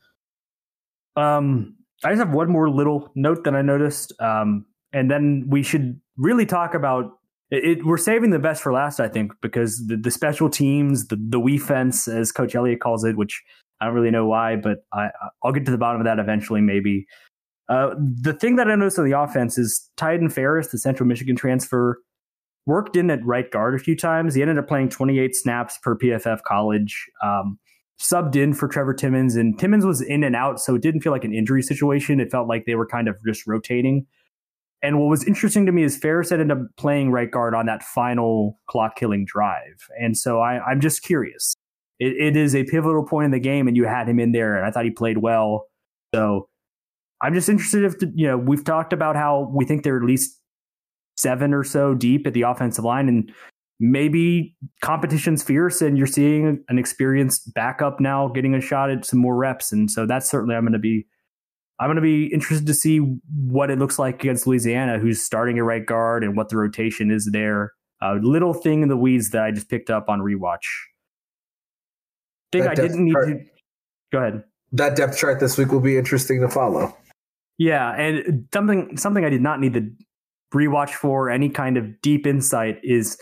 Um, 1.17 1.77
I 2.05 2.11
just 2.11 2.19
have 2.19 2.35
one 2.35 2.51
more 2.51 2.69
little 2.69 3.11
note 3.15 3.45
that 3.45 3.55
I 3.55 3.63
noticed, 3.63 4.13
um, 4.21 4.67
and 4.93 5.11
then 5.11 5.47
we 5.49 5.63
should 5.63 6.01
really 6.17 6.47
talk 6.47 6.75
about 6.75 7.13
it, 7.51 7.65
it, 7.65 7.87
we're 7.87 7.99
saving 7.99 8.31
the 8.31 8.39
best 8.39 8.63
for 8.63 8.73
last, 8.73 8.99
I 8.99 9.09
think, 9.09 9.33
because 9.41 9.87
the, 9.87 9.97
the 9.97 10.11
special 10.11 10.51
teams, 10.51 11.09
the 11.09 11.17
the 11.17 11.39
we 11.39 11.59
fence, 11.59 12.09
as 12.09 12.33
Coach 12.33 12.55
Elliott 12.55 12.81
calls 12.81 13.05
it, 13.05 13.17
which 13.17 13.43
I 13.83 13.87
don't 13.87 13.95
really 13.95 14.13
know 14.13 14.27
why, 14.27 14.55
but 14.55 14.85
I 14.93 15.11
I'll 15.43 15.51
get 15.51 15.65
to 15.65 15.73
the 15.73 15.79
bottom 15.79 16.01
of 16.01 16.05
that 16.05 16.21
eventually, 16.21 16.61
maybe. 16.61 17.05
Uh, 17.69 17.95
the 17.99 18.33
thing 18.33 18.55
that 18.57 18.69
I 18.69 18.77
noticed 18.77 18.99
on 18.99 19.11
the 19.11 19.19
offense 19.19 19.59
is 19.59 19.91
Tyden 19.97 20.33
Ferris, 20.33 20.69
the 20.69 20.79
Central 20.79 21.09
Michigan 21.09 21.35
transfer, 21.35 21.99
worked 22.65 22.97
in 22.97 23.11
at 23.11 23.25
right 23.27 23.51
guard 23.51 23.75
a 23.75 23.81
few 23.81 23.97
times. 23.97 24.37
He 24.37 24.43
ended 24.43 24.57
up 24.57 24.69
playing 24.69 24.91
28 24.91 25.35
snaps 25.35 25.79
per 25.83 25.97
PFF 25.97 26.43
college. 26.43 27.11
Um, 27.25 27.59
subbed 28.01 28.37
in 28.37 28.55
for 28.55 28.69
Trevor 28.69 28.95
Timmons, 28.95 29.35
and 29.35 29.59
Timmons 29.59 29.85
was 29.85 30.01
in 30.01 30.23
and 30.23 30.37
out, 30.37 30.61
so 30.61 30.77
it 30.77 30.83
didn't 30.83 31.01
feel 31.01 31.13
like 31.13 31.25
an 31.25 31.35
injury 31.35 31.63
situation. 31.63 32.21
It 32.21 32.31
felt 32.31 32.47
like 32.47 32.67
they 32.67 32.77
were 32.77 32.87
kind 32.87 33.09
of 33.09 33.17
just 33.27 33.49
rotating. 33.49 34.07
And 34.81 35.01
what 35.01 35.07
was 35.07 35.25
interesting 35.25 35.67
to 35.67 35.73
me 35.73 35.83
is 35.83 35.97
Ferris 35.97 36.31
ended 36.31 36.53
up 36.53 36.59
playing 36.77 37.11
right 37.11 37.31
guard 37.31 37.55
on 37.55 37.67
that 37.67 37.83
final 37.83 38.61
clock 38.69 38.95
killing 38.97 39.25
drive. 39.25 39.89
And 40.01 40.17
so 40.17 40.41
I, 40.41 40.71
am 40.71 40.81
just 40.81 41.03
curious. 41.03 41.55
It, 41.99 42.15
it 42.19 42.37
is 42.37 42.55
a 42.55 42.65
pivotal 42.65 43.05
point 43.05 43.27
in 43.27 43.31
the 43.31 43.41
game, 43.41 43.69
and 43.69 43.77
you 43.77 43.85
had 43.85 44.09
him 44.09 44.19
in 44.19 44.33
there, 44.33 44.57
and 44.57 44.67
I 44.67 44.71
thought 44.71 44.85
he 44.85 44.91
played 44.91 45.19
well. 45.19 45.67
So 46.15 46.49
I'm 47.23 47.35
just 47.35 47.49
interested 47.49 47.85
if, 47.85 47.95
you 48.15 48.27
know, 48.27 48.37
we've 48.37 48.65
talked 48.65 48.93
about 48.93 49.17
how 49.17 49.51
we 49.55 49.65
think 49.65 49.85
they're 49.85 49.97
at 49.97 50.05
least 50.05 50.39
seven 51.17 51.55
or 51.55 51.65
so 51.65 51.95
deep 51.95 52.27
at 52.27 52.35
the 52.35 52.43
offensive 52.43 52.85
line. 52.85 53.09
And 53.09 53.33
maybe 53.79 54.57
competition's 54.81 55.43
fierce 55.43 55.83
and 55.83 55.97
you're 55.97 56.07
seeing 56.07 56.65
an 56.69 56.79
experienced 56.79 57.53
backup 57.55 58.01
now 58.01 58.29
getting 58.29 58.55
a 58.55 58.61
shot 58.61 58.91
at 58.91 59.05
some 59.05 59.21
more 59.21 59.37
reps. 59.37 59.73
And 59.73 59.91
so 59.91 60.07
that's 60.07 60.31
certainly 60.31 60.55
I'm 60.55 60.63
going 60.63 60.73
to 60.73 60.79
be 60.79 61.07
I'm 61.81 61.89
going 61.89 61.97
to 61.97 62.03
be 62.03 62.27
interested 62.33 62.67
to 62.67 62.75
see 62.75 62.99
what 62.99 63.71
it 63.71 63.79
looks 63.79 63.99
like 63.99 64.23
against 64.23 64.47
Louisiana, 64.47 64.99
who's 64.99 65.21
starting 65.21 65.59
a 65.59 65.65
right 65.65 65.85
guard 65.85 66.23
and 66.23 66.37
what 66.37 66.49
the 66.49 66.57
rotation 66.57 67.11
is 67.11 67.31
there. 67.33 67.73
A 68.01 68.15
little 68.15 68.55
thing 68.55 68.83
in 68.83 68.89
the 68.89 68.97
weeds 68.97 69.31
that 69.31 69.43
I 69.43 69.51
just 69.51 69.69
picked 69.69 69.91
up 69.91 70.09
on 70.09 70.21
rewatch. 70.21 70.59
Thing 72.53 72.67
I 72.67 72.75
didn't 72.75 73.05
need 73.05 73.13
chart, 73.13 73.29
to. 73.29 73.41
Go 74.13 74.19
ahead. 74.19 74.45
That 74.73 74.97
depth 74.97 75.19
chart 75.19 75.41
this 75.41 75.59
week 75.59 75.73
will 75.73 75.81
be 75.81 75.97
interesting 75.97 76.41
to 76.41 76.49
follow. 76.49 76.97
Yeah, 77.59 77.93
and 77.93 78.47
something 78.53 78.97
something 78.97 79.25
I 79.25 79.31
did 79.31 79.43
not 79.43 79.61
need 79.61 79.75
to 79.75 79.91
rewatch 80.55 80.91
for 80.91 81.31
any 81.31 81.49
kind 81.49 81.77
of 81.77 82.01
deep 82.03 82.27
insight 82.27 82.79
is 82.83 83.19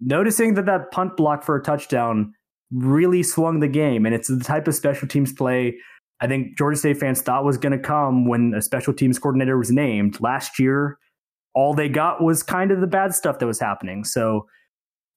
noticing 0.00 0.54
that 0.54 0.66
that 0.66 0.90
punt 0.90 1.16
block 1.16 1.42
for 1.42 1.56
a 1.56 1.62
touchdown 1.62 2.32
really 2.72 3.22
swung 3.22 3.60
the 3.60 3.68
game. 3.68 4.06
And 4.06 4.14
it's 4.14 4.28
the 4.28 4.42
type 4.42 4.66
of 4.66 4.74
special 4.74 5.06
teams 5.06 5.32
play 5.32 5.76
I 6.20 6.26
think 6.26 6.56
Georgia 6.56 6.76
State 6.76 6.98
fans 6.98 7.22
thought 7.22 7.44
was 7.44 7.56
going 7.56 7.72
to 7.72 7.78
come 7.78 8.26
when 8.26 8.52
a 8.54 8.60
special 8.60 8.92
teams 8.92 9.18
coordinator 9.18 9.56
was 9.56 9.70
named. 9.70 10.20
Last 10.20 10.58
year, 10.58 10.98
all 11.54 11.74
they 11.74 11.88
got 11.88 12.22
was 12.22 12.42
kind 12.42 12.70
of 12.70 12.80
the 12.80 12.86
bad 12.86 13.14
stuff 13.14 13.38
that 13.38 13.46
was 13.46 13.58
happening. 13.58 14.04
So 14.04 14.46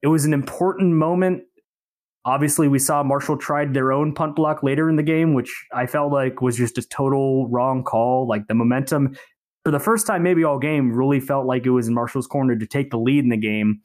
it 0.01 0.07
was 0.07 0.25
an 0.25 0.33
important 0.33 0.95
moment. 0.95 1.43
Obviously, 2.25 2.67
we 2.67 2.79
saw 2.79 3.03
Marshall 3.03 3.37
tried 3.37 3.73
their 3.73 3.91
own 3.91 4.13
punt 4.13 4.35
block 4.35 4.63
later 4.63 4.89
in 4.89 4.95
the 4.95 5.03
game, 5.03 5.33
which 5.33 5.65
I 5.73 5.85
felt 5.85 6.11
like 6.11 6.41
was 6.41 6.55
just 6.55 6.77
a 6.77 6.87
total 6.87 7.49
wrong 7.49 7.83
call. 7.83 8.27
Like 8.27 8.47
the 8.47 8.53
momentum 8.53 9.15
for 9.63 9.71
the 9.71 9.79
first 9.79 10.05
time, 10.05 10.23
maybe 10.23 10.43
all 10.43 10.59
game, 10.59 10.91
really 10.91 11.19
felt 11.19 11.45
like 11.45 11.65
it 11.65 11.71
was 11.71 11.87
in 11.87 11.93
Marshall's 11.93 12.27
corner 12.27 12.55
to 12.55 12.67
take 12.67 12.91
the 12.91 12.97
lead 12.97 13.23
in 13.23 13.29
the 13.29 13.37
game. 13.37 13.81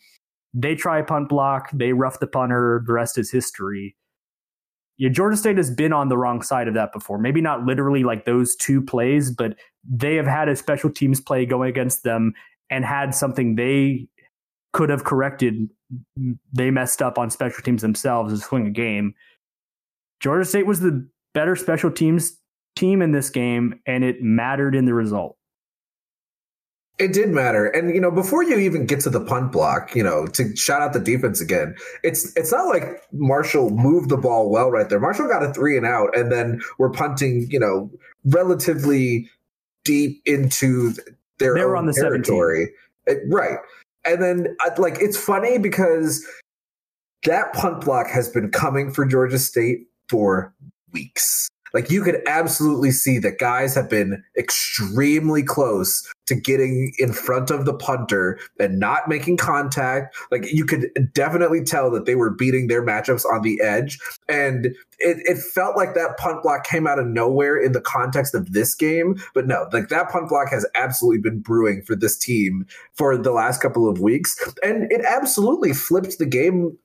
They 0.54 0.74
try 0.74 1.02
punt 1.02 1.28
block, 1.28 1.70
they 1.72 1.92
rough 1.92 2.20
the 2.20 2.26
punter. 2.26 2.82
The 2.86 2.92
rest 2.92 3.18
is 3.18 3.30
history. 3.30 3.96
Yeah, 4.96 5.10
Georgia 5.10 5.36
State 5.36 5.56
has 5.56 5.70
been 5.70 5.92
on 5.92 6.08
the 6.08 6.18
wrong 6.18 6.42
side 6.42 6.66
of 6.66 6.74
that 6.74 6.92
before. 6.92 7.18
Maybe 7.18 7.40
not 7.40 7.64
literally 7.64 8.02
like 8.02 8.24
those 8.24 8.56
two 8.56 8.82
plays, 8.82 9.30
but 9.30 9.56
they 9.88 10.16
have 10.16 10.26
had 10.26 10.48
a 10.48 10.56
special 10.56 10.90
teams 10.90 11.20
play 11.20 11.46
going 11.46 11.68
against 11.68 12.02
them 12.02 12.32
and 12.68 12.84
had 12.84 13.14
something 13.14 13.54
they 13.54 14.08
could 14.72 14.90
have 14.90 15.04
corrected. 15.04 15.68
They 16.52 16.70
messed 16.70 17.02
up 17.02 17.18
on 17.18 17.30
special 17.30 17.62
teams 17.62 17.82
themselves 17.82 18.32
to 18.32 18.38
swing 18.44 18.66
a 18.66 18.70
game. 18.70 19.14
Georgia 20.20 20.44
State 20.44 20.66
was 20.66 20.80
the 20.80 21.08
better 21.34 21.56
special 21.56 21.90
teams 21.90 22.38
team 22.76 23.02
in 23.02 23.12
this 23.12 23.30
game, 23.30 23.80
and 23.86 24.04
it 24.04 24.22
mattered 24.22 24.74
in 24.74 24.84
the 24.84 24.94
result. 24.94 25.36
It 26.98 27.12
did 27.12 27.28
matter. 27.28 27.66
And 27.66 27.94
you 27.94 28.00
know, 28.00 28.10
before 28.10 28.42
you 28.42 28.58
even 28.58 28.84
get 28.84 29.00
to 29.00 29.10
the 29.10 29.24
punt 29.24 29.52
block, 29.52 29.94
you 29.94 30.02
know, 30.02 30.26
to 30.28 30.54
shout 30.56 30.82
out 30.82 30.92
the 30.92 31.00
defense 31.00 31.40
again, 31.40 31.76
it's 32.02 32.36
it's 32.36 32.50
not 32.50 32.66
like 32.66 33.02
Marshall 33.12 33.70
moved 33.70 34.08
the 34.08 34.16
ball 34.16 34.50
well 34.50 34.70
right 34.70 34.88
there. 34.88 34.98
Marshall 34.98 35.28
got 35.28 35.44
a 35.44 35.52
three 35.52 35.76
and 35.76 35.86
out, 35.86 36.16
and 36.16 36.32
then 36.32 36.60
we're 36.78 36.90
punting, 36.90 37.46
you 37.50 37.60
know, 37.60 37.88
relatively 38.24 39.30
deep 39.84 40.20
into 40.26 40.92
their 41.38 41.54
they 41.54 41.64
were 41.64 41.76
on 41.76 41.86
the 41.86 41.92
territory. 41.92 42.72
It, 43.06 43.18
right. 43.28 43.58
And 44.08 44.22
then 44.22 44.56
like 44.78 44.96
it's 45.00 45.18
funny 45.18 45.58
because 45.58 46.24
that 47.24 47.52
punt 47.52 47.84
block 47.84 48.06
has 48.08 48.30
been 48.30 48.50
coming 48.50 48.90
for 48.90 49.04
Georgia 49.04 49.38
State 49.38 49.86
for 50.08 50.54
weeks. 50.92 51.48
Like 51.74 51.90
you 51.90 52.02
could 52.02 52.20
absolutely 52.26 52.90
see 52.90 53.18
that 53.18 53.38
guys 53.38 53.74
have 53.74 53.88
been 53.88 54.22
extremely 54.36 55.42
close 55.42 56.06
to 56.26 56.34
getting 56.34 56.92
in 56.98 57.12
front 57.12 57.50
of 57.50 57.64
the 57.64 57.74
punter 57.74 58.38
and 58.60 58.78
not 58.78 59.08
making 59.08 59.36
contact. 59.36 60.14
Like 60.30 60.52
you 60.52 60.64
could 60.64 60.90
definitely 61.14 61.64
tell 61.64 61.90
that 61.90 62.04
they 62.04 62.14
were 62.14 62.30
beating 62.30 62.68
their 62.68 62.84
matchups 62.84 63.24
on 63.24 63.42
the 63.42 63.60
edge. 63.60 63.98
And 64.28 64.66
it, 64.98 65.18
it 65.24 65.38
felt 65.38 65.76
like 65.76 65.94
that 65.94 66.18
punt 66.18 66.42
block 66.42 66.64
came 66.64 66.86
out 66.86 66.98
of 66.98 67.06
nowhere 67.06 67.56
in 67.56 67.72
the 67.72 67.80
context 67.80 68.34
of 68.34 68.52
this 68.52 68.74
game. 68.74 69.16
But 69.34 69.46
no, 69.46 69.66
like 69.72 69.88
that 69.88 70.10
punt 70.10 70.28
block 70.28 70.50
has 70.50 70.66
absolutely 70.74 71.20
been 71.20 71.40
brewing 71.40 71.82
for 71.82 71.96
this 71.96 72.16
team 72.18 72.66
for 72.94 73.16
the 73.16 73.32
last 73.32 73.62
couple 73.62 73.88
of 73.88 74.00
weeks. 74.00 74.36
And 74.62 74.90
it 74.92 75.02
absolutely 75.06 75.72
flipped 75.72 76.18
the 76.18 76.26
game 76.26 76.76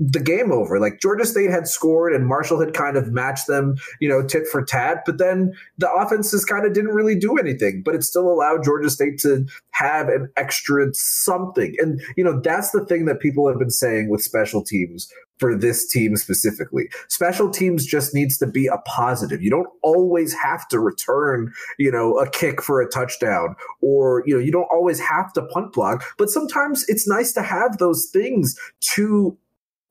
the 0.00 0.18
game 0.18 0.50
over. 0.50 0.80
Like 0.80 0.98
Georgia 1.00 1.26
State 1.26 1.50
had 1.50 1.68
scored 1.68 2.14
and 2.14 2.26
Marshall 2.26 2.58
had 2.58 2.72
kind 2.72 2.96
of 2.96 3.12
matched 3.12 3.46
them, 3.46 3.76
you 4.00 4.08
know, 4.08 4.26
tit 4.26 4.48
for 4.50 4.64
tat, 4.64 5.02
but 5.04 5.18
then 5.18 5.52
the 5.76 5.92
offenses 5.92 6.44
kind 6.46 6.66
of 6.66 6.72
didn't 6.72 6.94
really 6.94 7.18
do 7.18 7.36
anything, 7.36 7.82
but 7.84 7.94
it 7.94 8.02
still 8.02 8.26
allowed 8.26 8.64
Georgia 8.64 8.88
State 8.88 9.18
to 9.20 9.44
have 9.72 10.08
an 10.08 10.30
extra 10.38 10.86
something. 10.94 11.74
And, 11.78 12.00
you 12.16 12.24
know, 12.24 12.40
that's 12.40 12.70
the 12.70 12.84
thing 12.86 13.04
that 13.04 13.20
people 13.20 13.46
have 13.46 13.58
been 13.58 13.70
saying 13.70 14.08
with 14.08 14.22
special 14.22 14.64
teams 14.64 15.12
for 15.38 15.54
this 15.54 15.86
team 15.86 16.16
specifically. 16.16 16.88
Special 17.08 17.50
teams 17.50 17.84
just 17.84 18.14
needs 18.14 18.38
to 18.38 18.46
be 18.46 18.68
a 18.68 18.78
positive. 18.86 19.42
You 19.42 19.50
don't 19.50 19.68
always 19.82 20.32
have 20.34 20.66
to 20.68 20.80
return, 20.80 21.52
you 21.78 21.92
know, 21.92 22.18
a 22.18 22.28
kick 22.28 22.62
for 22.62 22.80
a 22.80 22.88
touchdown 22.88 23.54
or, 23.82 24.22
you 24.24 24.34
know, 24.34 24.40
you 24.40 24.52
don't 24.52 24.68
always 24.72 24.98
have 25.00 25.30
to 25.34 25.42
punt 25.42 25.74
block, 25.74 26.04
but 26.16 26.30
sometimes 26.30 26.86
it's 26.88 27.06
nice 27.06 27.34
to 27.34 27.42
have 27.42 27.76
those 27.76 28.08
things 28.10 28.58
to 28.94 29.36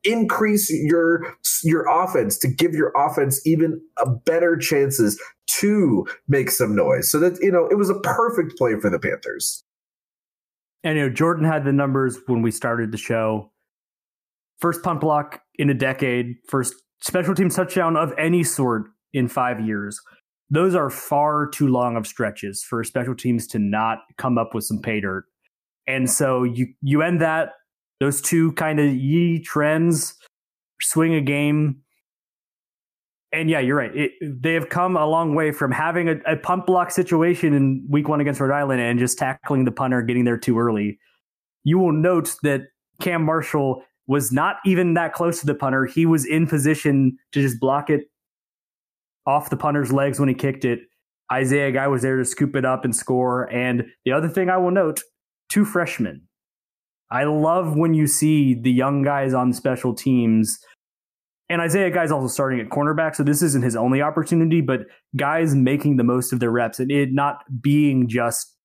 increase 0.04 0.70
your 0.72 1.36
your 1.64 1.86
offense 1.90 2.38
to 2.40 2.48
give 2.48 2.74
your 2.74 2.92
offense 2.96 3.46
even 3.46 3.82
a 3.98 4.10
better 4.10 4.56
chances 4.58 5.22
to 5.48 6.08
make 6.28 6.52
some 6.52 6.76
noise. 6.76 7.12
So 7.12 7.20
that 7.20 7.38
you 7.42 7.52
know, 7.52 7.68
it 7.68 7.76
was 7.76 7.90
a 7.90 8.00
perfect 8.00 8.58
play 8.58 8.80
for 8.80 8.90
the 8.90 9.00
Panthers. 9.00 9.64
And 10.84 10.98
you 10.98 11.08
know, 11.08 11.14
Jordan 11.14 11.46
had 11.46 11.66
the 11.66 11.74
numbers 11.74 12.18
when 12.28 12.42
we 12.42 12.52
started 12.52 12.92
the 12.92 12.98
show. 12.98 13.52
First 14.60 14.84
punt 14.84 15.02
block 15.02 15.42
in 15.56 15.70
a 15.70 15.74
decade, 15.74 16.36
first 16.48 16.76
special 17.02 17.34
team 17.34 17.50
touchdown 17.50 17.96
of 17.96 18.14
any 18.18 18.44
sort 18.44 18.90
in 19.14 19.28
5 19.28 19.62
years. 19.62 20.00
Those 20.50 20.76
are 20.76 20.90
far 20.90 21.48
too 21.48 21.68
long 21.68 21.96
of 21.96 22.08
stretches 22.08 22.64
for 22.64 22.84
special 22.84 23.16
teams 23.16 23.48
to 23.48 23.60
not 23.60 24.00
come 24.18 24.38
up 24.38 24.54
with 24.54 24.64
some 24.64 24.82
pay 24.82 25.00
dirt. 25.00 25.26
And 25.88 26.10
so 26.10 26.44
you 26.44 26.68
you 26.82 27.02
end 27.02 27.22
that 27.22 27.54
those 28.00 28.22
two 28.22 28.52
kind 28.54 28.80
of 28.80 28.94
ye 28.94 29.40
trends 29.40 30.16
swing 30.82 31.14
a 31.14 31.22
game. 31.22 31.82
And 33.32 33.50
yeah, 33.50 33.60
you're 33.60 33.76
right. 33.76 33.96
It, 33.96 34.12
they 34.22 34.54
have 34.54 34.70
come 34.70 34.98
a 34.98 35.06
long 35.06 35.36
way 35.36 35.52
from 35.52 35.72
having 35.72 36.10
a, 36.10 36.16
a 36.26 36.36
punt 36.36 36.66
block 36.66 36.90
situation 36.92 37.54
in 37.54 37.86
week 37.88 38.08
one 38.08 38.22
against 38.22 38.40
Rhode 38.40 38.56
Island 38.56 38.82
and 38.82 38.98
just 38.98 39.18
tackling 39.18 39.66
the 39.66 39.72
punter, 39.72 40.02
getting 40.02 40.26
there 40.26 40.38
too 40.38 40.58
early. 40.58 40.98
You 41.64 41.78
will 41.78 41.92
note 41.92 42.36
that 42.42 42.64
Cam 43.02 43.24
Marshall 43.24 43.84
was 44.08 44.32
not 44.32 44.56
even 44.66 44.96
that 44.96 45.14
close 45.14 45.40
to 45.42 45.46
the 45.46 45.54
punter. 45.54 45.86
He 45.86 46.08
was 46.08 46.26
in 46.26 46.48
position 46.48 47.18
to 47.34 47.42
just 47.42 47.60
block 47.60 47.92
it 47.92 48.10
off 49.28 49.52
the 49.52 49.58
punter's 49.58 49.92
legs 49.92 50.20
when 50.20 50.28
he 50.28 50.34
kicked 50.34 50.66
it. 50.66 50.80
Isaiah 51.32 51.72
Guy 51.72 51.88
was 51.88 52.02
there 52.02 52.18
to 52.18 52.26
scoop 52.26 52.56
it 52.56 52.66
up 52.66 52.84
and 52.84 52.96
score. 52.96 53.44
And 53.54 53.86
the 54.06 54.12
other 54.12 54.28
thing 54.28 54.50
I 54.50 54.58
will 54.58 54.72
note 54.72 55.04
two 55.50 55.66
freshmen. 55.66 56.24
I 57.12 57.24
love 57.24 57.76
when 57.76 57.94
you 57.94 58.08
see 58.08 58.54
the 58.54 58.72
young 58.72 59.02
guys 59.02 59.34
on 59.34 59.54
special 59.54 59.94
teams. 59.94 60.60
And 61.50 61.62
Isaiah 61.62 61.90
Guy's 61.90 62.12
also 62.12 62.28
starting 62.28 62.60
at 62.60 62.70
cornerback, 62.70 63.16
so 63.16 63.24
this 63.24 63.42
isn't 63.42 63.64
his 63.64 63.76
only 63.76 64.02
opportunity, 64.02 64.62
but 64.62 64.82
guys 65.16 65.56
making 65.56 65.98
the 65.98 66.04
most 66.04 66.32
of 66.32 66.40
their 66.40 66.52
reps 66.52 66.80
and 66.80 66.92
it 66.92 67.12
not 67.12 67.44
being 67.60 68.08
just, 68.08 68.56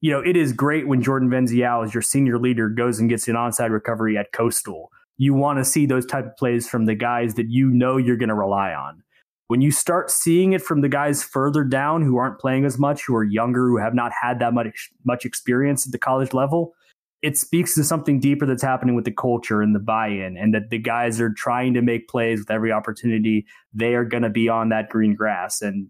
you 0.00 0.12
know, 0.12 0.20
it 0.20 0.36
is 0.36 0.52
great 0.52 0.86
when 0.86 1.02
Jordan 1.02 1.28
Venzial, 1.28 1.84
as 1.84 1.92
your 1.92 2.02
senior 2.02 2.38
leader, 2.38 2.68
goes 2.68 3.00
and 3.00 3.08
gets 3.08 3.26
an 3.26 3.34
onside 3.34 3.70
recovery 3.70 4.16
at 4.16 4.30
Coastal. 4.32 4.90
You 5.18 5.34
want 5.34 5.58
to 5.58 5.64
see 5.64 5.84
those 5.84 6.06
type 6.06 6.26
of 6.26 6.36
plays 6.36 6.68
from 6.68 6.86
the 6.86 6.94
guys 6.94 7.34
that 7.34 7.50
you 7.50 7.68
know 7.68 7.96
you're 7.96 8.16
going 8.16 8.28
to 8.28 8.34
rely 8.34 8.72
on. 8.72 9.02
When 9.48 9.60
you 9.60 9.72
start 9.72 10.10
seeing 10.10 10.52
it 10.52 10.62
from 10.62 10.80
the 10.80 10.88
guys 10.88 11.22
further 11.22 11.64
down 11.64 12.02
who 12.02 12.16
aren't 12.16 12.38
playing 12.38 12.64
as 12.64 12.78
much, 12.78 13.04
who 13.04 13.14
are 13.16 13.24
younger, 13.24 13.66
who 13.66 13.78
have 13.78 13.94
not 13.94 14.12
had 14.12 14.38
that 14.38 14.54
much 14.54 14.90
much 15.04 15.24
experience 15.24 15.86
at 15.86 15.92
the 15.92 15.98
college 15.98 16.32
level, 16.32 16.72
it 17.22 17.38
speaks 17.38 17.74
to 17.76 17.84
something 17.84 18.18
deeper 18.18 18.46
that's 18.46 18.62
happening 18.62 18.96
with 18.96 19.04
the 19.04 19.12
culture 19.12 19.62
and 19.62 19.74
the 19.74 19.80
buy-in 19.80 20.36
and 20.36 20.52
that 20.52 20.70
the 20.70 20.78
guys 20.78 21.20
are 21.20 21.32
trying 21.32 21.72
to 21.74 21.80
make 21.80 22.08
plays 22.08 22.40
with 22.40 22.50
every 22.50 22.72
opportunity 22.72 23.46
they 23.72 23.94
are 23.94 24.04
going 24.04 24.24
to 24.24 24.30
be 24.30 24.48
on 24.48 24.68
that 24.70 24.88
green 24.88 25.14
grass 25.14 25.62
and 25.62 25.88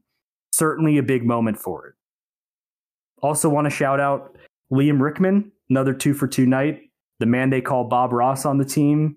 certainly 0.52 0.98
a 0.98 1.02
big 1.02 1.24
moment 1.24 1.58
for 1.58 1.86
it. 1.86 1.94
Also 3.22 3.48
want 3.48 3.64
to 3.64 3.70
shout 3.70 3.98
out 3.98 4.36
liam 4.70 5.00
rickman 5.00 5.50
another 5.70 5.94
two 5.94 6.12
for 6.12 6.28
two 6.28 6.46
night 6.46 6.80
the 7.18 7.26
man 7.26 7.50
they 7.50 7.60
call 7.60 7.84
bob 7.84 8.12
ross 8.12 8.44
on 8.44 8.58
the 8.58 8.64
team. 8.64 9.16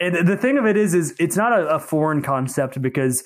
And 0.00 0.26
the 0.26 0.36
thing 0.36 0.58
of 0.58 0.66
it 0.66 0.76
is, 0.76 0.94
is 0.94 1.14
it's 1.18 1.36
not 1.36 1.52
a, 1.52 1.74
a 1.74 1.78
foreign 1.78 2.22
concept 2.22 2.80
because 2.80 3.22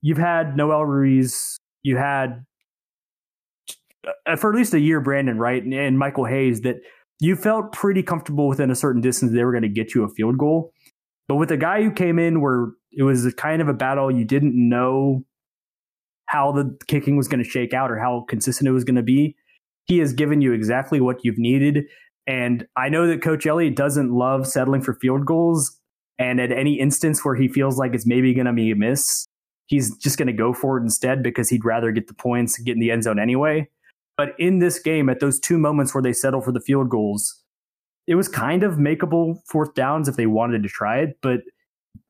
you've 0.00 0.18
had 0.18 0.56
Noel 0.56 0.84
Ruiz, 0.84 1.58
you 1.82 1.96
had 1.96 2.45
Uh, 4.26 4.36
for 4.36 4.50
at 4.50 4.56
least 4.56 4.74
a 4.74 4.80
year 4.80 5.00
Brandon 5.00 5.38
Wright 5.38 5.62
and, 5.62 5.74
and 5.74 5.98
Michael 5.98 6.24
Hayes 6.26 6.60
that 6.62 6.76
you 7.20 7.34
felt 7.34 7.72
pretty 7.72 8.02
comfortable 8.02 8.48
within 8.48 8.70
a 8.70 8.74
certain 8.74 9.00
distance 9.00 9.32
they 9.32 9.44
were 9.44 9.52
going 9.52 9.62
to 9.62 9.68
get 9.68 9.94
you 9.94 10.04
a 10.04 10.08
field 10.08 10.38
goal. 10.38 10.72
But 11.28 11.36
with 11.36 11.50
a 11.50 11.56
guy 11.56 11.82
who 11.82 11.90
came 11.90 12.18
in 12.18 12.40
where 12.40 12.68
it 12.92 13.02
was 13.02 13.32
kind 13.34 13.60
of 13.60 13.68
a 13.68 13.74
battle, 13.74 14.10
you 14.10 14.24
didn't 14.24 14.54
know 14.54 15.24
how 16.26 16.52
the 16.52 16.76
kicking 16.86 17.16
was 17.16 17.28
going 17.28 17.42
to 17.42 17.48
shake 17.48 17.72
out 17.72 17.90
or 17.90 17.98
how 17.98 18.24
consistent 18.28 18.68
it 18.68 18.72
was 18.72 18.84
going 18.84 18.96
to 18.96 19.02
be. 19.02 19.36
He 19.86 19.98
has 19.98 20.12
given 20.12 20.40
you 20.40 20.52
exactly 20.52 21.00
what 21.00 21.24
you've 21.24 21.38
needed. 21.38 21.84
And 22.26 22.66
I 22.76 22.88
know 22.88 23.06
that 23.06 23.22
Coach 23.22 23.46
Elliott 23.46 23.76
doesn't 23.76 24.12
love 24.12 24.46
settling 24.46 24.82
for 24.82 24.94
field 24.94 25.26
goals. 25.26 25.80
And 26.18 26.40
at 26.40 26.50
any 26.50 26.80
instance 26.80 27.24
where 27.24 27.36
he 27.36 27.46
feels 27.46 27.78
like 27.78 27.94
it's 27.94 28.06
maybe 28.06 28.34
going 28.34 28.46
to 28.46 28.52
be 28.52 28.70
a 28.70 28.76
miss, 28.76 29.26
he's 29.66 29.96
just 29.98 30.18
going 30.18 30.26
to 30.26 30.32
go 30.32 30.52
for 30.52 30.78
it 30.78 30.82
instead 30.82 31.22
because 31.22 31.48
he'd 31.48 31.64
rather 31.64 31.92
get 31.92 32.08
the 32.08 32.14
points 32.14 32.58
and 32.58 32.66
get 32.66 32.72
in 32.72 32.80
the 32.80 32.90
end 32.90 33.04
zone 33.04 33.18
anyway. 33.18 33.68
But 34.16 34.30
in 34.38 34.58
this 34.60 34.78
game, 34.78 35.08
at 35.08 35.20
those 35.20 35.38
two 35.38 35.58
moments 35.58 35.94
where 35.94 36.02
they 36.02 36.12
settle 36.12 36.40
for 36.40 36.52
the 36.52 36.60
field 36.60 36.88
goals, 36.88 37.42
it 38.06 38.14
was 38.14 38.28
kind 38.28 38.62
of 38.62 38.74
makeable 38.74 39.38
fourth 39.46 39.74
downs 39.74 40.08
if 40.08 40.16
they 40.16 40.26
wanted 40.26 40.62
to 40.62 40.68
try 40.68 40.98
it. 40.98 41.18
But 41.20 41.40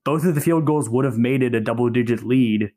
both 0.04 0.24
of 0.24 0.34
the 0.34 0.40
field 0.40 0.66
goals 0.66 0.88
would 0.88 1.04
have 1.04 1.18
made 1.18 1.42
it 1.42 1.54
a 1.54 1.60
double 1.60 1.88
digit 1.90 2.22
lead. 2.22 2.70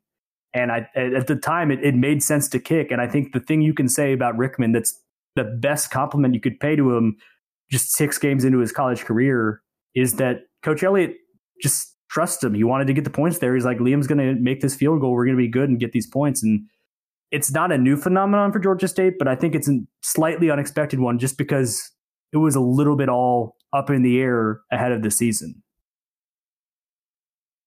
And 0.52 0.72
I, 0.72 0.88
at 0.96 1.28
the 1.28 1.36
time, 1.36 1.70
it, 1.70 1.84
it 1.84 1.94
made 1.94 2.22
sense 2.22 2.48
to 2.48 2.58
kick. 2.58 2.90
And 2.90 3.00
I 3.00 3.06
think 3.06 3.32
the 3.32 3.40
thing 3.40 3.62
you 3.62 3.72
can 3.72 3.88
say 3.88 4.12
about 4.12 4.36
Rickman 4.36 4.72
that's 4.72 5.00
the 5.36 5.44
best 5.44 5.90
compliment 5.90 6.34
you 6.34 6.40
could 6.40 6.58
pay 6.58 6.74
to 6.74 6.96
him 6.96 7.16
just 7.70 7.92
six 7.92 8.18
games 8.18 8.44
into 8.44 8.58
his 8.58 8.72
college 8.72 9.04
career 9.04 9.62
is 9.94 10.14
that 10.14 10.40
Coach 10.62 10.82
Elliott 10.82 11.14
just 11.62 11.94
trusts 12.10 12.42
him. 12.42 12.54
He 12.54 12.64
wanted 12.64 12.88
to 12.88 12.92
get 12.92 13.04
the 13.04 13.10
points 13.10 13.38
there. 13.38 13.54
He's 13.54 13.64
like, 13.64 13.78
Liam's 13.78 14.08
going 14.08 14.18
to 14.18 14.40
make 14.40 14.60
this 14.60 14.74
field 14.74 15.00
goal. 15.00 15.12
We're 15.12 15.26
going 15.26 15.36
to 15.36 15.42
be 15.42 15.48
good 15.48 15.68
and 15.68 15.78
get 15.78 15.92
these 15.92 16.08
points. 16.08 16.42
And 16.42 16.66
it's 17.30 17.52
not 17.52 17.72
a 17.72 17.78
new 17.78 17.96
phenomenon 17.96 18.52
for 18.52 18.58
Georgia 18.58 18.88
State, 18.88 19.14
but 19.18 19.28
I 19.28 19.34
think 19.34 19.54
it's 19.54 19.68
a 19.68 19.80
slightly 20.02 20.50
unexpected 20.50 21.00
one 21.00 21.18
just 21.18 21.38
because 21.38 21.90
it 22.32 22.38
was 22.38 22.54
a 22.54 22.60
little 22.60 22.96
bit 22.96 23.08
all 23.08 23.56
up 23.72 23.90
in 23.90 24.02
the 24.02 24.20
air 24.20 24.60
ahead 24.72 24.92
of 24.92 25.02
the 25.02 25.10
season. 25.10 25.62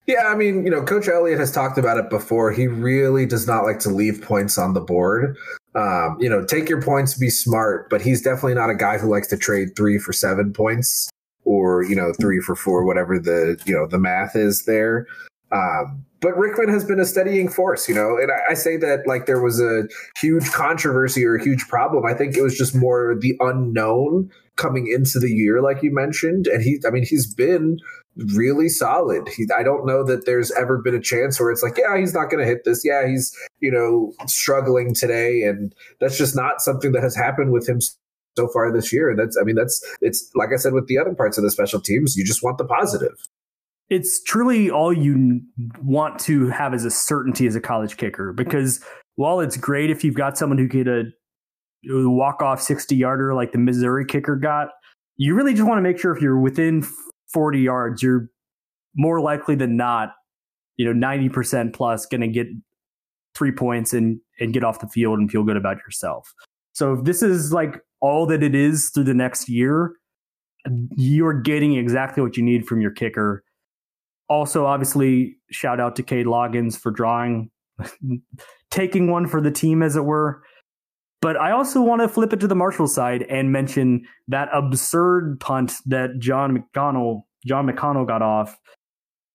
Yeah, 0.06 0.28
I 0.28 0.36
mean, 0.36 0.66
you 0.66 0.72
know, 0.72 0.84
Coach 0.84 1.08
Elliott 1.08 1.40
has 1.40 1.52
talked 1.52 1.78
about 1.78 1.98
it 1.98 2.10
before. 2.10 2.52
He 2.52 2.68
really 2.68 3.26
does 3.26 3.48
not 3.48 3.64
like 3.64 3.80
to 3.80 3.90
leave 3.90 4.22
points 4.22 4.58
on 4.58 4.74
the 4.74 4.82
board. 4.82 5.38
Um, 5.76 6.18
you 6.20 6.30
know, 6.30 6.44
take 6.44 6.68
your 6.68 6.82
points, 6.82 7.18
be 7.18 7.30
smart, 7.30 7.90
but 7.90 8.02
he's 8.02 8.22
definitely 8.22 8.56
not 8.56 8.70
a 8.70 8.76
guy 8.76 8.98
who 8.98 9.10
likes 9.10 9.28
to 9.30 9.38
trade 9.38 9.70
three 9.78 9.98
for 9.98 10.12
seven 10.12 10.52
points 10.52 11.10
or 11.46 11.84
you 11.84 11.96
know 11.96 12.14
three 12.20 12.40
for 12.40 12.56
four, 12.56 12.86
whatever 12.86 13.18
the 13.18 13.60
you 13.66 13.74
know 13.74 13.88
the 13.88 13.98
math 13.98 14.36
is 14.36 14.66
there. 14.66 15.08
Um, 15.54 16.06
but 16.20 16.38
Rickman 16.38 16.70
has 16.70 16.86
been 16.86 17.00
a 17.00 17.06
steadying 17.06 17.50
force, 17.50 17.88
you 17.90 17.94
know, 17.94 18.18
and 18.18 18.32
I, 18.32 18.52
I, 18.52 18.54
say 18.54 18.78
that 18.78 19.06
like 19.06 19.26
there 19.26 19.42
was 19.42 19.60
a 19.60 19.84
huge 20.18 20.50
controversy 20.52 21.26
or 21.26 21.36
a 21.36 21.44
huge 21.44 21.68
problem. 21.68 22.06
I 22.06 22.14
think 22.14 22.38
it 22.38 22.42
was 22.42 22.58
just 22.58 22.74
more 22.74 23.16
the 23.20 23.36
unknown 23.42 24.32
coming 24.56 24.88
into 24.88 25.20
the 25.20 25.30
year, 25.30 25.62
like 25.62 25.84
you 25.84 25.94
mentioned. 25.94 26.48
And 26.48 26.64
he, 26.64 26.80
I 26.88 26.92
mean, 26.92 27.06
he's 27.06 27.32
been 27.32 27.78
really 28.36 28.70
solid. 28.70 29.28
He, 29.28 29.48
I 29.56 29.64
don't 29.64 29.86
know 29.86 30.04
that 30.06 30.26
there's 30.26 30.52
ever 30.52 30.78
been 30.78 30.96
a 30.96 31.02
chance 31.02 31.40
where 31.40 31.52
it's 31.52 31.62
like, 31.62 31.78
yeah, 31.78 31.98
he's 31.98 32.14
not 32.14 32.30
going 32.30 32.44
to 32.44 32.50
hit 32.50 32.64
this. 32.64 32.84
Yeah, 32.86 33.06
he's, 33.06 33.36
you 33.60 33.72
know, 33.72 34.14
struggling 34.28 34.94
today. 34.94 35.42
And 35.42 35.76
that's 36.00 36.18
just 36.18 36.36
not 36.36 36.62
something 36.62 36.94
that 36.94 37.04
has 37.04 37.16
happened 37.16 37.52
with 37.52 37.68
him 37.68 37.80
so 38.38 38.48
far 38.48 38.72
this 38.72 38.94
year. 38.94 39.10
And 39.10 39.20
that's, 39.20 39.38
I 39.40 39.44
mean, 39.44 39.56
that's, 39.56 39.84
it's 40.02 40.32
like 40.36 40.50
I 40.54 40.58
said 40.58 40.74
with 40.74 40.88
the 40.88 40.98
other 40.98 41.14
parts 41.14 41.38
of 41.38 41.44
the 41.44 41.52
special 41.52 41.82
teams, 41.82 42.16
you 42.16 42.24
just 42.24 42.44
want 42.44 42.58
the 42.58 42.66
positive. 42.66 43.18
It's 43.90 44.24
truly 44.24 44.70
all 44.70 44.94
you 44.94 45.42
want 45.82 46.20
to 46.22 46.48
have 46.50 46.74
as 46.74 46.86
a 46.86 46.92
certainty 46.92 47.48
as 47.48 47.56
a 47.56 47.62
college 47.62 47.98
kicker 47.98 48.34
because 48.34 48.84
while 49.16 49.40
it's 49.40 49.58
great 49.58 49.90
if 49.90 50.04
you've 50.04 50.16
got 50.16 50.38
someone 50.38 50.58
who 50.58 50.68
could 50.68 50.88
a 50.88 51.04
walk 51.86 52.42
off 52.42 52.62
60 52.62 52.96
yarder 52.96 53.34
like 53.34 53.52
the 53.52 53.58
Missouri 53.58 54.06
kicker 54.06 54.36
got, 54.36 54.70
you 55.18 55.36
really 55.36 55.54
just 55.54 55.68
want 55.68 55.78
to 55.78 55.82
make 55.82 56.00
sure 56.00 56.16
if 56.16 56.22
you're 56.22 56.40
within 56.40 56.86
40 57.34 57.60
yards, 57.60 58.02
you're 58.02 58.30
more 58.96 59.20
likely 59.20 59.56
than 59.56 59.76
not, 59.76 60.14
you 60.78 60.92
know, 60.92 61.08
90% 61.08 61.74
plus 61.74 62.06
going 62.06 62.22
to 62.22 62.28
get 62.28 62.48
three 63.36 63.52
points 63.52 63.94
and, 63.94 64.20
and 64.40 64.54
get 64.54 64.64
off 64.64 64.80
the 64.80 64.88
field 64.88 65.20
and 65.20 65.30
feel 65.30 65.44
good 65.44 65.58
about 65.58 65.78
yourself. 65.78 66.34
So 66.74 66.94
if 66.94 67.04
this 67.04 67.22
is 67.22 67.52
like 67.52 67.80
all 68.00 68.26
that 68.28 68.44
it 68.44 68.56
is 68.56 68.90
through 68.94 69.06
the 69.06 69.14
next 69.14 69.50
year, 69.50 69.94
you're 70.96 71.34
getting 71.34 71.76
exactly 71.76 72.24
what 72.24 72.38
you 72.38 72.44
need 72.44 72.66
from 72.66 72.82
your 72.82 72.92
kicker. 72.92 73.44
Also, 74.30 74.66
obviously, 74.66 75.38
shout 75.52 75.80
out 75.80 75.96
to 75.98 76.04
Cade 76.04 76.26
Loggins 76.26 76.78
for 76.78 76.92
drawing, 76.92 77.52
taking 78.72 79.12
one 79.12 79.28
for 79.28 79.42
the 79.42 79.52
team, 79.52 79.84
as 79.84 79.96
it 79.96 80.06
were. 80.06 80.44
But 81.22 81.38
I 81.38 81.52
also 81.52 81.82
want 81.82 82.02
to 82.02 82.10
flip 82.10 82.34
it 82.34 82.40
to 82.42 82.48
the 82.48 82.56
Marshall 82.56 82.88
side 82.88 83.24
and 83.24 83.52
mention 83.52 84.06
that 84.28 84.50
absurd 84.54 85.40
punt 85.40 85.74
that 85.86 86.20
John 86.20 86.58
McConnell 86.76 87.24
John 87.46 87.68
McConnell 87.68 88.08
got 88.08 88.22
off. 88.22 88.58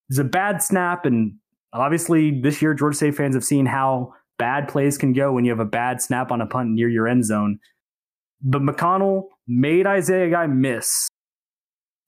It's 0.09 0.19
a 0.19 0.25
bad 0.25 0.63
snap, 0.63 1.05
and 1.05 1.35
obviously 1.73 2.41
this 2.41 2.63
year 2.63 2.75
Georgia 2.75 2.97
State 2.97 3.15
fans 3.15 3.35
have 3.35 3.45
seen 3.45 3.67
how 3.67 4.15
bad 4.39 4.69
plays 4.69 4.97
can 4.97 5.13
go 5.13 5.33
when 5.33 5.45
you 5.45 5.51
have 5.51 5.61
a 5.61 5.65
bad 5.65 6.01
snap 6.01 6.31
on 6.31 6.41
a 6.41 6.47
punt 6.47 6.71
near 6.71 6.89
your 6.89 7.09
end 7.09 7.25
zone. 7.25 7.59
But 8.43 8.63
McConnell 8.63 9.25
made 9.47 9.87
Isaiah 9.87 10.31
Guy 10.31 10.47
miss, 10.47 11.09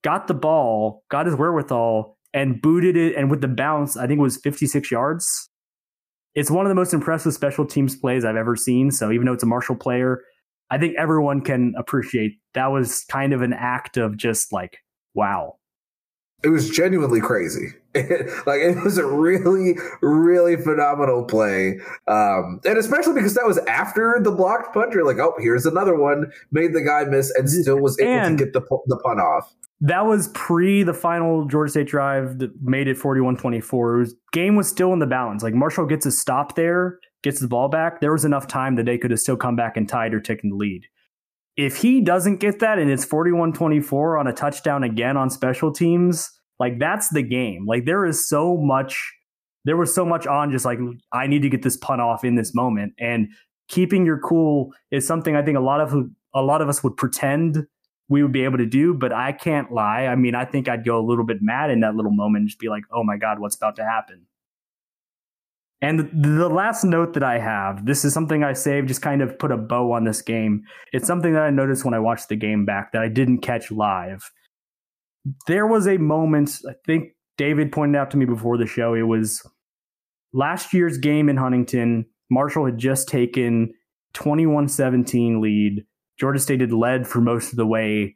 got 0.03 0.29
the 0.29 0.35
ball, 0.35 1.05
got 1.11 1.27
his 1.27 1.35
wherewithal, 1.35 2.17
and 2.33 2.61
booted 2.61 2.97
it. 2.97 3.17
And 3.17 3.31
with 3.31 3.41
the 3.41 3.49
bounce, 3.49 3.97
I 3.97 4.07
think 4.07 4.19
it 4.19 4.23
was 4.23 4.37
56 4.39 4.91
yards 4.91 5.51
it's 6.35 6.51
one 6.51 6.65
of 6.65 6.71
the 6.71 6.75
most 6.75 6.95
impressive 6.95 7.35
special 7.35 7.67
teams 7.67 7.97
plays 7.97 8.25
I've 8.25 8.37
ever 8.37 8.57
seen. 8.57 8.91
So 8.91 9.11
even 9.11 9.27
though 9.27 9.33
it's 9.33 9.43
a 9.43 9.47
Marshall 9.47 9.77
player, 9.77 10.23
I 10.71 10.79
think 10.79 10.95
everyone 10.97 11.41
can 11.41 11.75
appreciate 11.77 12.39
that 12.55 12.69
was 12.69 13.05
kind 13.11 13.33
of 13.33 13.43
an 13.43 13.53
act 13.53 13.97
of 13.97 14.17
just 14.17 14.53
like, 14.53 14.79
wow. 15.15 15.57
It 16.43 16.49
was 16.49 16.71
genuinely 16.71 17.21
crazy. 17.21 17.75
like 17.95 18.61
it 18.61 18.83
was 18.83 18.97
a 18.97 19.05
really, 19.05 19.77
really 20.01 20.57
phenomenal 20.57 21.25
play. 21.25 21.81
Um, 22.07 22.61
and 22.65 22.79
especially 22.79 23.15
because 23.15 23.35
that 23.35 23.45
was 23.45 23.59
after 23.67 24.19
the 24.23 24.31
blocked 24.31 24.73
punter. 24.73 25.05
Like, 25.05 25.19
oh, 25.19 25.35
here's 25.39 25.67
another 25.67 25.97
one. 25.97 26.33
Made 26.51 26.73
the 26.73 26.81
guy 26.81 27.05
miss 27.05 27.31
and 27.37 27.51
still 27.51 27.79
was 27.79 27.99
able 28.01 28.11
and 28.11 28.39
to 28.39 28.45
get 28.45 28.55
the 28.55 28.63
the 28.87 28.97
punt 29.05 29.21
off 29.21 29.55
that 29.81 30.05
was 30.05 30.29
pre 30.29 30.83
the 30.83 30.93
final 30.93 31.47
Georgia 31.47 31.71
State 31.71 31.89
drive 31.89 32.39
that 32.39 32.51
made 32.63 32.87
it 32.87 32.99
41 32.99 33.37
24. 33.37 34.07
Game 34.33 34.57
was 34.57 34.69
still 34.69 34.93
in 34.93 34.99
the 34.99 35.07
balance. 35.07 35.43
Like 35.43 35.55
Marshall 35.55 35.87
gets 35.87 36.05
a 36.05 36.13
stop 36.13 36.55
there, 36.55 36.99
gets 37.23 37.41
the 37.41 37.49
ball 37.49 37.69
back. 37.69 38.01
There 38.01 38.13
was 38.13 38.25
enough 38.25 38.47
time 38.47 38.77
that 38.77 38.85
they 38.85 38.99
could 38.99 39.11
have 39.11 39.21
still 39.21 39.37
come 39.37 39.57
back 39.57 39.77
and 39.77 39.89
tied 39.89 40.13
or 40.13 40.21
taken 40.21 40.51
the 40.51 40.57
lead. 40.57 40.87
If 41.57 41.77
he 41.77 42.01
doesn't 42.01 42.39
get 42.39 42.61
that 42.61 42.79
and 42.79 42.91
it's 42.91 43.05
41 43.05 43.55
24 43.55 44.19
on 44.19 44.27
a 44.27 44.33
touchdown 44.33 44.85
again 44.85 45.17
on 45.17 45.31
special 45.31 45.73
teams, 45.73 46.31
like 46.59 46.79
that's 46.79 47.09
the 47.11 47.23
game. 47.23 47.65
Like 47.67 47.87
there 47.87 48.05
is 48.05 48.29
so 48.29 48.59
much, 48.59 49.13
there 49.65 49.77
was 49.79 49.95
so 49.95 50.05
much 50.05 50.27
on 50.27 50.53
just 50.53 50.67
like, 50.67 50.79
I 51.13 51.27
need 51.27 51.43
to 51.43 51.49
get 51.49 51.63
this 51.63 51.79
punt 51.79 52.03
off 52.03 52.23
in 52.23 52.35
this 52.35 52.55
moment. 52.55 52.93
And 52.99 53.29
keeping 53.69 54.05
your 54.05 54.19
cool 54.19 54.73
is 54.91 55.07
something 55.07 55.37
I 55.37 55.43
think 55.43 55.57
a 55.57 55.63
lot 55.63 55.81
of 55.81 55.95
a 56.35 56.43
lot 56.43 56.61
of 56.61 56.69
us 56.69 56.85
would 56.85 56.97
pretend 56.97 57.67
we 58.11 58.23
would 58.23 58.33
be 58.33 58.45
able 58.45 58.59
to 58.59 58.67
do. 58.67 58.93
But 58.93 59.13
I 59.13 59.33
can't 59.33 59.73
lie. 59.73 60.07
I 60.07 60.17
mean, 60.17 60.35
I 60.35 60.45
think 60.45 60.69
I'd 60.69 60.85
go 60.85 60.99
a 60.99 61.07
little 61.07 61.25
bit 61.25 61.39
mad 61.41 61.71
in 61.71 61.81
that 61.81 61.95
little 61.95 62.11
moment 62.11 62.43
and 62.43 62.49
just 62.49 62.59
be 62.59 62.69
like, 62.69 62.85
oh 62.93 63.03
my 63.03 63.17
God, 63.17 63.39
what's 63.39 63.57
about 63.57 63.77
to 63.77 63.85
happen? 63.85 64.27
And 65.81 65.99
the, 65.99 66.39
the 66.39 66.49
last 66.49 66.85
note 66.85 67.15
that 67.15 67.23
I 67.23 67.39
have, 67.39 67.87
this 67.87 68.05
is 68.05 68.13
something 68.13 68.45
I 68.45 68.53
saved, 68.53 68.89
just 68.89 69.01
kind 69.01 69.23
of 69.23 69.39
put 69.39 69.51
a 69.51 69.57
bow 69.57 69.93
on 69.93 70.05
this 70.05 70.21
game. 70.21 70.65
It's 70.93 71.07
something 71.07 71.33
that 71.33 71.43
I 71.43 71.51
noticed 71.51 71.87
when 71.87 71.95
I 71.95 71.99
watched 72.01 72.29
the 72.29 72.37
game 72.37 72.67
back 72.67 72.93
that 72.93 73.01
I 73.01 73.09
didn't 73.09 73.39
catch 73.39 73.71
live. 73.71 74.31
There 75.47 75.67
was 75.67 75.87
a 75.87 75.97
moment, 75.97 76.59
I 76.69 76.73
think 76.85 77.13
David 77.39 77.73
pointed 77.73 77.99
out 77.99 78.11
to 78.11 78.19
me 78.19 78.27
before 78.27 78.59
the 78.59 78.67
show, 78.67 78.93
it 78.93 79.03
was 79.03 79.43
last 80.35 80.75
year's 80.75 80.99
game 80.99 81.31
in 81.31 81.39
Huntington. 81.39 82.05
Marshall 82.31 82.67
had 82.67 82.77
just 82.77 83.09
taken 83.09 83.73
21 84.13 84.69
17 84.69 85.41
lead. 85.41 85.87
Georgia 86.21 86.39
State 86.39 86.61
had 86.61 86.73
led 86.73 87.07
for 87.07 87.21
most 87.21 87.51
of 87.51 87.57
the 87.57 87.67
way 87.67 88.15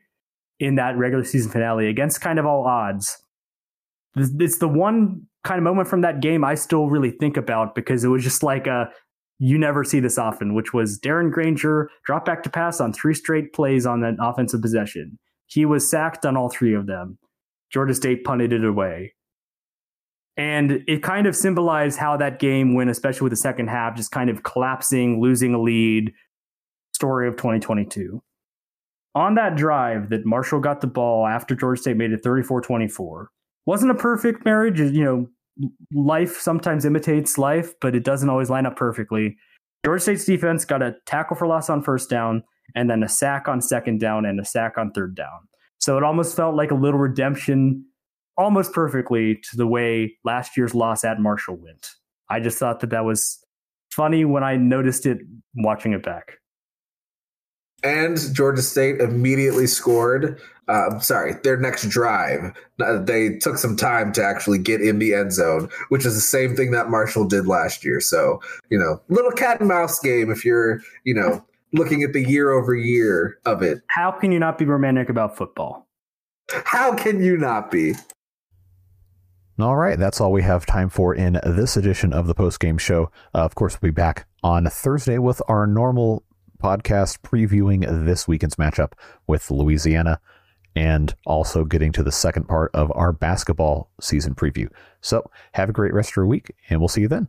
in 0.60 0.74
that 0.74 0.96
regular 0.98 1.24
season 1.24 1.50
finale 1.50 1.88
against 1.88 2.20
kind 2.20 2.38
of 2.38 2.44
all 2.44 2.66
odds. 2.66 3.16
It's 4.14 4.58
the 4.58 4.68
one 4.68 5.22
kind 5.42 5.58
of 5.58 5.64
moment 5.64 5.88
from 5.88 6.02
that 6.02 6.20
game 6.20 6.44
I 6.44 6.54
still 6.54 6.88
really 6.88 7.10
think 7.10 7.36
about 7.36 7.74
because 7.74 8.04
it 8.04 8.08
was 8.08 8.22
just 8.22 8.42
like 8.42 8.66
a 8.66 8.90
you 9.38 9.58
never 9.58 9.82
see 9.82 9.98
this 9.98 10.16
often, 10.16 10.54
which 10.54 10.72
was 10.72 11.00
Darren 11.00 11.32
Grainger 11.32 11.90
drop 12.04 12.24
back 12.24 12.42
to 12.44 12.50
pass 12.50 12.80
on 12.80 12.92
three 12.92 13.14
straight 13.14 13.52
plays 13.52 13.84
on 13.84 14.04
an 14.04 14.16
offensive 14.20 14.62
possession. 14.62 15.18
He 15.46 15.64
was 15.64 15.90
sacked 15.90 16.24
on 16.24 16.36
all 16.36 16.48
three 16.48 16.74
of 16.74 16.86
them. 16.86 17.18
Georgia 17.70 17.94
State 17.94 18.22
punted 18.22 18.52
it 18.52 18.64
away. 18.64 19.14
And 20.36 20.84
it 20.86 21.02
kind 21.02 21.26
of 21.26 21.36
symbolized 21.36 21.98
how 21.98 22.16
that 22.16 22.38
game 22.38 22.74
went, 22.74 22.90
especially 22.90 23.24
with 23.24 23.32
the 23.32 23.36
second 23.36 23.68
half, 23.68 23.96
just 23.96 24.10
kind 24.10 24.30
of 24.30 24.42
collapsing, 24.42 25.20
losing 25.20 25.54
a 25.54 25.60
lead, 25.60 26.12
story 26.94 27.28
of 27.28 27.36
2022 27.36 28.22
on 29.14 29.34
that 29.34 29.56
drive 29.56 30.10
that 30.10 30.26
Marshall 30.26 30.60
got 30.60 30.80
the 30.80 30.86
ball 30.86 31.26
after 31.26 31.54
Georgia 31.54 31.82
State 31.82 31.96
made 31.96 32.12
it 32.12 32.22
34 32.22 32.60
24, 32.60 33.30
wasn't 33.66 33.90
a 33.90 33.94
perfect 33.94 34.44
marriage. 34.44 34.80
You 34.80 35.04
know, 35.04 35.28
life 35.92 36.38
sometimes 36.40 36.84
imitates 36.84 37.38
life, 37.38 37.72
but 37.80 37.94
it 37.94 38.04
doesn't 38.04 38.28
always 38.28 38.50
line 38.50 38.66
up 38.66 38.76
perfectly. 38.76 39.36
Georgia 39.84 40.02
State's 40.02 40.24
defense 40.24 40.64
got 40.64 40.82
a 40.82 40.96
tackle 41.06 41.36
for 41.36 41.46
loss 41.46 41.70
on 41.70 41.82
first 41.82 42.10
down, 42.10 42.42
and 42.74 42.90
then 42.90 43.02
a 43.02 43.08
sack 43.08 43.46
on 43.48 43.60
second 43.60 44.00
down, 44.00 44.24
and 44.24 44.40
a 44.40 44.44
sack 44.44 44.76
on 44.78 44.90
third 44.92 45.14
down. 45.14 45.48
So 45.78 45.96
it 45.96 46.02
almost 46.02 46.34
felt 46.34 46.56
like 46.56 46.70
a 46.70 46.76
little 46.76 46.98
redemption, 46.98 47.84
almost 48.36 48.72
perfectly 48.72 49.36
to 49.50 49.56
the 49.56 49.66
way 49.66 50.16
last 50.24 50.56
year's 50.56 50.74
loss 50.74 51.04
at 51.04 51.20
Marshall 51.20 51.56
went. 51.56 51.90
I 52.30 52.40
just 52.40 52.58
thought 52.58 52.80
that 52.80 52.90
that 52.90 53.04
was 53.04 53.38
funny 53.92 54.24
when 54.24 54.42
I 54.42 54.56
noticed 54.56 55.06
it 55.06 55.18
watching 55.54 55.92
it 55.92 56.02
back 56.02 56.38
and 57.84 58.18
Georgia 58.34 58.62
State 58.62 59.00
immediately 59.00 59.66
scored. 59.66 60.40
Uh, 60.66 60.98
sorry, 60.98 61.34
their 61.44 61.58
next 61.58 61.90
drive, 61.90 62.56
uh, 62.82 62.98
they 62.98 63.36
took 63.36 63.58
some 63.58 63.76
time 63.76 64.10
to 64.14 64.24
actually 64.24 64.58
get 64.58 64.80
in 64.80 64.98
the 64.98 65.12
end 65.12 65.30
zone, 65.30 65.68
which 65.90 66.06
is 66.06 66.14
the 66.14 66.20
same 66.22 66.56
thing 66.56 66.70
that 66.70 66.88
Marshall 66.88 67.26
did 67.26 67.46
last 67.46 67.84
year. 67.84 68.00
So, 68.00 68.40
you 68.70 68.78
know, 68.78 69.02
little 69.08 69.30
cat 69.30 69.60
and 69.60 69.68
mouse 69.68 69.98
game 69.98 70.30
if 70.30 70.42
you're, 70.42 70.80
you 71.04 71.14
know, 71.14 71.44
looking 71.74 72.02
at 72.02 72.14
the 72.14 72.26
year 72.26 72.50
over 72.50 72.74
year 72.74 73.38
of 73.44 73.60
it. 73.62 73.82
How 73.88 74.10
can 74.10 74.32
you 74.32 74.38
not 74.38 74.56
be 74.56 74.64
romantic 74.64 75.10
about 75.10 75.36
football? 75.36 75.86
How 76.64 76.94
can 76.94 77.22
you 77.22 77.36
not 77.36 77.70
be? 77.70 77.94
All 79.58 79.76
right, 79.76 79.98
that's 79.98 80.20
all 80.20 80.32
we 80.32 80.42
have 80.42 80.66
time 80.66 80.88
for 80.88 81.14
in 81.14 81.38
this 81.44 81.76
edition 81.76 82.12
of 82.12 82.26
the 82.26 82.34
post 82.34 82.58
game 82.58 82.78
show. 82.78 83.10
Uh, 83.34 83.44
of 83.44 83.54
course, 83.54 83.80
we'll 83.80 83.90
be 83.90 83.94
back 83.94 84.26
on 84.42 84.64
Thursday 84.66 85.18
with 85.18 85.42
our 85.46 85.66
normal 85.66 86.24
podcast 86.64 87.18
previewing 87.18 88.06
this 88.06 88.26
weekend's 88.26 88.56
matchup 88.56 88.92
with 89.26 89.50
Louisiana 89.50 90.18
and 90.74 91.14
also 91.26 91.62
getting 91.62 91.92
to 91.92 92.02
the 92.02 92.10
second 92.10 92.48
part 92.48 92.70
of 92.72 92.90
our 92.94 93.12
basketball 93.12 93.90
season 94.00 94.34
preview. 94.34 94.70
So, 95.02 95.30
have 95.52 95.68
a 95.68 95.74
great 95.74 95.92
rest 95.92 96.12
of 96.12 96.16
your 96.16 96.26
week, 96.26 96.54
and 96.70 96.80
we'll 96.80 96.88
see 96.88 97.02
you 97.02 97.08
then. 97.08 97.28